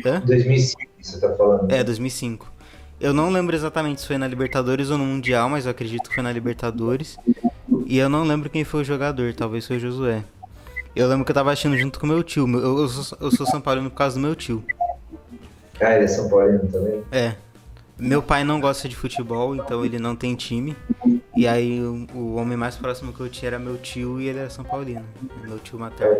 [0.07, 0.21] Hã?
[0.25, 1.73] 2005 que você tá falando.
[1.73, 2.47] É, 2005.
[3.01, 6.15] Eu não lembro exatamente se foi na Libertadores ou no Mundial, mas eu acredito que
[6.15, 7.17] foi na Libertadores.
[7.89, 10.23] E eu não lembro quem foi o jogador, talvez foi o Josué.
[10.95, 12.47] Eu lembro que eu tava assistindo junto com meu tio.
[12.47, 14.63] Eu, eu, sou, eu sou São Paulino por causa do meu tio.
[15.81, 17.03] Ah, ele é São Paulino também?
[17.11, 17.35] É.
[17.99, 20.77] Meu pai não gosta de futebol, então ele não tem time.
[21.35, 24.39] E aí o, o homem mais próximo que eu tinha era meu tio e ele
[24.39, 25.07] era São Paulino.
[25.43, 26.19] Meu tio materno.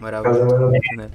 [0.00, 1.10] Morava junto, né?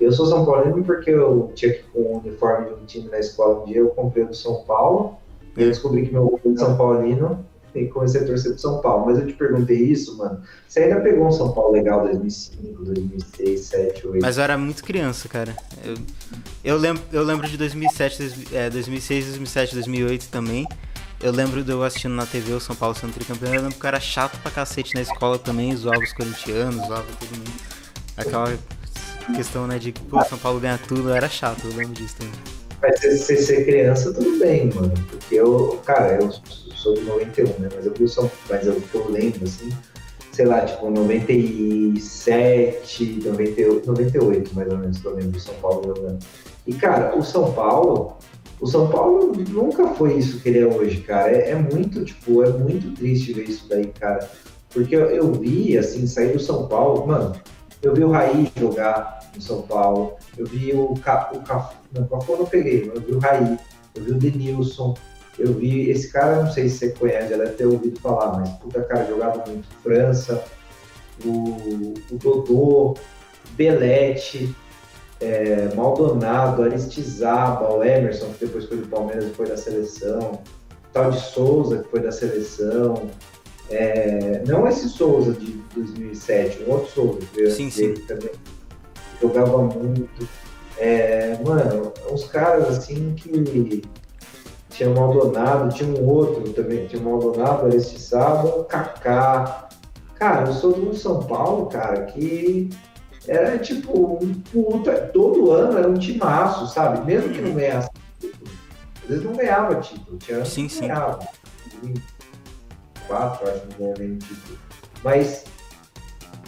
[0.00, 3.08] Eu sou São Paulino porque eu tinha que ir com o uniforme de um time
[3.08, 5.16] na escola um dia, eu comprei do São Paulo.
[5.56, 8.80] E eu descobri que meu avô é São Paulino e comecei a torcer pro São
[8.80, 9.06] Paulo.
[9.06, 10.40] Mas eu te perguntei isso, mano.
[10.68, 14.22] Você ainda pegou um São Paulo legal 2005, 2006, 2007, 2008?
[14.22, 15.56] Mas eu era muito criança, cara.
[15.84, 15.94] Eu,
[16.62, 20.66] eu, lembro, eu lembro de 2007, é, 2006, 2007, 2008 também.
[21.22, 23.54] Eu lembro de eu assistindo na TV o São Paulo sendo tricampeão.
[23.54, 27.06] Eu lembro que eu era chato pra cacete na escola também, zoava os corintianos, zoava
[27.18, 27.52] todo mundo.
[28.16, 28.58] Aquela
[29.34, 32.34] questão, né, de, pô, São Paulo ganha tudo, era chato, eu lembro disso também.
[32.82, 34.92] Mas se você ser criança, tudo bem, mano.
[35.10, 36.30] Porque eu, cara, eu
[36.84, 37.68] sou de 91, né?
[37.74, 39.70] Mas eu vi o São mas eu, eu lembro, assim,
[40.30, 45.94] sei lá, tipo, 97, 98, 98 mais ou menos, que eu lembro do São Paulo
[45.96, 46.18] jogando.
[46.66, 48.18] E, cara, o São Paulo,
[48.60, 51.30] o São Paulo nunca foi isso que ele é hoje, cara.
[51.30, 54.28] É, é muito, tipo, é muito triste ver isso daí, cara.
[54.70, 57.34] Porque eu, eu vi, assim, sair do São Paulo, mano,
[57.80, 61.40] eu vi o Raí jogar no São Paulo, eu vi o Cafu,
[61.92, 63.58] não, o Cafu eu não peguei, mas eu vi o Raí,
[63.94, 64.94] eu vi o Denilson,
[65.38, 68.48] eu vi esse cara, não sei se você conhece, já deve ter ouvido falar, mas
[68.50, 70.44] puta cara, jogava muito França,
[71.24, 72.94] o, o Dodô,
[73.52, 74.54] Belete,
[75.20, 80.42] é, Maldonado, Aristizaba, o Emerson, que depois foi do Palmeiras e foi da seleção,
[80.92, 83.10] tal de Souza, que foi da seleção,
[83.70, 87.94] é, não esse Souza de 2007, um outro Souza, que sim, sim.
[88.06, 88.30] também
[89.20, 90.28] jogava muito.
[90.76, 93.30] É, mano, uns caras assim que
[94.74, 99.68] tinha o Maldonado, tinha um outro também, tinha o Maldonado, Aristizábal, Kaká.
[100.16, 102.70] Cara, eu sou do São Paulo, cara, que
[103.26, 107.04] era tipo um puta, todo ano era um timaço, sabe?
[107.06, 107.88] Mesmo que não ganhasse
[108.20, 108.50] título,
[109.02, 110.88] às vezes não ganhava título, tinha sim, sim.
[110.88, 111.20] ganhava.
[111.80, 114.58] 2004, acho que não ganhava nenhum título.
[115.02, 115.44] Mas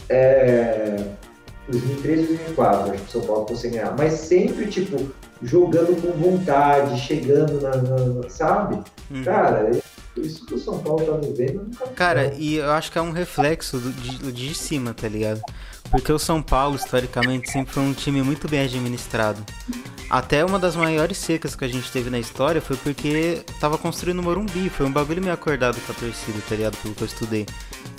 [0.09, 1.05] é,
[1.69, 3.97] 2013 2004, acho que o São Paulo conseguiu ganhar.
[3.97, 4.97] Mas sempre, tipo,
[5.43, 7.77] jogando com vontade, chegando na.
[7.77, 8.79] na sabe?
[9.11, 9.23] Hum.
[9.23, 9.71] Cara,
[10.17, 11.87] isso que o São Paulo tá vivendo nunca.
[11.89, 15.41] Cara, e eu acho que é um reflexo do, de, de cima, tá ligado?
[15.91, 19.45] Porque o São Paulo, historicamente, sempre foi um time muito bem administrado.
[20.11, 24.19] Até uma das maiores secas que a gente teve na história foi porque tava construindo
[24.19, 24.69] o Morumbi.
[24.69, 26.77] Foi um bagulho meio acordado com a torcida, tá ligado?
[26.79, 27.47] Pelo que eu estudei.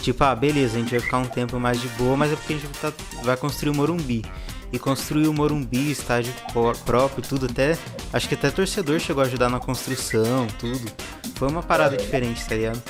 [0.02, 2.54] Tipo, ah, beleza, a gente vai ficar um tempo mais de boa, mas é porque
[2.54, 2.92] a gente tá,
[3.24, 4.24] vai construir o Morumbi.
[4.72, 6.34] E construir o Morumbi, estádio
[6.85, 7.77] próprio, tudo até.
[8.11, 10.91] Acho que até torcedor chegou a ajudar na construção, tudo.
[11.35, 12.81] Foi uma parada diferente, tá ligado?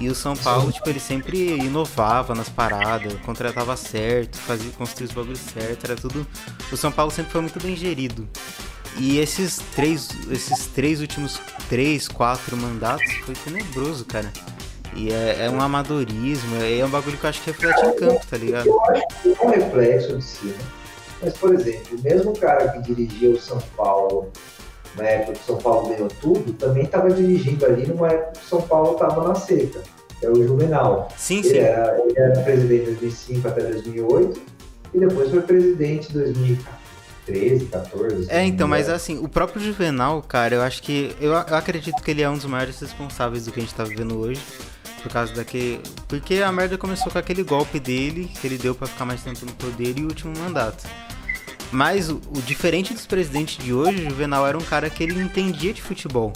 [0.00, 5.14] E o São Paulo, tipo, ele sempre inovava nas paradas, contratava certo, fazia, construía os
[5.14, 6.26] bagulhos certos, era tudo.
[6.70, 8.28] O São Paulo sempre foi muito bem gerido.
[8.96, 14.32] E esses três, esses três últimos três, quatro mandatos foi tenebroso, cara.
[14.94, 17.96] E é, é um amadorismo, é, é um bagulho que eu acho que reflete em
[17.96, 18.66] campo, tá ligado?
[18.66, 20.77] Eu acho que é um reflexo de cima.
[21.22, 24.30] Mas, por exemplo, o mesmo cara que dirigia o São Paulo
[24.98, 28.44] na época que o São Paulo ganhou tudo, também estava dirigindo ali numa época que
[28.44, 29.80] o São Paulo estava na seca.
[30.20, 31.08] É o Juvenal.
[31.16, 31.58] Sim, ele sim.
[31.58, 34.40] Era, ele era presidente de 2005 até 2008
[34.94, 38.26] e depois foi presidente em 2013, 14.
[38.28, 41.14] É, então, mas assim, o próprio Juvenal, cara, eu acho que.
[41.20, 43.84] Eu, eu acredito que ele é um dos maiores responsáveis do que a gente tá
[43.84, 44.42] vivendo hoje.
[45.02, 45.80] Por causa daquele.
[46.08, 49.46] Porque a merda começou com aquele golpe dele, que ele deu para ficar mais tempo
[49.46, 50.84] no poder e o último mandato.
[51.70, 55.20] Mas o, o, diferente dos presidentes de hoje, o Juvenal era um cara que ele
[55.20, 56.32] entendia de futebol.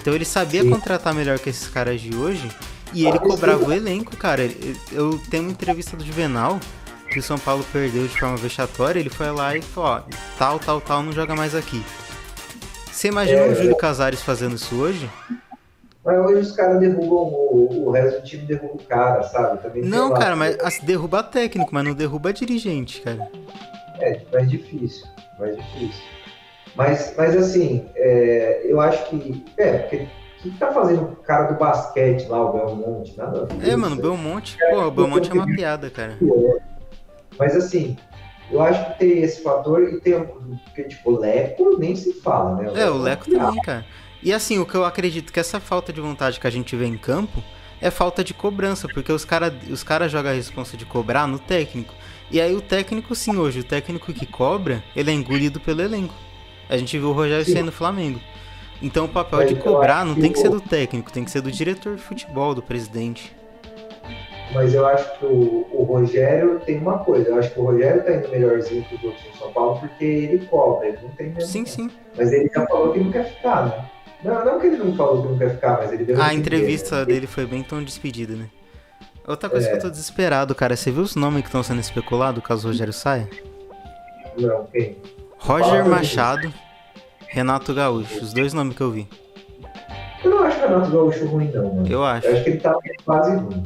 [0.00, 0.70] Então ele sabia Sim.
[0.70, 2.48] contratar melhor que esses caras de hoje
[2.92, 4.42] e ele cobrava o elenco, cara.
[4.92, 6.58] Eu tenho uma entrevista do Juvenal
[7.10, 8.98] que o São Paulo perdeu de forma vexatória.
[8.98, 10.02] Ele foi lá e falou: ó,
[10.38, 11.84] tal, tal, tal, não joga mais aqui.
[12.90, 15.08] Você imagina é, o Júlio Casares fazendo isso hoje?
[16.04, 19.62] Mas hoje os caras derrubam o, o resto do time derruba o cara, sabe?
[19.62, 23.30] Também não, cara, mas assim, derruba técnico, mas não derruba dirigente, cara.
[24.00, 25.06] É, mais difícil,
[25.38, 26.02] mais difícil.
[26.74, 29.44] Mas, mas assim, é, eu acho que.
[29.56, 30.08] É, porque
[30.38, 33.16] o que tá fazendo o cara do basquete lá, o Belmonte?
[33.16, 33.68] Nada a ver.
[33.68, 36.16] É, mano, o Belmonte, é, pô, o Belmonte é uma piada, cara.
[37.38, 37.96] Mas assim,
[38.50, 40.24] eu acho que tem esse fator e tem.
[40.64, 42.70] Porque, tipo, o Leco nem se fala, né?
[42.70, 43.84] O é, o Leco também, cara.
[44.22, 46.84] E assim, o que eu acredito que essa falta de vontade que a gente vê
[46.84, 47.42] em campo
[47.80, 51.38] é falta de cobrança, porque os caras os cara jogam a responsa de cobrar no
[51.38, 51.94] técnico.
[52.30, 56.14] E aí o técnico, sim, hoje, o técnico que cobra, ele é engolido pelo elenco.
[56.68, 58.20] A gente viu o Rogério ser no Flamengo.
[58.80, 61.50] Então o papel de cobrar não tem que ser do técnico, tem que ser do
[61.50, 63.34] diretor de futebol, do presidente.
[64.54, 68.02] mas eu acho que o, o Rogério tem uma coisa, eu acho que o Rogério
[68.04, 71.28] tá indo melhorzinho que os outros no São Paulo porque ele cobra, ele não tem
[71.30, 71.42] mesmo.
[71.50, 71.90] Sim, sim.
[72.16, 73.90] Mas ele já falou que não quer ficar, né?
[74.22, 77.04] Não, não que ele não falou que não quer ficar, mas ele deu A entrevista
[77.04, 78.48] dele foi bem tão despedida, né?
[79.26, 79.70] Outra coisa É.
[79.70, 82.70] que eu tô desesperado, cara, você viu os nomes que estão sendo especulados caso o
[82.70, 83.28] Rogério saia?
[84.38, 84.96] Não, quem?
[85.38, 85.84] Roger Fala.
[85.88, 86.52] Machado,
[87.28, 89.08] Renato Gaúcho, os dois nomes que eu vi.
[90.24, 91.88] Eu não acho o Renato Gaúcho ruim, não, mano.
[91.88, 92.26] Eu acho.
[92.26, 92.74] Eu acho que ele tá
[93.04, 93.64] quase ruim.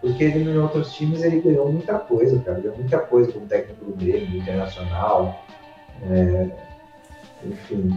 [0.00, 2.58] Porque ele em outros times ele ganhou muita coisa, cara.
[2.58, 5.44] Ganhou muita coisa como técnico do Grêmio, Internacional.
[6.02, 6.48] É,
[7.44, 7.90] Enfim.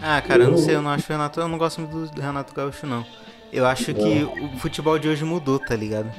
[0.00, 2.12] Ah, cara, eu não Eu- sei, eu não acho o Renato, eu não gosto muito
[2.14, 3.04] do Renato Gaúcho, não.
[3.52, 6.10] Eu acho que o futebol de hoje mudou, tá ligado?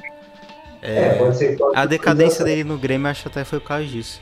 [0.82, 4.20] É, pode ser que A decadência dele no Grêmio, acho até foi por causa disso.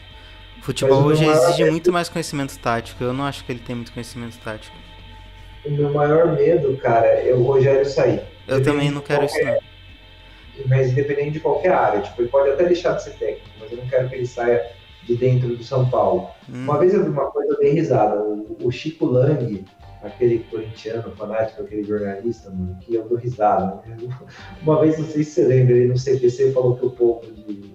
[0.59, 3.03] O futebol hoje exige muito mais conhecimento tático.
[3.03, 4.77] Eu não acho que ele tem muito conhecimento tático.
[5.65, 8.21] O meu maior medo, cara, é o Rogério sair.
[8.47, 10.67] Eu também não quero isso, qualquer- não.
[10.67, 12.01] Mas independente de qualquer área.
[12.03, 14.63] Tipo, ele pode até deixar de ser técnico, mas eu não quero que ele saia
[15.05, 16.29] de dentro do São Paulo.
[16.49, 18.17] Hum, Uma vez eu vi uma coisa bem risada.
[18.21, 19.65] O, o Chico Lang,
[20.03, 23.83] aquele corintiano fanático, aquele jornalista, mano, que eu dou risada.
[23.87, 23.97] né?
[24.63, 27.71] Uma vez, não sei se você lembra, ele no CPC falou que o povo de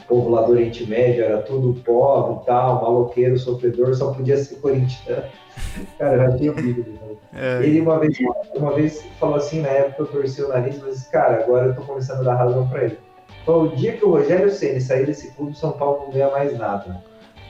[0.00, 4.36] o povo lá do Oriente Médio era tudo pobre e tal, maloqueiro, sofredor, só podia
[4.36, 5.22] ser corintiano.
[5.98, 6.90] Cara, eu já tinha ouvido.
[6.90, 7.16] Né?
[7.32, 8.18] é, Ele uma vez,
[8.54, 11.82] uma vez falou assim, na época eu torci o nariz, mas cara, agora eu tô
[11.82, 12.98] começando a dar razão pra ele.
[13.46, 16.58] Falou, o dia que o Rogério Ceni sair desse clube, São Paulo não ganha mais
[16.58, 17.02] nada.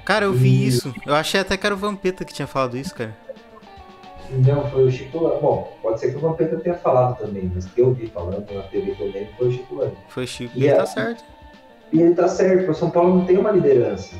[0.04, 0.94] Cara, eu vi e- isso.
[1.06, 3.16] Eu achei até que era o Vampeta que tinha falado isso, cara.
[4.32, 5.40] Não, foi o Chico Lang.
[5.40, 8.62] Bom, pode ser que o Vampeta tenha falado também, mas que eu vi falando na
[8.62, 9.92] TV lembro foi o Chico Lang.
[10.08, 10.52] Foi Chico.
[10.58, 11.24] E E é- tá certo.
[11.92, 14.16] E ele tá certo, o São Paulo não tem uma liderança.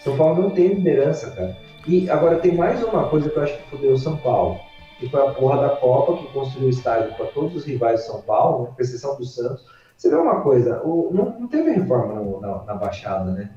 [0.00, 1.56] São Paulo não tem liderança, cara.
[1.86, 4.58] E agora tem mais uma coisa que eu acho que fudeu o São Paulo.
[4.98, 8.06] Que foi a porra da Copa, que construiu o estádio para todos os rivais de
[8.06, 9.64] São Paulo, né, com exceção do Santos.
[9.96, 13.50] Você vê uma coisa, o- não, não teve reforma no- na, na Baixada, né?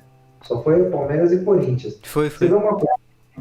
[0.44, 2.00] Só foi Palmeiras e Corinthians.
[2.04, 2.48] Foi, Você foi.
[2.48, 2.94] vê uma coisa,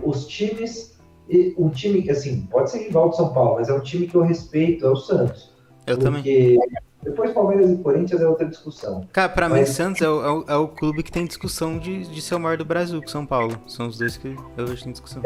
[0.02, 0.89] os times,
[1.30, 4.06] e um time que, assim, pode ser rival de São Paulo, mas é um time
[4.06, 5.52] que eu respeito, é o Santos.
[5.86, 6.22] Eu também.
[6.22, 6.58] Porque
[7.02, 9.06] depois Palmeiras e Corinthians é outra discussão.
[9.12, 11.78] Cara, pra mim, Mas- Santos é o, é o- é o clube que tem discussão
[11.78, 13.56] de, de ser o maior do Brasil, com São Paulo.
[13.66, 15.22] São os dois que eu vejo em discussão.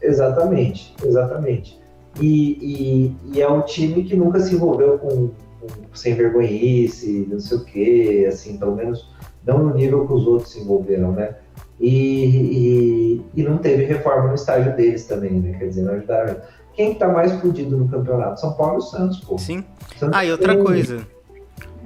[0.00, 1.78] Exatamente, exatamente.
[2.20, 7.40] E, e, e é um time que nunca se envolveu com, com sem vergonhice, não
[7.40, 9.08] sei o quê, assim, pelo menos
[9.46, 11.36] não no nível que os outros se envolveram, né?
[11.78, 15.58] E, e, e não teve reforma no estádio deles também, né?
[15.58, 16.36] Quer dizer, não ajudaram.
[16.74, 18.40] Quem que tá mais fudido no campeonato?
[18.40, 19.38] São Paulo e o Santos, pô.
[19.38, 19.64] Sim.
[19.98, 21.06] Santos Ah, e outra tem- coisa.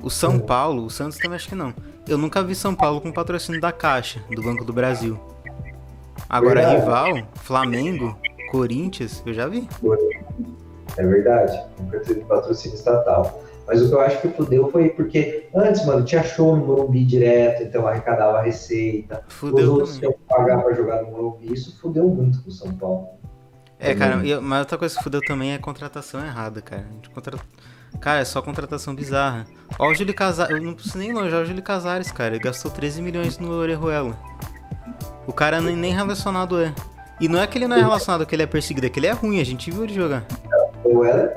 [0.02, 0.38] O São.
[0.38, 1.74] Paulo, o Santos também acho que não.
[2.08, 5.18] Eu nunca vi São Paulo com patrocínio da Caixa, do Banco do Brasil.
[6.28, 6.80] Agora, Verdade.
[6.80, 8.16] rival, Flamengo,
[8.50, 9.68] Corinthians, eu já vi.
[10.96, 13.42] É verdade, nunca teve patrocínio estatal.
[13.72, 17.04] Mas o que eu acho que fudeu foi porque antes, mano, tinha show no Morumbi
[17.04, 19.22] direto, então arrecadava receita.
[19.28, 20.00] Os Fudeu outros também.
[20.00, 21.52] tinham que pagar pra jogar no Morumbi.
[21.54, 23.06] Isso fudeu muito com o São Paulo.
[23.78, 26.84] É, cara, mas outra coisa que fudeu também é a contratação errada, cara.
[26.90, 27.38] A gente contra-
[28.00, 29.46] Cara, é só contratação bizarra.
[29.78, 32.34] Ó, o Júlio Casares, eu não preciso nem elogiar o Júlio Casares, cara.
[32.34, 34.18] Ele gastou 13 milhões no Orejuela.
[35.28, 36.74] O cara nem, nem relacionado é.
[37.20, 39.06] E não é que ele não é relacionado, que ele é perseguido, é que ele
[39.06, 40.24] é ruim, a gente viu ele jogar.
[40.84, 41.32] O Ela-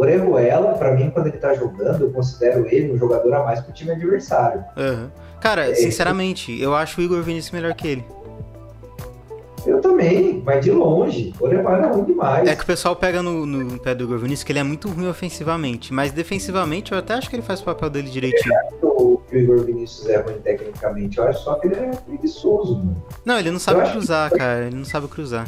[0.00, 3.72] Orejuela, pra mim, quando ele tá jogando, eu considero ele um jogador a mais pro
[3.72, 4.64] time adversário.
[4.76, 5.10] Aham.
[5.40, 8.04] Cara, sinceramente, eu acho o Igor Vinícius melhor que ele.
[9.66, 11.34] Eu também, mas de longe.
[11.38, 12.48] Orejuela é ruim demais.
[12.48, 14.88] É que o pessoal pega no, no pé do Igor Vinícius que ele é muito
[14.88, 18.54] ruim ofensivamente, mas defensivamente eu até acho que ele faz o papel dele direitinho.
[18.82, 21.18] O, que o Igor Vinícius é ruim tecnicamente.
[21.18, 23.04] Eu acho só que ele é preguiçoso, mano.
[23.24, 25.46] Não, ele não sabe Eu cruzar, cara, ele não sabe cruzar.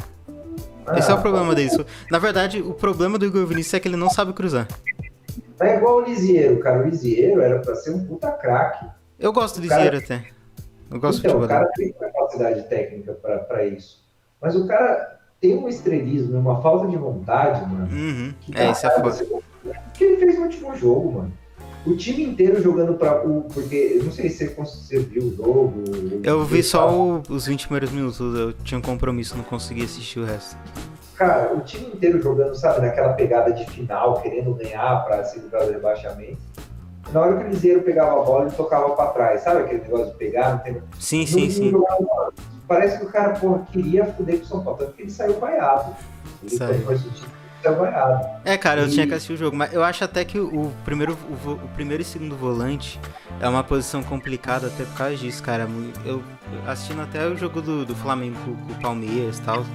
[0.97, 1.69] Esse é o problema dele.
[2.11, 4.67] Na verdade, o problema do Igor Vinícius é que ele não sabe cruzar.
[5.59, 6.79] É igual o Lisieiro, cara.
[6.83, 8.85] O Lisieiro era pra ser um puta craque.
[9.19, 10.27] Eu gosto do O cara- Lisieiro até.
[10.91, 14.03] Eu gosto então, do o futebol cara tem capacidade técnica pra, pra isso.
[14.41, 17.87] Mas o cara tem um estrelismo, uma falta de vontade, mano.
[17.91, 18.33] Uhum.
[18.41, 19.23] que É, isso é foda.
[19.23, 21.33] O que ele fez no último jogo, mano?
[21.85, 23.23] O time inteiro jogando pra.
[23.25, 25.73] O, porque eu não sei se você, viu o jogo.
[26.23, 30.19] Eu vi só o- os 20 primeiros minutos, eu tinha um compromisso, não consegui assistir
[30.19, 30.55] o resto.
[31.15, 35.65] Cara, o time inteiro jogando, sabe, naquela pegada de final, querendo ganhar pra se livrar
[35.65, 36.37] do rebaixamento.
[37.11, 39.41] Na hora que o Liseiro pegava a bola, ele tocava pra trás.
[39.41, 40.51] Sabe aquele negócio de pegar?
[40.53, 40.81] Não tem...
[40.97, 41.69] Sim, não- sim, sim.
[41.69, 42.33] jogava.
[42.65, 44.79] Parece que o cara, porra, queria fuder com o São Paulo.
[44.79, 45.93] Tanto que ele saiu vaiado.
[46.41, 47.33] Ele foi substituído,
[48.45, 50.71] É, cara, eu E- tinha que assistir o jogo, mas eu acho até que o,
[50.83, 52.99] primeiro, o, o primeiro e segundo volante
[53.39, 55.67] é uma posição complicada até por causa disso, cara.
[56.05, 56.23] Eu
[56.67, 59.65] assistindo até o jogo do, do Flamengo com, o Palmeiras e tal.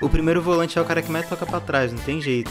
[0.00, 2.50] O primeiro volante é o cara que mais toca pra trás, não tem jeito.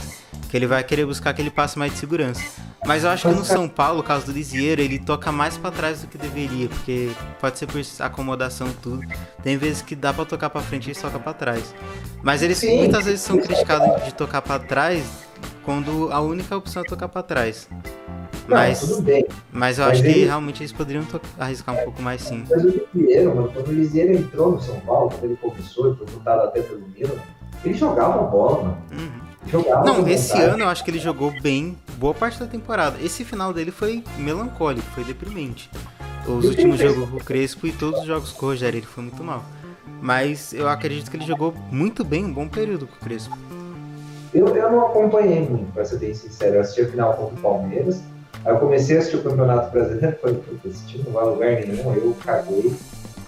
[0.50, 2.42] Que ele vai querer buscar aquele passe mais de segurança.
[2.88, 5.72] Mas eu acho que no São Paulo, o caso do Lisieiro, ele toca mais para
[5.72, 9.02] trás do que deveria, porque pode ser por acomodação tudo.
[9.44, 11.76] Tem vezes que dá para tocar para frente e toca para trás.
[12.24, 12.78] Mas eles Sim.
[12.78, 15.04] muitas vezes são criticados de tocar para trás
[15.66, 17.68] quando a única opção é tocar para trás.
[18.48, 19.26] Mas, Não, tudo bem.
[19.52, 20.14] mas eu mas acho ele...
[20.14, 21.06] que realmente eles poderiam
[21.38, 22.46] arriscar um pouco mais sim.
[22.50, 26.08] Mas o Lisieiro, mano, quando o Lisieiro entrou no São Paulo, quando ele começou, foi
[26.08, 27.20] votado até pelo Milan,
[27.66, 28.78] ele jogava bola, mano.
[28.94, 29.27] Uhum.
[29.49, 30.49] Jogava Não, esse vontade.
[30.52, 32.98] ano eu acho que ele jogou bem boa parte da temporada.
[33.02, 35.69] Esse final dele foi melancólico, foi deprimente.
[36.28, 39.03] Os últimos jogos com o Crespo e todos os jogos com o Rogério, ele foi
[39.03, 39.44] muito mal.
[40.02, 43.38] Mas eu acredito que ele jogou muito bem, um bom período com o Crespo.
[44.34, 46.56] Eu, eu não acompanhei muito, pra ser bem sincero.
[46.56, 48.02] Eu assisti a final contra o Palmeiras.
[48.45, 51.28] Aí eu comecei a assistir o Campeonato Brasileiro falei, puta, esse time não vai a
[51.28, 52.74] lugar nenhum, eu caguei.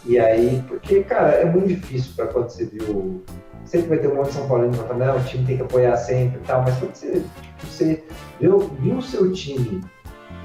[0.06, 3.24] E aí, porque, cara, é muito difícil pra quando você viu
[3.70, 5.64] sempre vai ter um monte de São Paulino que fala, não, o time tem que
[5.64, 7.24] apoiar sempre e tal, mas quando você,
[7.64, 8.04] você
[8.40, 9.82] viu, viu o seu time,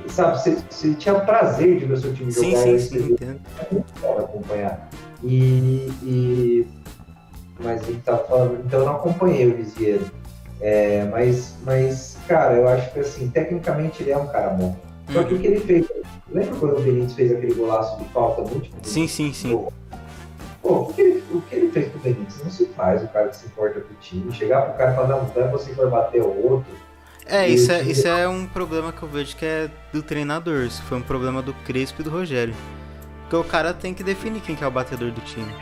[0.09, 3.17] sabe, você, você tinha prazer de ver o seu time sim, jogar, sim, sim, sim,
[3.21, 4.91] é muito bom acompanhar.
[5.23, 6.67] E, e,
[7.61, 10.05] mas a gente tava falando, então eu não acompanhei o Lisieiro.
[10.61, 14.77] É, mas, mas, cara, eu acho que assim, tecnicamente ele é um cara bom.
[15.13, 15.87] Só que o que ele fez.
[16.31, 18.75] Lembra quando o Benítez fez aquele golaço de falta último?
[18.83, 19.51] Sim, sim, sim.
[19.51, 19.73] Pô,
[20.65, 23.29] o que, ele, o que ele fez com o Benítez não se faz, o cara
[23.29, 24.33] que se importa com o time.
[24.33, 26.73] Chegar pro cara e falar, não, não é você que vai bater o outro.
[27.27, 30.65] É, isso é, isso é um problema que eu vejo que é do treinador.
[30.65, 32.55] Isso foi um problema do Crespo e do Rogério.
[33.23, 35.53] Porque o cara tem que definir quem que é o batedor do time.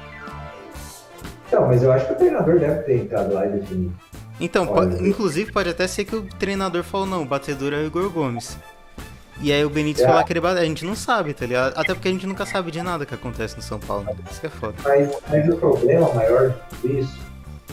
[1.50, 3.94] Não, mas eu acho que o treinador deve ter entrado lá e definido.
[4.40, 7.86] Então, pode, inclusive pode até ser que o treinador falou, não, o batedor é o
[7.86, 8.58] Igor Gomes.
[9.40, 10.08] E aí o Benítez é.
[10.08, 11.72] falar que ele bate, a gente não sabe, tá ligado?
[11.76, 14.06] Até porque a gente nunca sabe de nada que acontece no São Paulo.
[14.30, 14.74] Isso que é foda.
[14.84, 17.18] Mas, mas o problema maior de tudo isso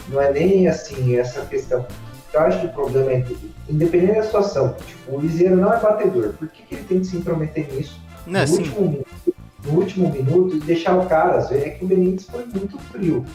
[0.10, 1.86] não é nem assim essa questão.
[2.34, 3.26] Eu acho que o problema é,
[3.68, 6.34] independente da situação, tipo, o Liseiro não é batedor.
[6.34, 8.00] Por que, que ele tem que se intrometer nisso?
[8.26, 8.58] Não, é no, assim.
[8.58, 12.28] último minuto, no último minuto e deixar o cara, às vezes é que o Benítez
[12.30, 13.26] foi muito frio.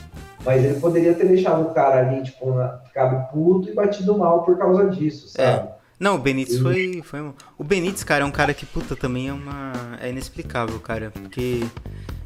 [0.45, 4.43] Mas ele poderia ter deixado o cara ali, tipo, na, ficado puto e batido mal
[4.43, 5.69] por causa disso, sabe?
[5.69, 5.84] É.
[5.99, 7.21] Não, o Benítez foi, foi.
[7.57, 9.73] O Benítez, cara, é um cara que, puta, também é uma.
[10.01, 11.11] É inexplicável, cara.
[11.11, 11.65] Porque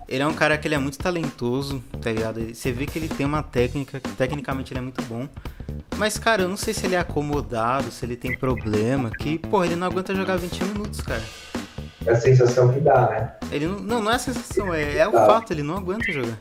[0.09, 2.41] ele é um cara que ele é muito talentoso, tá ligado?
[2.55, 5.29] Você vê que ele tem uma técnica, que tecnicamente ele é muito bom.
[5.97, 9.67] Mas, cara, eu não sei se ele é acomodado, se ele tem problema, que, porra,
[9.67, 11.23] ele não aguenta jogar 20 minutos, cara.
[12.07, 13.33] É a sensação que dá, né?
[13.53, 16.41] Ele não, não, não é a sensação, é, é o fato, ele não aguenta jogar.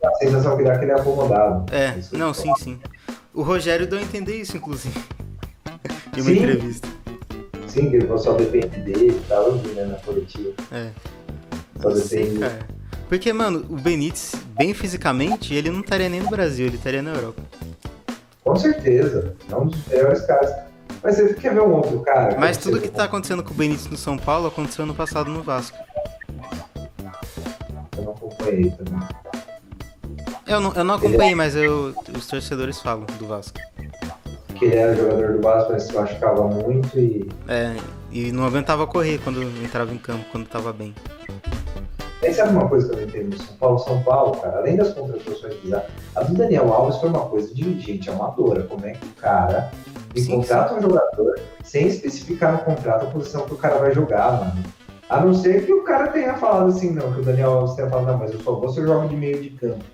[0.00, 1.74] É a sensação que dá é que ele é acomodado.
[1.74, 2.78] É, não, sim, sim.
[3.34, 4.96] O Rogério deu a entender isso, inclusive
[6.16, 6.38] em uma Sim.
[6.38, 6.88] entrevista.
[7.66, 10.52] Sim, que ele só depende dele e tal, né, na coletiva.
[10.72, 10.90] É.
[11.80, 12.08] Só depende.
[12.08, 12.66] Sei, cara.
[13.08, 17.12] Porque, mano, o Benítez, bem fisicamente, ele não estaria nem no Brasil, ele estaria na
[17.12, 17.42] Europa.
[18.42, 19.34] Com certeza.
[19.50, 20.52] É um dos melhores caras.
[21.02, 22.36] Mas você quer ver um outro cara?
[22.38, 25.42] Mas tudo que tá acontecendo com o Benítez no São Paulo aconteceu no passado no
[25.42, 25.78] Vasco.
[27.96, 29.08] Eu não acompanhei também.
[30.46, 33.58] Eu não, eu não acompanhei, mas eu, os torcedores falam do Vasco
[34.58, 37.28] que ele era jogador do Vasco, mas se machucava muito e.
[37.48, 37.74] É,
[38.10, 40.94] e não aguentava correr quando entrava em campo, quando estava bem.
[42.22, 43.78] Aí sabe uma coisa que eu não entendo no São Paulo?
[43.78, 47.78] São Paulo, cara, além das contratações bizarras, a do Daniel Alves foi uma coisa de
[47.78, 48.64] gente amadora.
[48.64, 49.70] Como é que o cara
[50.14, 54.32] me contrata um jogador sem especificar no contrato a posição que o cara vai jogar,
[54.32, 54.64] mano?
[55.08, 57.88] A não ser que o cara tenha falado assim, não, que o Daniel Alves tenha
[57.88, 59.84] falado, não, mas eu só vou ser jogo de meio de campo.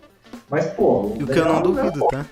[0.50, 0.82] Mas, pô.
[0.82, 2.24] O, o que eu não duvido, tá?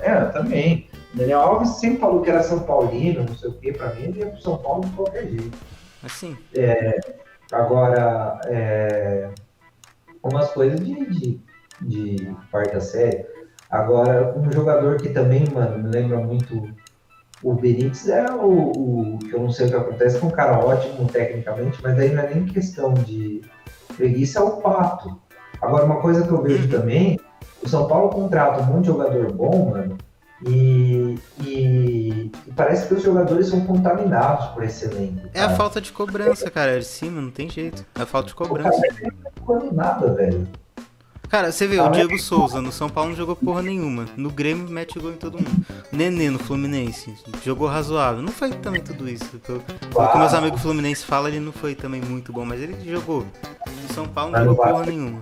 [0.00, 0.88] É, também.
[1.14, 4.20] Daniel Alves sempre falou que era São Paulino, não sei o quê, pra mim ele
[4.20, 5.58] ia pro São Paulo de qualquer jeito.
[6.02, 6.36] Assim.
[6.54, 6.98] É,
[7.52, 9.30] agora, é,
[10.22, 11.40] umas coisas de, de,
[11.80, 13.26] de quarta série.
[13.70, 16.74] Agora, um jogador que também, mano, me lembra muito
[17.42, 20.64] o Benítez é o, o, que eu não sei o que acontece, é um cara
[20.64, 23.42] ótimo tecnicamente, mas aí não é nem questão de
[23.96, 25.20] preguiça, é o Pato.
[25.60, 26.70] Agora, uma coisa que eu vejo uhum.
[26.70, 27.20] também,
[27.62, 29.98] o São Paulo contrata um monte de jogador bom, mano,
[30.46, 35.28] e, e, e, parece que os jogadores são contaminados por esse elenco.
[35.32, 36.72] É a falta de cobrança, cara.
[36.72, 37.84] É de cima, não tem jeito.
[37.94, 38.80] É a falta de cobrança.
[39.46, 40.48] Não tá nada, velho.
[41.32, 44.04] Cara, você vê, o Diego Souza no São Paulo não jogou porra nenhuma.
[44.18, 45.64] No Grêmio mete gol em todo mundo.
[45.90, 48.20] Nenê no Fluminense jogou razoável.
[48.20, 49.24] Não foi também tudo isso.
[49.36, 53.24] O que meus amigos Fluminense falam, ele não foi também muito bom, mas ele jogou.
[53.66, 55.20] No São Paulo não jogou porra nenhuma.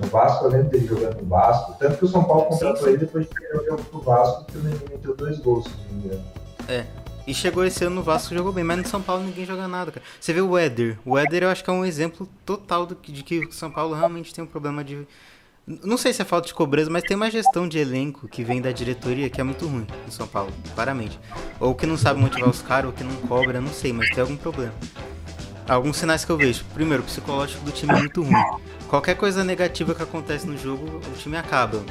[0.00, 1.76] No Vasco, eu lembro dele jogando no Vasco.
[1.78, 4.58] Tanto que o São Paulo contratou ele depois de perder o jogo pro Vasco, que
[4.58, 6.24] o meteu dois gols, se não me engano.
[6.68, 6.86] É.
[7.26, 9.90] E chegou esse ano no Vasco jogou bem, mas no São Paulo ninguém joga nada,
[9.90, 10.04] cara.
[10.20, 10.98] Você vê o Éder.
[11.06, 13.94] O Éder eu acho que é um exemplo total do, de que o São Paulo
[13.94, 15.06] realmente tem um problema de
[15.66, 18.60] Não sei se é falta de cobrança, mas tem uma gestão de elenco que vem
[18.60, 21.18] da diretoria que é muito ruim em São Paulo, claramente.
[21.58, 24.20] Ou que não sabe motivar os caras, ou que não cobra, não sei, mas tem
[24.20, 24.74] algum problema.
[25.68, 26.64] Alguns sinais que eu vejo.
[26.74, 28.44] Primeiro, o psicológico do time é muito ruim.
[28.88, 31.82] Qualquer coisa negativa que acontece no jogo, o time acaba.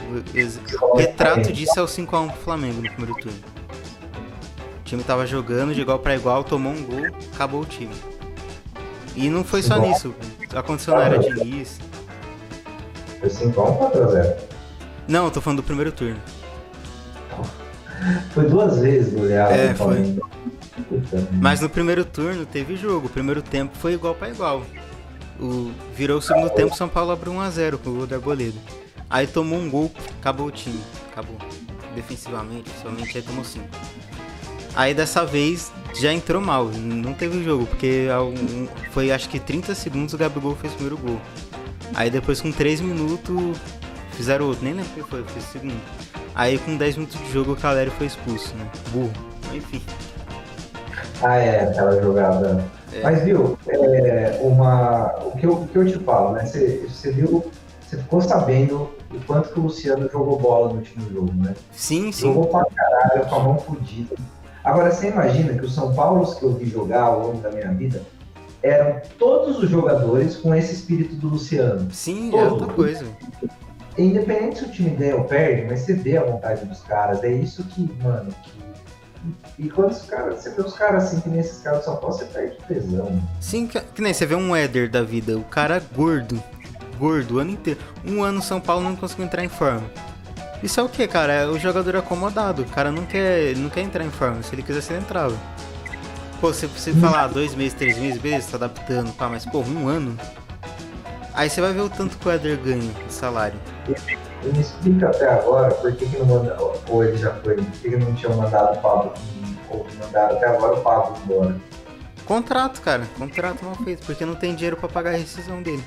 [0.81, 3.39] O retrato disso é o 5x1 pro Flamengo no primeiro turno.
[4.79, 7.93] O time tava jogando de igual para igual, tomou um gol, acabou o time.
[9.15, 10.13] E não foi só nisso.
[10.55, 11.79] Aconteceu na era de Diniz.
[13.19, 14.35] Foi 5x1 ou 4x0?
[15.07, 16.21] Não, eu tô falando do primeiro turno.
[18.33, 19.53] Foi duas vezes goleada.
[19.53, 20.17] É, foi.
[21.31, 23.07] Mas no primeiro turno teve jogo.
[23.07, 24.63] O primeiro tempo foi igual para igual.
[25.39, 28.57] O, virou o segundo tempo, São Paulo abriu 1x0 com o gol do Arboleda.
[29.09, 30.79] Aí tomou um gol, acabou o time.
[31.11, 31.37] Acabou.
[31.95, 33.65] Defensivamente, somente aí tomou 5.
[34.75, 38.07] Aí dessa vez já entrou mal, não teve jogo, porque
[38.91, 41.21] foi acho que 30 segundos o Gabigol fez o primeiro gol.
[41.93, 43.57] Aí depois com 3 minutos
[44.13, 45.81] fizeram outro, nem lembro o que foi, fez o segundo.
[46.35, 48.69] Aí com 10 minutos de jogo o Caleri foi expulso, né?
[48.91, 49.11] Burro.
[49.53, 49.81] Enfim.
[51.21, 52.63] Ah, é, aquela jogada.
[52.91, 53.01] É.
[53.01, 56.45] Mas viu, é, uma, o, que eu, o que eu te falo, né?
[56.45, 57.45] Você, viu,
[57.81, 61.55] você ficou sabendo o quanto que o Luciano jogou bola no último jogo, né?
[61.71, 62.27] Sim, sim.
[62.27, 64.15] Jogou pra caralho, com a mão fodida.
[64.63, 67.71] Agora, você imagina que os São Paulos que eu vi jogar ao longo da minha
[67.73, 68.01] vida
[68.61, 71.91] eram todos os jogadores com esse espírito do Luciano.
[71.91, 73.05] Sim, é outra coisa.
[73.97, 77.23] Independente se o time ganha ou perde, mas você vê a vontade dos caras.
[77.23, 78.63] É isso que, mano, que.
[79.57, 81.95] E quando os caras, você vê os caras assim, que nem esses caras do São
[81.97, 83.21] Paulo, você perde tesão.
[83.39, 86.41] Sim, que, que nem você vê um Éder da vida, o cara gordo,
[86.97, 87.79] gordo o ano inteiro.
[88.03, 89.83] Um ano São Paulo não conseguiu entrar em forma.
[90.63, 91.33] Isso é o que, cara?
[91.33, 92.63] É o jogador acomodado.
[92.63, 94.41] O cara não quer, não quer entrar em forma.
[94.41, 95.37] Se ele quisesse, ele entrava.
[96.41, 99.87] Pô, se você falar dois meses, três meses, beleza, tá adaptando, pá, mas pô, um
[99.87, 100.17] ano.
[101.33, 103.57] Aí você vai ver o tanto que o Éder ganha de salário.
[103.87, 106.57] E me explica até agora por que, que não manda,
[106.89, 109.13] ou ele já foi, por que, que não tinham mandado o Pablo,
[109.69, 111.55] ou mandaram até agora o Pablo embora.
[112.25, 113.03] Contrato, cara.
[113.17, 115.83] Contrato mal feito, porque não tem dinheiro pra pagar a rescisão dele.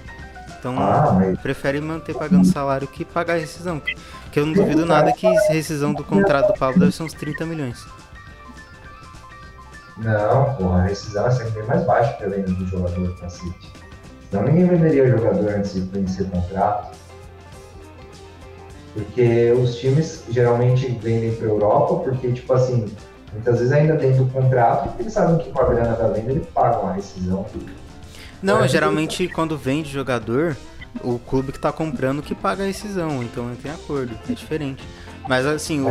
[0.59, 3.81] Então, Ah, mas prefere manter pagando salário que pagar a rescisão.
[4.33, 7.45] Que eu não duvido nada que rescisão do contrato do Pablo deve ser uns 30
[7.47, 7.85] milhões.
[9.99, 13.73] não, porra, a rescisão é sempre bem mais baixa que a venda do jogador cacete.
[14.31, 16.97] Senão ninguém venderia o jogador antes de vencer o contrato.
[18.97, 22.87] Porque os times geralmente vendem para Europa, porque, tipo assim,
[23.31, 26.47] muitas vezes ainda dentro do contrato, eles sabem que com a grana da venda eles
[26.55, 27.45] pagam a rescisão.
[28.43, 28.69] Não, É.
[28.69, 30.57] geralmente quando vende jogador,
[31.05, 34.83] o clube que tá comprando que paga a rescisão, então entra em acordo, é diferente.
[35.29, 35.91] Mas assim, o-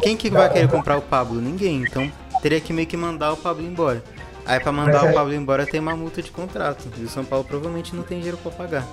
[0.00, 1.38] quem que vai querer comprar o Pablo?
[1.42, 2.10] Ninguém, então
[2.40, 4.02] teria que meio que mandar o Pablo embora.
[4.46, 7.08] Aí pra mandar Mas o é- Pablo embora tem uma multa de contrato, e o
[7.08, 8.86] São Paulo provavelmente não tem dinheiro pra pagar.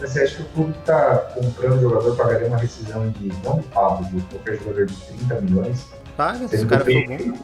[0.00, 3.56] Mas Você acha que o clube que está comprando jogador pagaria uma rescisão de, não
[3.56, 5.86] do Pablo, de qualquer jogador de 30 milhões?
[6.16, 7.34] Paga, se o cara bom.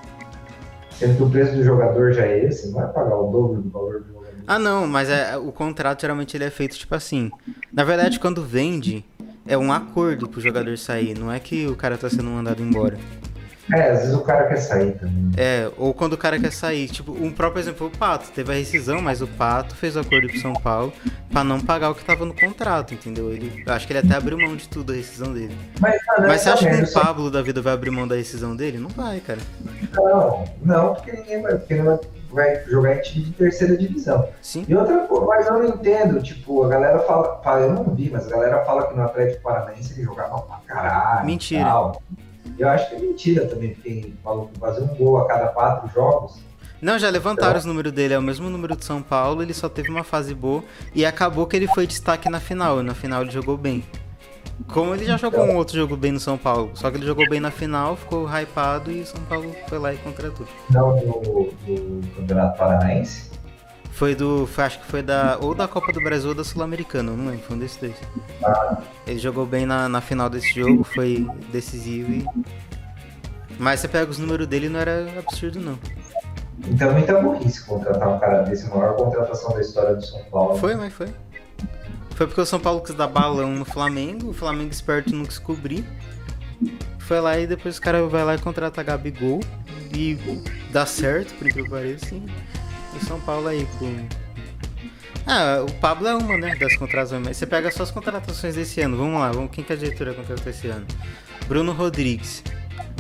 [0.90, 3.70] sendo que o preço do jogador já é esse, não vai pagar o dobro do
[3.70, 4.34] valor do jogador.
[4.46, 7.30] Ah não, mas é, o contrato geralmente ele é feito tipo assim.
[7.72, 9.04] Na verdade, quando vende,
[9.46, 12.98] é um acordo pro jogador sair, não é que o cara tá sendo mandado embora.
[13.72, 15.32] É, às vezes o cara quer sair também.
[15.36, 16.88] É, ou quando o cara quer sair.
[16.88, 18.30] Tipo, um próprio exemplo, o Pato.
[18.30, 20.92] Teve a rescisão, mas o Pato fez o acordo com o São Paulo
[21.30, 23.32] pra não pagar o que tava no contrato, entendeu?
[23.32, 25.56] Ele, acho que ele até abriu mão de tudo a rescisão dele.
[25.80, 28.16] Mas, mano, Mas você essa acha que o Pablo da vida vai abrir mão da
[28.16, 28.78] rescisão dele?
[28.78, 29.40] Não vai, cara.
[29.94, 32.00] Não, não, porque ninguém vai, porque não
[32.30, 34.28] vai, jogar em time de terceira divisão.
[34.42, 34.64] Sim.
[34.68, 38.10] E outra coisa, mas eu não entendo, tipo, a galera fala, fala, eu não vi,
[38.10, 41.26] mas a galera fala que no Atlético Paranaense ele jogava pra caralho.
[41.26, 41.64] Mentira.
[41.64, 42.02] tal.
[42.58, 44.14] Eu acho que é mentira também, que
[44.58, 46.40] fazer um gol a cada quatro jogos.
[46.80, 49.68] Não, já levantaram os números dele, é o mesmo número de São Paulo, ele só
[49.68, 50.62] teve uma fase boa
[50.94, 53.82] e acabou que ele foi destaque na final, e na final ele jogou bem.
[54.68, 57.28] Como ele já jogou um outro jogo bem no São Paulo, só que ele jogou
[57.28, 60.46] bem na final, ficou hypado e o São Paulo foi lá e contratou.
[60.70, 63.30] Não do, do Campeonato Paranaense.
[63.94, 64.46] Foi do.
[64.46, 65.38] Foi, acho que foi da.
[65.40, 67.94] Ou da Copa do Brasil ou da Sul-Americana, não lembro, foi um desses dois.
[69.06, 72.26] Ele jogou bem na, na final desse jogo, foi decisivo e.
[73.56, 75.78] Mas você pega os números dele não era absurdo não.
[76.66, 80.56] Então, muita burrice contratar um cara desse, a maior contratação da história do São Paulo.
[80.56, 81.08] Foi, mas foi.
[82.16, 85.38] Foi porque o São Paulo quis dar balão no Flamengo, o Flamengo esperto não quis
[85.38, 85.84] cobrir.
[86.98, 89.40] Foi lá e depois o cara vai lá e contrata Gabigol.
[89.92, 90.18] E
[90.72, 92.16] dá certo, por incrível que pareça.
[92.94, 94.06] E o São Paulo aí com.
[95.26, 97.36] Ah, o Pablo é uma, né, das contratações.
[97.36, 98.96] Você pega só as contratações desse ano.
[98.96, 100.86] Vamos lá, vamos, quem que a diretoria contratou esse ano?
[101.46, 102.42] Bruno Rodrigues.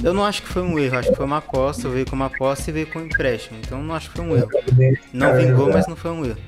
[0.02, 2.26] Eu não acho que foi um erro, acho que foi uma aposta, veio com uma
[2.26, 3.58] aposta e veio com um empréstimo.
[3.60, 4.48] Então eu não acho que foi um erro.
[5.12, 6.38] Não vingou, mas não foi um erro.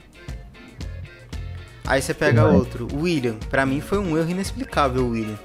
[1.86, 3.36] Aí você pega outro, William.
[3.48, 5.38] Pra mim foi um erro inexplicável o William.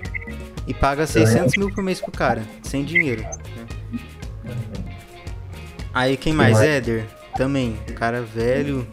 [0.68, 3.24] E paga 600 mil por mês pro cara, sem dinheiro.
[5.94, 6.60] Aí quem mais?
[6.60, 7.06] Éder,
[7.36, 7.78] também.
[7.90, 8.86] Um cara velho.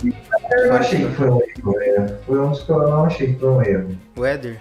[0.53, 2.07] Eu achei que foi um erro, é.
[2.27, 3.97] Foi um dos que eu não achei que foi um erro.
[4.17, 4.61] O Éder?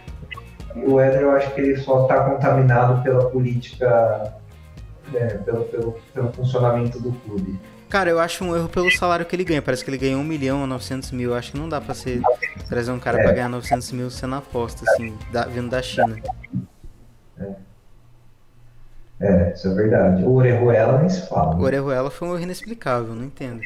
[0.76, 4.34] O Éder, eu acho que ele só está contaminado pela política,
[5.14, 7.60] é, pelo, pelo, pelo funcionamento do clube.
[7.90, 9.62] Cara, eu acho um erro pelo salário que ele ganha.
[9.62, 11.34] Parece que ele ganhou 1 milhão ou 900 mil.
[11.34, 12.22] Acho que não dá pra ser,
[12.68, 13.24] trazer um cara É.
[13.24, 16.18] pra ganhar 900 mil sendo aposta, assim, da- vindo da China.
[17.40, 17.52] É,
[19.54, 20.24] isso é verdade.
[20.24, 21.56] O Orejuela nem se fala.
[21.56, 23.62] O Orejuela foi um erro inexplicável, não entendo.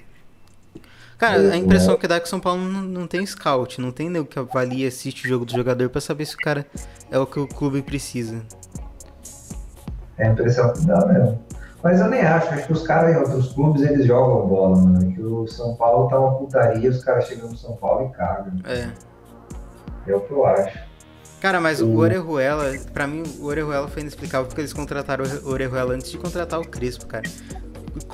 [1.18, 3.91] Cara, a impressão que dá é que o São Paulo não, não tem scout, não
[3.91, 6.65] tem nego que avalia, assiste o jogo do jogador pra saber se o cara
[7.11, 8.41] é o que o clube precisa.
[10.18, 11.40] É a impressão que dá mesmo.
[11.84, 15.11] Mas eu nem acho, acho que os caras em outros clubes eles jogam bola, mano.
[15.14, 18.53] Que o São Paulo tá uma putaria, os caras chegam no São Paulo e cagam.
[18.65, 18.90] É.
[20.07, 20.80] É o que eu acho.
[21.41, 25.49] Cara, mas o O- Orejuela, pra mim, o Orejuela foi inexplicável porque eles contrataram o
[25.49, 27.27] Orejuela antes de contratar o Crespo, cara.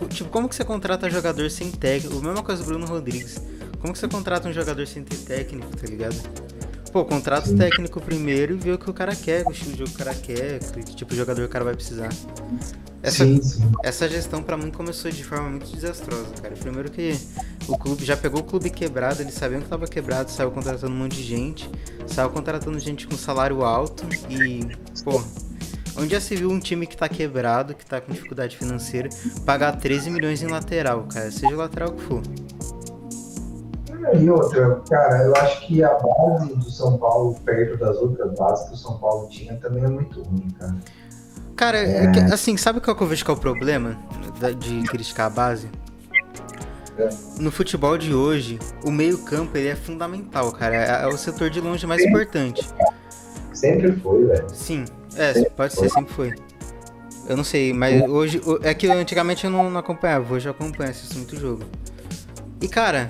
[0.09, 2.17] Tipo, como que você contrata jogador sem técnico?
[2.17, 3.39] A mesma coisa do Bruno Rodrigues.
[3.79, 6.15] Como que você contrata um jogador sem ter técnico, tá ligado?
[6.98, 9.78] Pô, contrata o técnico primeiro e vê o que o cara quer, o estilo de
[9.78, 12.10] jogo que o cara quer, que tipo de jogador o cara vai precisar.
[13.03, 13.72] Essa, Sim, sim.
[13.84, 16.56] essa gestão pra mim começou de forma muito desastrosa, cara.
[16.56, 17.15] Primeiro que
[17.68, 20.98] o clube já pegou o clube quebrado, eles sabiam que tava quebrado, saiu contratando um
[20.98, 21.69] monte de gente,
[22.07, 24.68] saiu contratando gente com salário alto e,
[25.03, 25.24] pô,
[25.98, 29.07] onde já se viu um time que tá quebrado, que tá com dificuldade financeira,
[29.45, 32.24] pagar 13 milhões em lateral, cara, seja o lateral que for.
[34.15, 38.67] E outra, cara, eu acho que a base do São Paulo, perto das outras bases
[38.69, 40.75] que o São Paulo tinha, também é muito ruim, cara.
[41.55, 42.05] Cara, É.
[42.05, 43.97] é que, assim, sabe qual que eu vejo que é o problema
[44.59, 45.69] de criticar a base?
[46.97, 47.09] É.
[47.39, 50.75] No futebol de hoje, o meio-campo ele é fundamental, cara.
[50.75, 52.09] É, é o setor de longe mais Sim.
[52.09, 52.67] importante.
[53.53, 54.45] Sempre foi, velho.
[54.53, 54.85] Sim,
[55.15, 55.88] é, Sempre pode foi.
[55.89, 56.34] ser, sempre foi.
[57.27, 58.41] Eu não sei, mas hoje.
[58.63, 61.63] É que antigamente eu não, não acompanhava, hoje eu acompanho, assisto muito jogo.
[62.61, 63.09] E cara,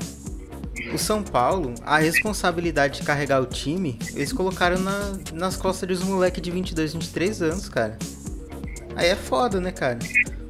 [0.94, 6.04] o São Paulo, a responsabilidade de carregar o time, eles colocaram na- nas costas dos
[6.04, 7.98] moleques de 22, 23 anos, cara.
[8.96, 10.00] Aí é foda, né, cara?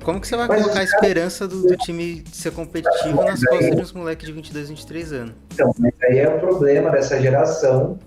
[0.04, 3.76] Como que você vai Mas colocar a esperança do, do time ser competitivo nas costas
[3.76, 5.34] de uns moleques de 22, 23 anos?
[5.54, 5.74] Então,
[6.04, 8.00] aí é o problema dessa geração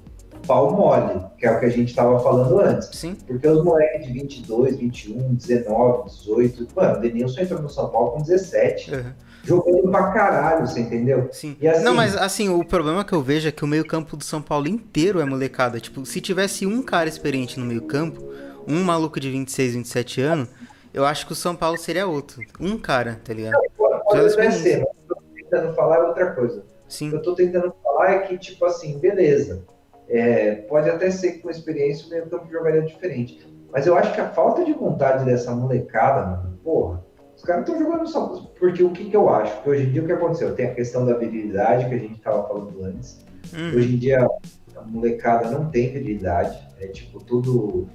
[0.47, 2.89] pau mole, que é o que a gente tava falando antes.
[2.93, 3.15] Sim?
[3.27, 8.13] Porque os moleques de 22, 21, 19, 18, mano, o Denilson entrou no São Paulo
[8.13, 9.15] com 17, Aham.
[9.43, 11.29] Jogando pra caralho, você entendeu?
[11.33, 11.57] Sim.
[11.67, 14.41] Assim- Não, mas assim, o problema que eu vejo é que o meio-campo do São
[14.43, 15.81] Paulo inteiro é molecada.
[15.81, 18.23] Tipo, se tivesse um cara experiente no meio-campo,
[18.67, 20.49] um maluco de 26, 27 anos,
[20.93, 22.43] eu acho que o São Paulo seria outro.
[22.61, 23.61] Um cara, tá ligado?
[23.77, 26.59] Pode Já até ser, mas o que eu tô tentando falar é outra coisa.
[26.59, 27.13] O que Sim.
[27.13, 29.63] eu tô tentando falar é que, tipo assim, beleza.
[30.09, 33.47] É, pode até ser que com experiência o meio campo jogaria diferente.
[33.73, 37.05] Mas eu acho que a falta de vontade dessa molecada, mano, porra,
[37.41, 38.27] os caras estão jogando só.
[38.59, 39.63] Porque o que, que eu acho?
[39.63, 40.55] Que hoje em dia o que aconteceu?
[40.55, 43.25] Tem a questão da virilidade que a gente tava falando antes.
[43.55, 44.29] Hum, Hoje em dia
[44.77, 46.59] a molecada não tem virilidade.
[46.79, 47.89] É tipo tudo.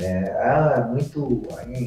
[0.00, 1.42] é, ah, muito.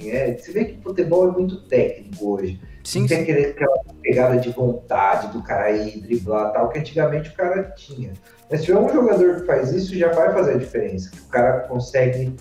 [0.08, 2.60] É, você vê que futebol é muito técnico hoje.
[2.84, 7.30] sim, Não tem aquele, aquela pegada de vontade do cara ir driblar tal, que antigamente
[7.30, 8.14] o cara tinha.
[8.50, 11.12] Mas se tiver um jogador que faz isso, já vai fazer a diferença.
[11.12, 12.36] que O cara consegue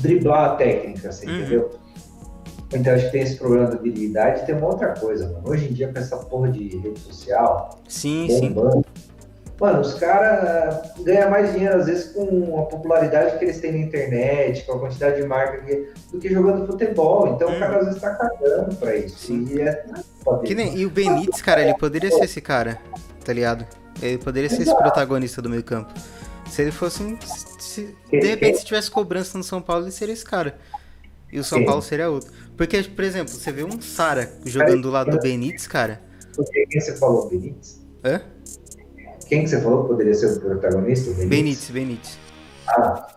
[0.00, 1.38] driblar a técnica, assim, Uhum.
[1.40, 1.70] entendeu?
[2.74, 5.42] Então acho que tem esse problema da habilidade e tem uma outra coisa, mano.
[5.44, 8.52] Hoje em dia, com essa porra de rede social, Sim, sim.
[8.52, 8.84] bombando,
[9.60, 13.78] mano, os caras ganham mais dinheiro, às vezes, com a popularidade que eles têm na
[13.78, 17.28] internet, com a quantidade de marca que, do que jogando futebol.
[17.28, 17.56] Então Hum.
[17.56, 19.18] o cara às vezes tá cagando pra isso.
[19.18, 19.46] Sim.
[19.50, 19.84] E é
[20.44, 22.78] Que nem, e o Benítez, cara, ele poderia ser esse cara,
[23.24, 23.66] tá ligado?
[24.00, 25.92] Ele poderia ser esse protagonista do meio campo.
[26.50, 27.02] Se ele fosse.
[27.02, 27.16] um-
[27.58, 30.54] se- de repente, se tivesse cobrança no São Paulo, ele seria esse cara.
[31.32, 31.64] E o São Sim.
[31.64, 32.30] Paulo seria outro.
[32.56, 36.00] Porque, por exemplo, você vê um Sara jogando do lado do Benítez, cara.
[36.70, 37.80] Quem você falou, Benítez?
[38.04, 38.20] Hã?
[39.26, 41.10] Quem que você falou que poderia ser o protagonista?
[41.10, 42.18] O Benítez, Benítez.
[42.68, 43.08] Ah,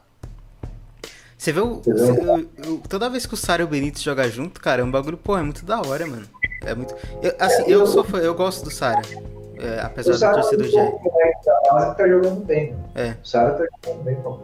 [1.37, 1.81] Você vê o.
[1.83, 4.85] Você- o- o- toda vez que o Sara e o Benítez jogam junto, cara, é
[4.85, 6.25] um bagulho, pô, é muito da hora, mano.
[6.65, 6.95] É muito.
[7.21, 9.01] Eu, assim, eu sou fã, eu gosto do Sara.
[9.59, 12.89] É, apesar o Sara é do moleque da base que tá jogando bem, mano.
[12.95, 13.15] É.
[13.23, 14.41] O Sara tá jogando bem bola.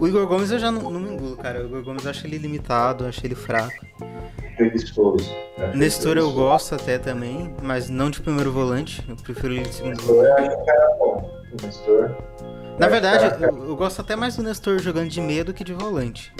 [0.00, 1.60] O Igor Gomes eu já não, não me engulo, cara.
[1.60, 3.84] O Igor Gomes eu acho ele limitado, acho ele fraco.
[4.56, 5.30] Preguiçoso.
[5.74, 9.04] Nestor eu gosto até também, mas não de primeiro volante.
[9.06, 10.40] Eu prefiro ele de segundo Nestor volante.
[10.40, 11.42] eu acho um cara bom.
[11.52, 12.16] O Nestor.
[12.78, 15.62] Na verdade, um eu, eu gosto até mais do Nestor jogando de meia do que
[15.62, 16.32] de volante.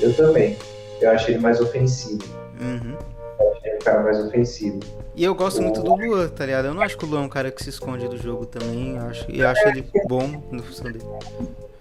[0.00, 0.56] Eu também.
[1.00, 2.22] Eu acho ele mais ofensivo.
[2.60, 2.96] Uhum.
[3.40, 4.78] Eu acho ele cara mais ofensivo.
[5.16, 6.66] E eu gosto muito do Luan, tá ligado?
[6.66, 8.96] Eu não acho que o Luan é um cara que se esconde do jogo também.
[8.96, 11.04] Eu acho, eu acho ele bom na função dele.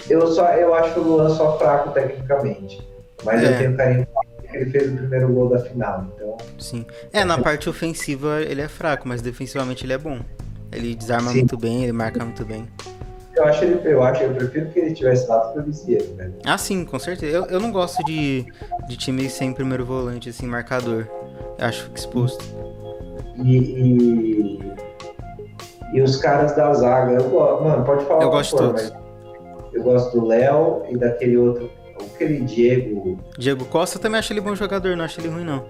[0.10, 2.82] Eu, só, eu acho o Luan só fraco tecnicamente.
[3.24, 3.54] Mas É.
[3.54, 6.06] eu tenho carinho porque ele fez o primeiro gol da final.
[6.16, 6.86] Então, Sim.
[7.14, 10.20] É, na parte ofensiva ele é fraco, mas defensivamente ele é bom.
[10.72, 11.40] Ele desarma Sim.
[11.40, 12.68] muito bem, ele marca muito bem.
[13.36, 16.34] eu acho ele, eu acho, eu prefiro que ele tivesse lá do que o velho.
[16.46, 17.36] Ah, sim, com certeza.
[17.38, 18.46] Eu, eu não gosto de,
[18.88, 21.06] de time sem primeiro volante, assim, marcador.
[21.58, 22.44] Eu acho que exposto.
[23.44, 24.74] E, e,
[25.94, 27.30] e os caras da zaga, eu
[27.62, 28.92] mano, pode falar Eu que gosto de todos.
[28.92, 29.01] mas
[29.74, 31.70] Eu gosto do Léo e daquele outro,
[32.14, 35.66] aquele Diego, Diego Costa também acho ele bom jogador, não acho ele ruim, não.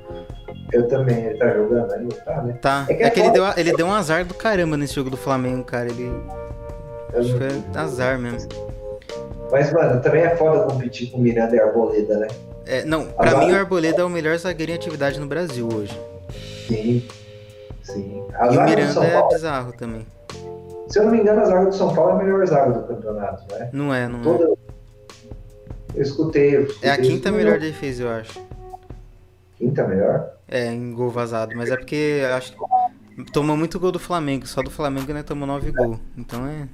[0.73, 2.53] eu também, ele tá jogando ainda, tá, né?
[2.61, 2.85] Tá.
[2.89, 5.17] É que É que ele deu, ele deu um azar do caramba nesse jogo do
[5.17, 5.89] Flamengo, cara.
[5.89, 6.11] Ele.
[7.13, 8.49] Eu Acho que é azar mesmo.
[9.51, 12.27] Mas, mano, também é foda competir com Miranda e Arboleda, né?
[12.65, 15.67] É, não, pra Agora- mim o Arboleda é o melhor zagueiro em atividade no Brasil
[15.73, 15.99] hoje.
[16.67, 17.05] Sim.
[17.83, 18.23] Sim.
[18.31, 20.05] E o Miranda é bizarro também.
[20.91, 22.85] Se eu não me engano, a zaga do São Paulo é a melhor zaga do
[22.85, 23.69] campeonato, né?
[23.71, 24.23] Não é, não é.
[24.23, 24.43] Toda...
[25.95, 28.45] Eu escutei, eu escutei É a quinta melhor defesa, eu acho.
[29.57, 30.33] Quinta melhor?
[30.49, 31.53] É, em gol vazado.
[31.55, 34.45] Mas é porque acho que tomou muito gol do Flamengo.
[34.45, 35.23] Só do Flamengo, né?
[35.23, 35.97] Tomou nove gols.
[36.17, 36.67] Então é.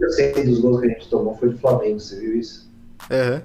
[0.00, 2.70] Eu sei que dos gols que a gente tomou foi do Flamengo, você viu isso?
[3.10, 3.42] Aham.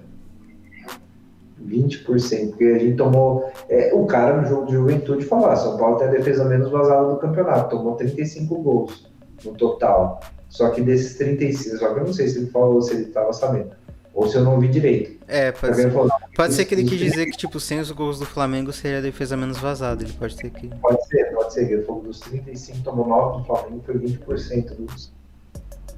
[1.66, 3.52] 20%, porque a gente tomou.
[3.68, 6.70] é, o cara no jogo de juventude falou: ah, São Paulo tem a defesa menos
[6.70, 9.15] vazada do campeonato, tomou 35 gols
[9.46, 10.20] no total.
[10.50, 13.34] Só que desses 35, só que eu não sei se ele falou, se ele estava
[13.34, 13.72] sabendo,
[14.14, 15.20] ou se eu não ouvi direito.
[15.28, 15.92] É, pode ser.
[15.92, 19.00] falou: Pode ser que ele quis dizer que, tipo, sem os gols do Flamengo seria
[19.00, 20.04] a defesa menos vazada.
[20.04, 20.68] Ele pode ter que.
[20.68, 25.12] pode ser, pode ser, ele falou dos 35, tomou 9 do Flamengo, foi 20% dos,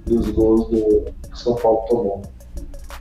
[0.06, 1.06] dos gols do
[1.36, 2.22] São Paulo tomou.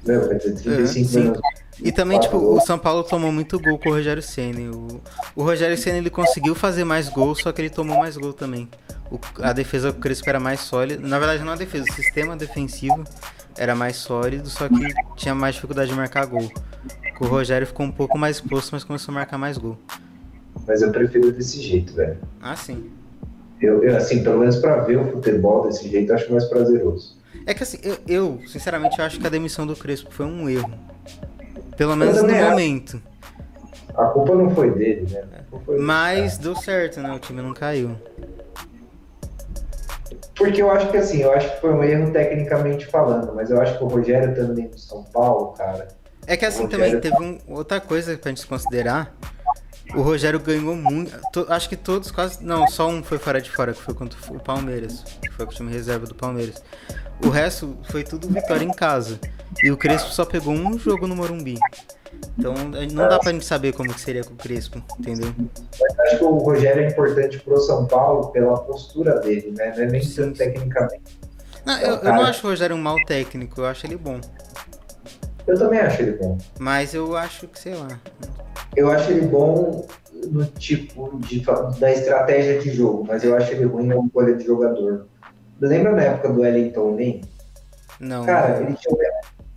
[0.04, 1.20] Não, quer dizer, 35 sim.
[1.20, 1.40] menos.
[1.82, 2.60] E também, tipo, o.
[2.60, 4.68] São Paulo tomou muito gol com o Rogério Ceni.
[4.68, 5.00] O,
[5.34, 8.68] o Rogério Ceni ele conseguiu fazer mais gols, só que ele tomou mais gol também.
[9.10, 11.06] O- a defesa do Crespo era mais sólida.
[11.06, 13.04] Na verdade, não a defesa, o sistema defensivo
[13.56, 16.50] era mais sólido, só que tinha mais dificuldade de marcar gol.
[17.20, 19.78] O Rogério ficou um pouco mais exposto, mas começou a marcar mais gol.
[20.66, 22.18] Mas eu prefiro desse jeito, velho.
[22.42, 22.90] Ah, sim.
[23.60, 27.16] Eu, eu, assim, pelo menos pra ver o futebol desse jeito, eu acho mais prazeroso.
[27.46, 30.70] É que assim, eu, eu, sinceramente, acho que a demissão do Crespo foi um erro.
[31.76, 33.00] Pelo menos no momento.
[33.94, 35.22] A culpa não foi dele, né?
[35.64, 37.14] Foi Mas deu certo, né?
[37.14, 37.96] O time não caiu.
[40.36, 43.60] Porque eu acho que assim, eu acho que foi um erro tecnicamente falando, mas eu
[43.60, 45.88] acho que o Rogério dentro do São Paulo, cara.
[46.26, 49.14] É que assim também teve um, outra coisa pra gente considerar.
[49.94, 51.16] O Rogério ganhou muito.
[51.32, 52.42] to- acho que todos quase.
[52.44, 55.04] Não, só um foi fora de fora, que foi contra o Palmeiras.
[55.22, 56.62] Que foi com o time reserva do Palmeiras.
[57.24, 59.18] O resto foi tudo vitória em casa.
[59.62, 61.56] E o Crespo só pegou um jogo no Morumbi.
[62.38, 62.54] Então
[62.92, 65.32] não dá pra gente saber como que seria com o Crespo, entendeu?
[65.80, 69.72] Mas acho que o Rogério é importante pro São Paulo pela postura dele, né?
[69.76, 70.44] Não é nem tanto sim.
[70.44, 71.18] tecnicamente.
[71.64, 74.20] Não, eu, eu não acho o Rogério um mau técnico, eu acho ele bom.
[75.46, 76.36] Eu também acho ele bom.
[76.58, 77.98] Mas eu acho que, sei lá.
[78.76, 79.86] Eu acho ele bom
[80.28, 81.42] no tipo de,
[81.78, 85.06] da estratégia de jogo, mas eu acho ele ruim na escolha de jogador.
[85.60, 87.20] Lembra na época do Wellington Nem?
[87.98, 88.26] Não.
[88.26, 88.98] Cara, ele tinha, o-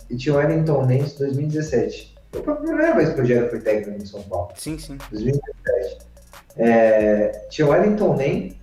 [0.08, 2.09] ele tinha o Wellington Nens em 2017.
[2.32, 4.50] Foi a primeira vez que o Rogério foi técnico em São Paulo.
[4.54, 4.96] Sim, sim.
[5.10, 5.98] 2017.
[6.56, 8.60] É, tinha o Wellington Nem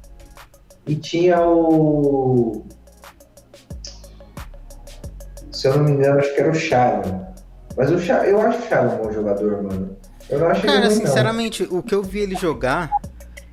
[0.85, 2.65] e tinha o.
[5.51, 7.27] Se eu não me engano, acho que era o Sharon.
[7.75, 9.97] Mas o Sharon, eu acho o Sharon um bom jogador, mano.
[10.29, 10.95] Eu não acho ele Cara, não.
[10.95, 12.89] sinceramente, o que eu vi ele jogar,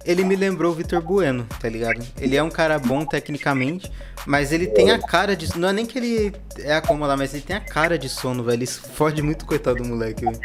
[0.05, 2.05] ele me lembrou o Vitor Bueno, tá ligado?
[2.20, 3.91] Ele é um cara bom tecnicamente,
[4.27, 5.59] mas ele tem a cara de.
[5.59, 8.57] Não é nem que ele é acomodado, mas ele tem a cara de sono, velho.
[8.59, 10.39] Ele fode muito, coitado do moleque, velho.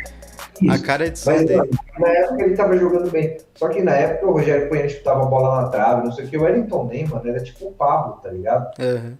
[0.70, 0.84] A Isso.
[0.84, 1.70] cara de sono Mas, dele.
[1.98, 3.38] na época ele tava jogando bem.
[3.56, 6.28] Só que na época o Rogério Cunha chutava a bola na trave, não sei o
[6.28, 6.38] que.
[6.38, 8.70] O Wellington Nem, mano, era tipo o Pablo, tá ligado?
[8.80, 9.18] Aham.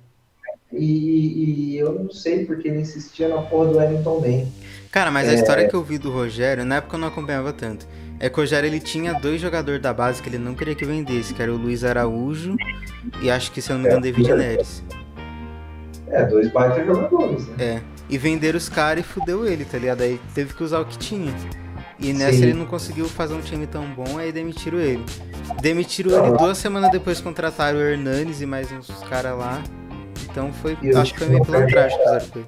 [0.72, 4.54] E, e eu não sei porque ele insistia na porra do Wellington Nem.
[4.92, 5.36] Cara, mas a É.
[5.36, 7.88] história que eu vi do Rogério, na época eu não acompanhava tanto.
[8.20, 10.84] É que o Rogério ele tinha dois jogadores da base que ele não queria que
[10.86, 12.58] vendesse, que era o Luiz Araújo
[13.22, 14.34] e acho que, se eu não me engano, É, David.
[14.34, 14.84] Neres.
[16.08, 17.56] É, dois baita jogadores, né?
[17.60, 17.82] É.
[18.10, 20.02] E venderam os caras e fudeu ele, tá ligado?
[20.02, 21.34] Aí teve que usar o que tinha.
[22.00, 22.44] E nessa Sim.
[22.44, 25.04] ele não conseguiu fazer um time tão bom, aí demitiram ele.
[25.62, 26.28] Demitiram Ah.
[26.28, 29.62] ele duas semanas depois contrataram o Hernanes e mais uns caras lá.
[30.30, 30.78] Então foi.
[30.82, 32.46] E acho que foi meio fizeram com ele.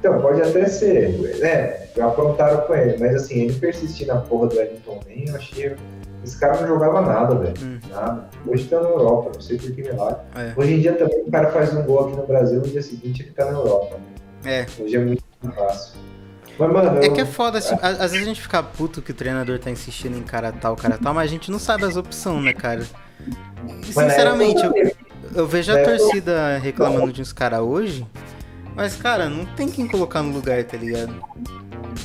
[0.00, 1.10] Então, pode até ser,
[1.40, 1.86] né?
[1.94, 5.76] Já aprontaram com ele, mas assim, ele persistir na porra do Wellington Nem, eu achei.
[6.24, 7.54] Esse cara não jogava nada, velho.
[7.62, 7.78] Hum.
[7.90, 8.28] Nada.
[8.46, 10.16] Hoje tá na Europa, não sei por que milagre.
[10.36, 10.52] É.
[10.56, 13.22] Hoje em dia também o cara faz um gol aqui no Brasil, no dia seguinte
[13.22, 13.96] ele tá na Europa.
[14.42, 14.60] né?
[14.60, 15.22] É, Hoje é muito
[15.54, 15.98] fácil.
[16.58, 19.10] Mas, mano, É que é foda, assim, a- às vezes a gente fica puto que
[19.10, 21.96] o treinador tá insistindo em cara tal, cara tal, mas a gente não sabe as
[21.96, 22.82] opções, né, cara?
[23.82, 24.72] E, sinceramente, eu,
[25.34, 28.06] eu vejo a torcida reclamando de uns caras hoje,
[28.80, 31.14] mas, cara, não tem quem colocar no lugar, tá ligado?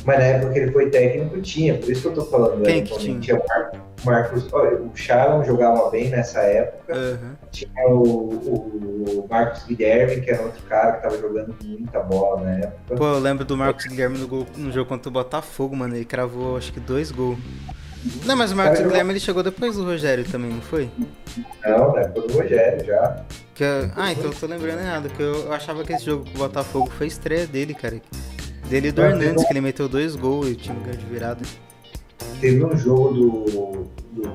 [0.04, 2.64] Mas na época que ele foi técnico tinha, por isso que eu tô falando.
[2.64, 3.36] Quem né, que quando tinha?
[3.38, 3.72] o Mar-
[4.04, 4.52] Marcos.
[4.54, 6.94] Olha, o Sharon jogava bem nessa época.
[6.94, 7.38] Aham.
[7.52, 12.52] Tinha o, o Marcos Guilherme, que era outro cara que tava jogando muita bola na
[12.58, 12.96] época.
[12.96, 16.06] Pô, eu lembro do Marcos Guilherme no, gol- no jogo contra o Botafogo, mano, ele
[16.06, 17.38] cravou acho que dois gols.
[18.26, 20.90] Não, mas o Marcos Guilherme ele chegou depois do Rogério também, não foi?
[21.66, 23.24] Não, na época do Rogério já.
[23.56, 26.36] Que eu- Ah, então eu tô lembrando errado, que eu achava que esse jogo com
[26.36, 28.02] o Botafogo foi estreia dele, cara.
[28.70, 31.06] Dele e do Ah, Hernandes, que ele meteu dois gols e o time ganhou de
[31.06, 31.42] virada.
[32.42, 33.88] Teve um jogo do.
[34.12, 34.34] do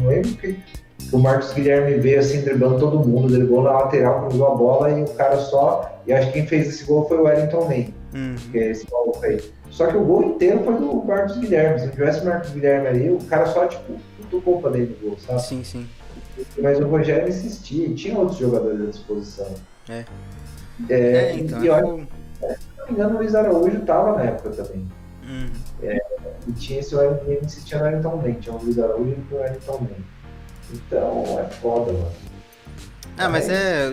[0.00, 0.52] não lembro que.
[0.54, 0.62] que
[1.10, 5.02] O Marcos Guilherme veio assim, driblando todo mundo, driblou na lateral, cruzou a bola e
[5.04, 5.98] o cara só.
[6.06, 8.34] E acho que quem fez esse gol foi o Wellington Ney, Hum.
[8.52, 9.40] que é esse gol aí.
[9.70, 11.78] Só que o gol inteiro foi do Marcos Guilherme.
[11.80, 13.94] Se não tivesse o Marcos Guilherme ali, o cara só, tipo,
[14.30, 15.40] tocou pra dentro do gol, sabe?
[15.42, 15.86] Sim, sim.
[16.60, 19.54] Mas o Rogério insistia, e tinha outros jogadores à disposição.
[19.88, 20.04] É.
[20.88, 21.64] É, É, então.
[21.64, 22.06] e é olha, fogo.
[22.40, 24.88] se não me engano, o Luiz Araújo tava na época também.
[25.24, 25.48] Hum.
[26.46, 29.78] E tinha esse ele insistia no Wellington Man, tinha o Luiz Araújo e o Wellington
[29.80, 30.04] Man.
[30.72, 32.12] Então é foda, mano.
[33.16, 33.92] Ah, mas é.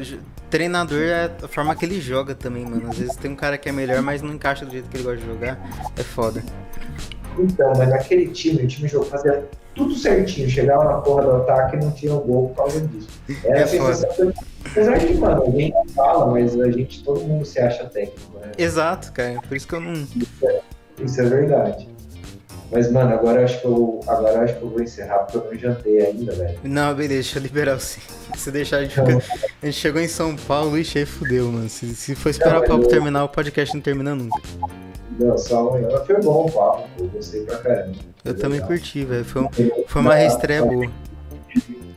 [0.49, 2.89] Treinador é a forma que ele joga também, mano.
[2.89, 5.03] Às vezes tem um cara que é melhor, mas não encaixa do jeito que ele
[5.03, 5.59] gosta de jogar.
[5.97, 6.43] É foda.
[7.37, 11.75] Então, mas naquele time, o time jogou, fazia tudo certinho, chegava na porra do ataque
[11.75, 13.09] e não tinha o gol por causa disso.
[13.43, 14.33] Era É a sensação
[14.65, 18.51] Apesar que, mano, a gente fala, mas a gente, todo mundo se acha técnico, né?
[18.57, 19.39] Exato, cara.
[19.47, 19.93] Por isso que eu não.
[21.03, 21.87] Isso é verdade.
[22.71, 25.59] Mas, mano, agora acho que eu, agora acho que eu vou encerrar porque eu não
[25.59, 26.59] jantei ainda, velho.
[26.63, 27.99] Não, beleza, deixa eu liberar você.
[28.35, 29.17] Se deixar, a gente, fica...
[29.61, 31.69] a gente chegou em São Paulo e cheio fudeu, mano.
[31.69, 34.41] Se, se for esperar Não, o papo eu- terminar, o podcast não termina nunca.
[35.19, 35.89] Não, só amanhã.
[36.05, 37.93] Foi bom o papo, pô, gostei pra caramba.
[38.23, 38.67] Eu Foi também legal.
[38.67, 39.25] curti, velho.
[39.25, 39.49] Foi, um-
[39.87, 40.91] foi uma reestreia boa.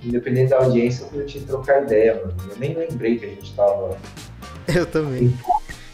[0.05, 2.35] Independente da audiência, eu curti trocar ideia, mano.
[2.51, 3.97] Eu nem lembrei que a gente tava.
[4.73, 5.35] Eu também.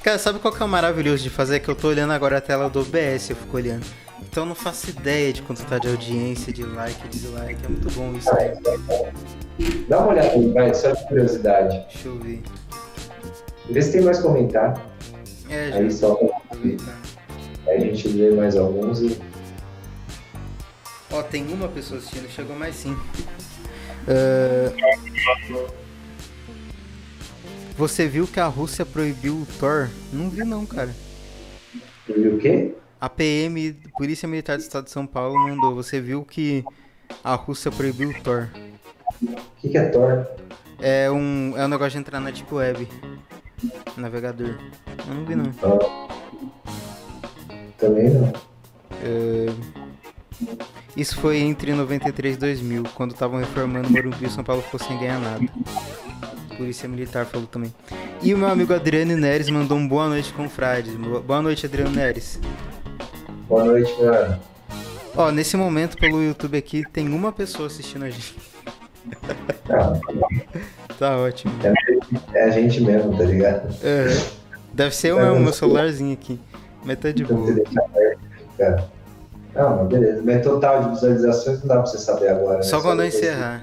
[0.03, 1.57] Cara, sabe qual que é o maravilhoso de fazer?
[1.57, 3.85] É que eu tô olhando agora a tela do OBS, eu fico olhando.
[4.21, 7.65] Então eu não faço ideia de quanto tá de audiência, de like, dislike.
[7.65, 8.55] É muito bom isso, né?
[9.89, 11.79] Dá uma olhada aí, vai, só de curiosidade.
[11.91, 12.43] Deixa eu ver.
[13.71, 14.81] Vê se tem mais comentário.
[15.49, 15.97] É, Aí já.
[15.99, 16.13] só
[16.51, 16.99] aproveitar.
[17.67, 19.19] Aí a gente lê mais alguns e.
[21.11, 22.97] Ó, tem uma pessoa assistindo, chegou mais sim.
[24.09, 24.73] Ah,
[27.77, 29.89] Você viu que a Rússia proibiu o Thor?
[30.13, 30.95] Não vi não, cara.
[32.09, 32.75] E o quê?
[33.01, 35.75] A PM, Polícia Militar do Estado de São Paulo, mandou.
[35.75, 36.65] Você viu que
[37.23, 38.49] a Rússia proibiu o Thor?
[39.23, 40.27] O que, que é Thor?
[40.81, 42.89] É um, é um negócio de entrar na Deep Web.
[43.97, 44.59] Navegador.
[45.09, 45.45] Eu não vi não.
[47.79, 48.33] Também não.
[49.03, 49.47] É,
[50.97, 54.79] Isso foi entre 93 e 2000, quando estavam reformando o Morumbi e São Paulo ficou
[54.81, 55.45] sem ganhar nada.
[56.57, 57.75] Polícia Militar falou também.
[58.23, 60.95] E o meu amigo Adriano Neres mandou um boa noite com frades.
[61.27, 62.39] Boa noite, Adriano Neres.
[63.49, 64.41] Boa noite, mano.
[65.17, 68.37] Ó, nesse momento pelo YouTube aqui tem uma pessoa assistindo a gente.
[69.69, 70.01] Não,
[70.99, 71.53] Tá ótimo.
[72.33, 73.75] é a gente mesmo, tá ligado?
[73.83, 74.07] É,
[74.73, 76.39] deve ser o meu, meu celularzinho aqui.
[76.85, 77.65] Mas tá de Então você
[78.59, 78.85] boa.
[79.55, 80.23] Não, mas beleza.
[80.25, 82.57] Mas total de visualizações não dá pra você saber agora.
[82.59, 82.63] né?
[82.65, 83.63] Só quando eu encerrar.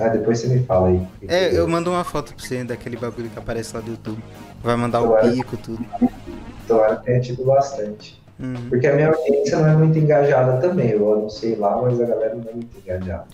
[0.00, 1.06] Ah, depois você me fala aí.
[1.26, 4.22] É, eu mando uma foto pra você daquele bagulho que aparece lá do YouTube.
[4.62, 5.84] Vai mandar o Agora- pico, tudo.
[6.68, 8.22] Tomara que tenha tido bastante.
[8.38, 8.54] Uhum.
[8.68, 10.90] Porque a minha audiência não é muito engajada também.
[10.90, 13.24] Eu não sei lá, mas a galera não é muito engajada.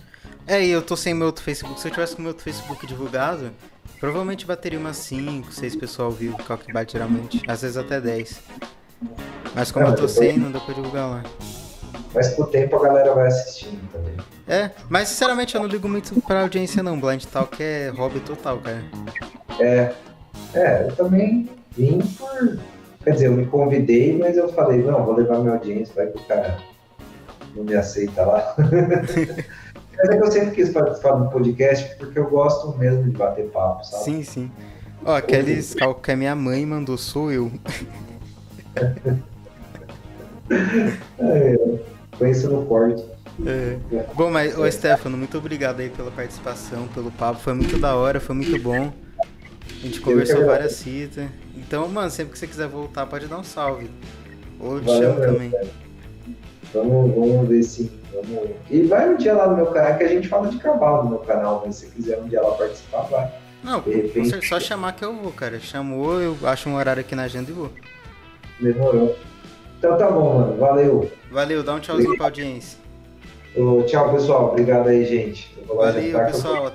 [0.47, 1.79] É, e eu tô sem meu outro Facebook.
[1.79, 3.51] Se eu tivesse com meu outro Facebook divulgado,
[3.99, 7.41] provavelmente bateria umas 5, 6 pessoas ao vivo, que é o que bate geralmente.
[7.47, 8.41] Às vezes até 10.
[9.53, 11.23] Mas como Não, eu tô sem, não dá pra divulgar lá.
[12.13, 14.15] Mas com o tempo a galera vai assistindo também.
[14.47, 16.99] É, mas sinceramente eu não ligo muito pra audiência não.
[16.99, 18.83] Blind Talk é hobby total, cara.
[19.59, 19.93] É,
[20.53, 22.59] é, eu também vim por.
[23.03, 26.17] Quer dizer, eu me convidei, mas eu falei, não, vou levar minha audiência, vai que
[26.17, 26.57] o cara
[27.55, 28.55] não me aceita lá.
[29.97, 33.47] mas é que eu sempre quis participar do podcast porque eu gosto mesmo de bater
[33.47, 34.03] papo, sabe?
[34.03, 34.51] Sim, sim.
[35.05, 37.51] Ó, aquele Scal que a minha mãe mandou, sou eu.
[41.17, 43.03] É, isso no corte.
[43.45, 43.77] É.
[44.13, 47.39] Bom, mas, ô Stefano, muito obrigado aí pela participação, pelo papo.
[47.39, 48.93] Foi muito da hora, foi muito bom.
[49.67, 51.27] A gente conversou várias citas.
[51.55, 53.89] Então, mano, sempre que você quiser voltar, pode dar um salve.
[54.59, 55.51] Ou eu te Valeu chamo também.
[56.73, 57.91] Vamos, vamos ver se.
[58.15, 58.49] Vamos...
[58.69, 61.09] E vai um dia lá no meu canal, que a gente fala de cavalo no
[61.11, 63.31] meu canal, mas se quiser um dia lá participar, vai.
[63.63, 65.59] Não, De repente- só chamar que eu vou, cara.
[65.59, 67.71] Chamou, eu acho um horário aqui na agenda e vou.
[68.59, 69.15] Demorou.
[69.79, 70.57] Então tá bom, mano.
[70.57, 71.11] Valeu.
[71.31, 72.79] Valeu, dá um tchauzinho pra audiência.
[73.87, 74.49] Tchau, pessoal.
[74.51, 75.55] Obrigado aí, gente.
[75.67, 76.71] Valeu, pessoal.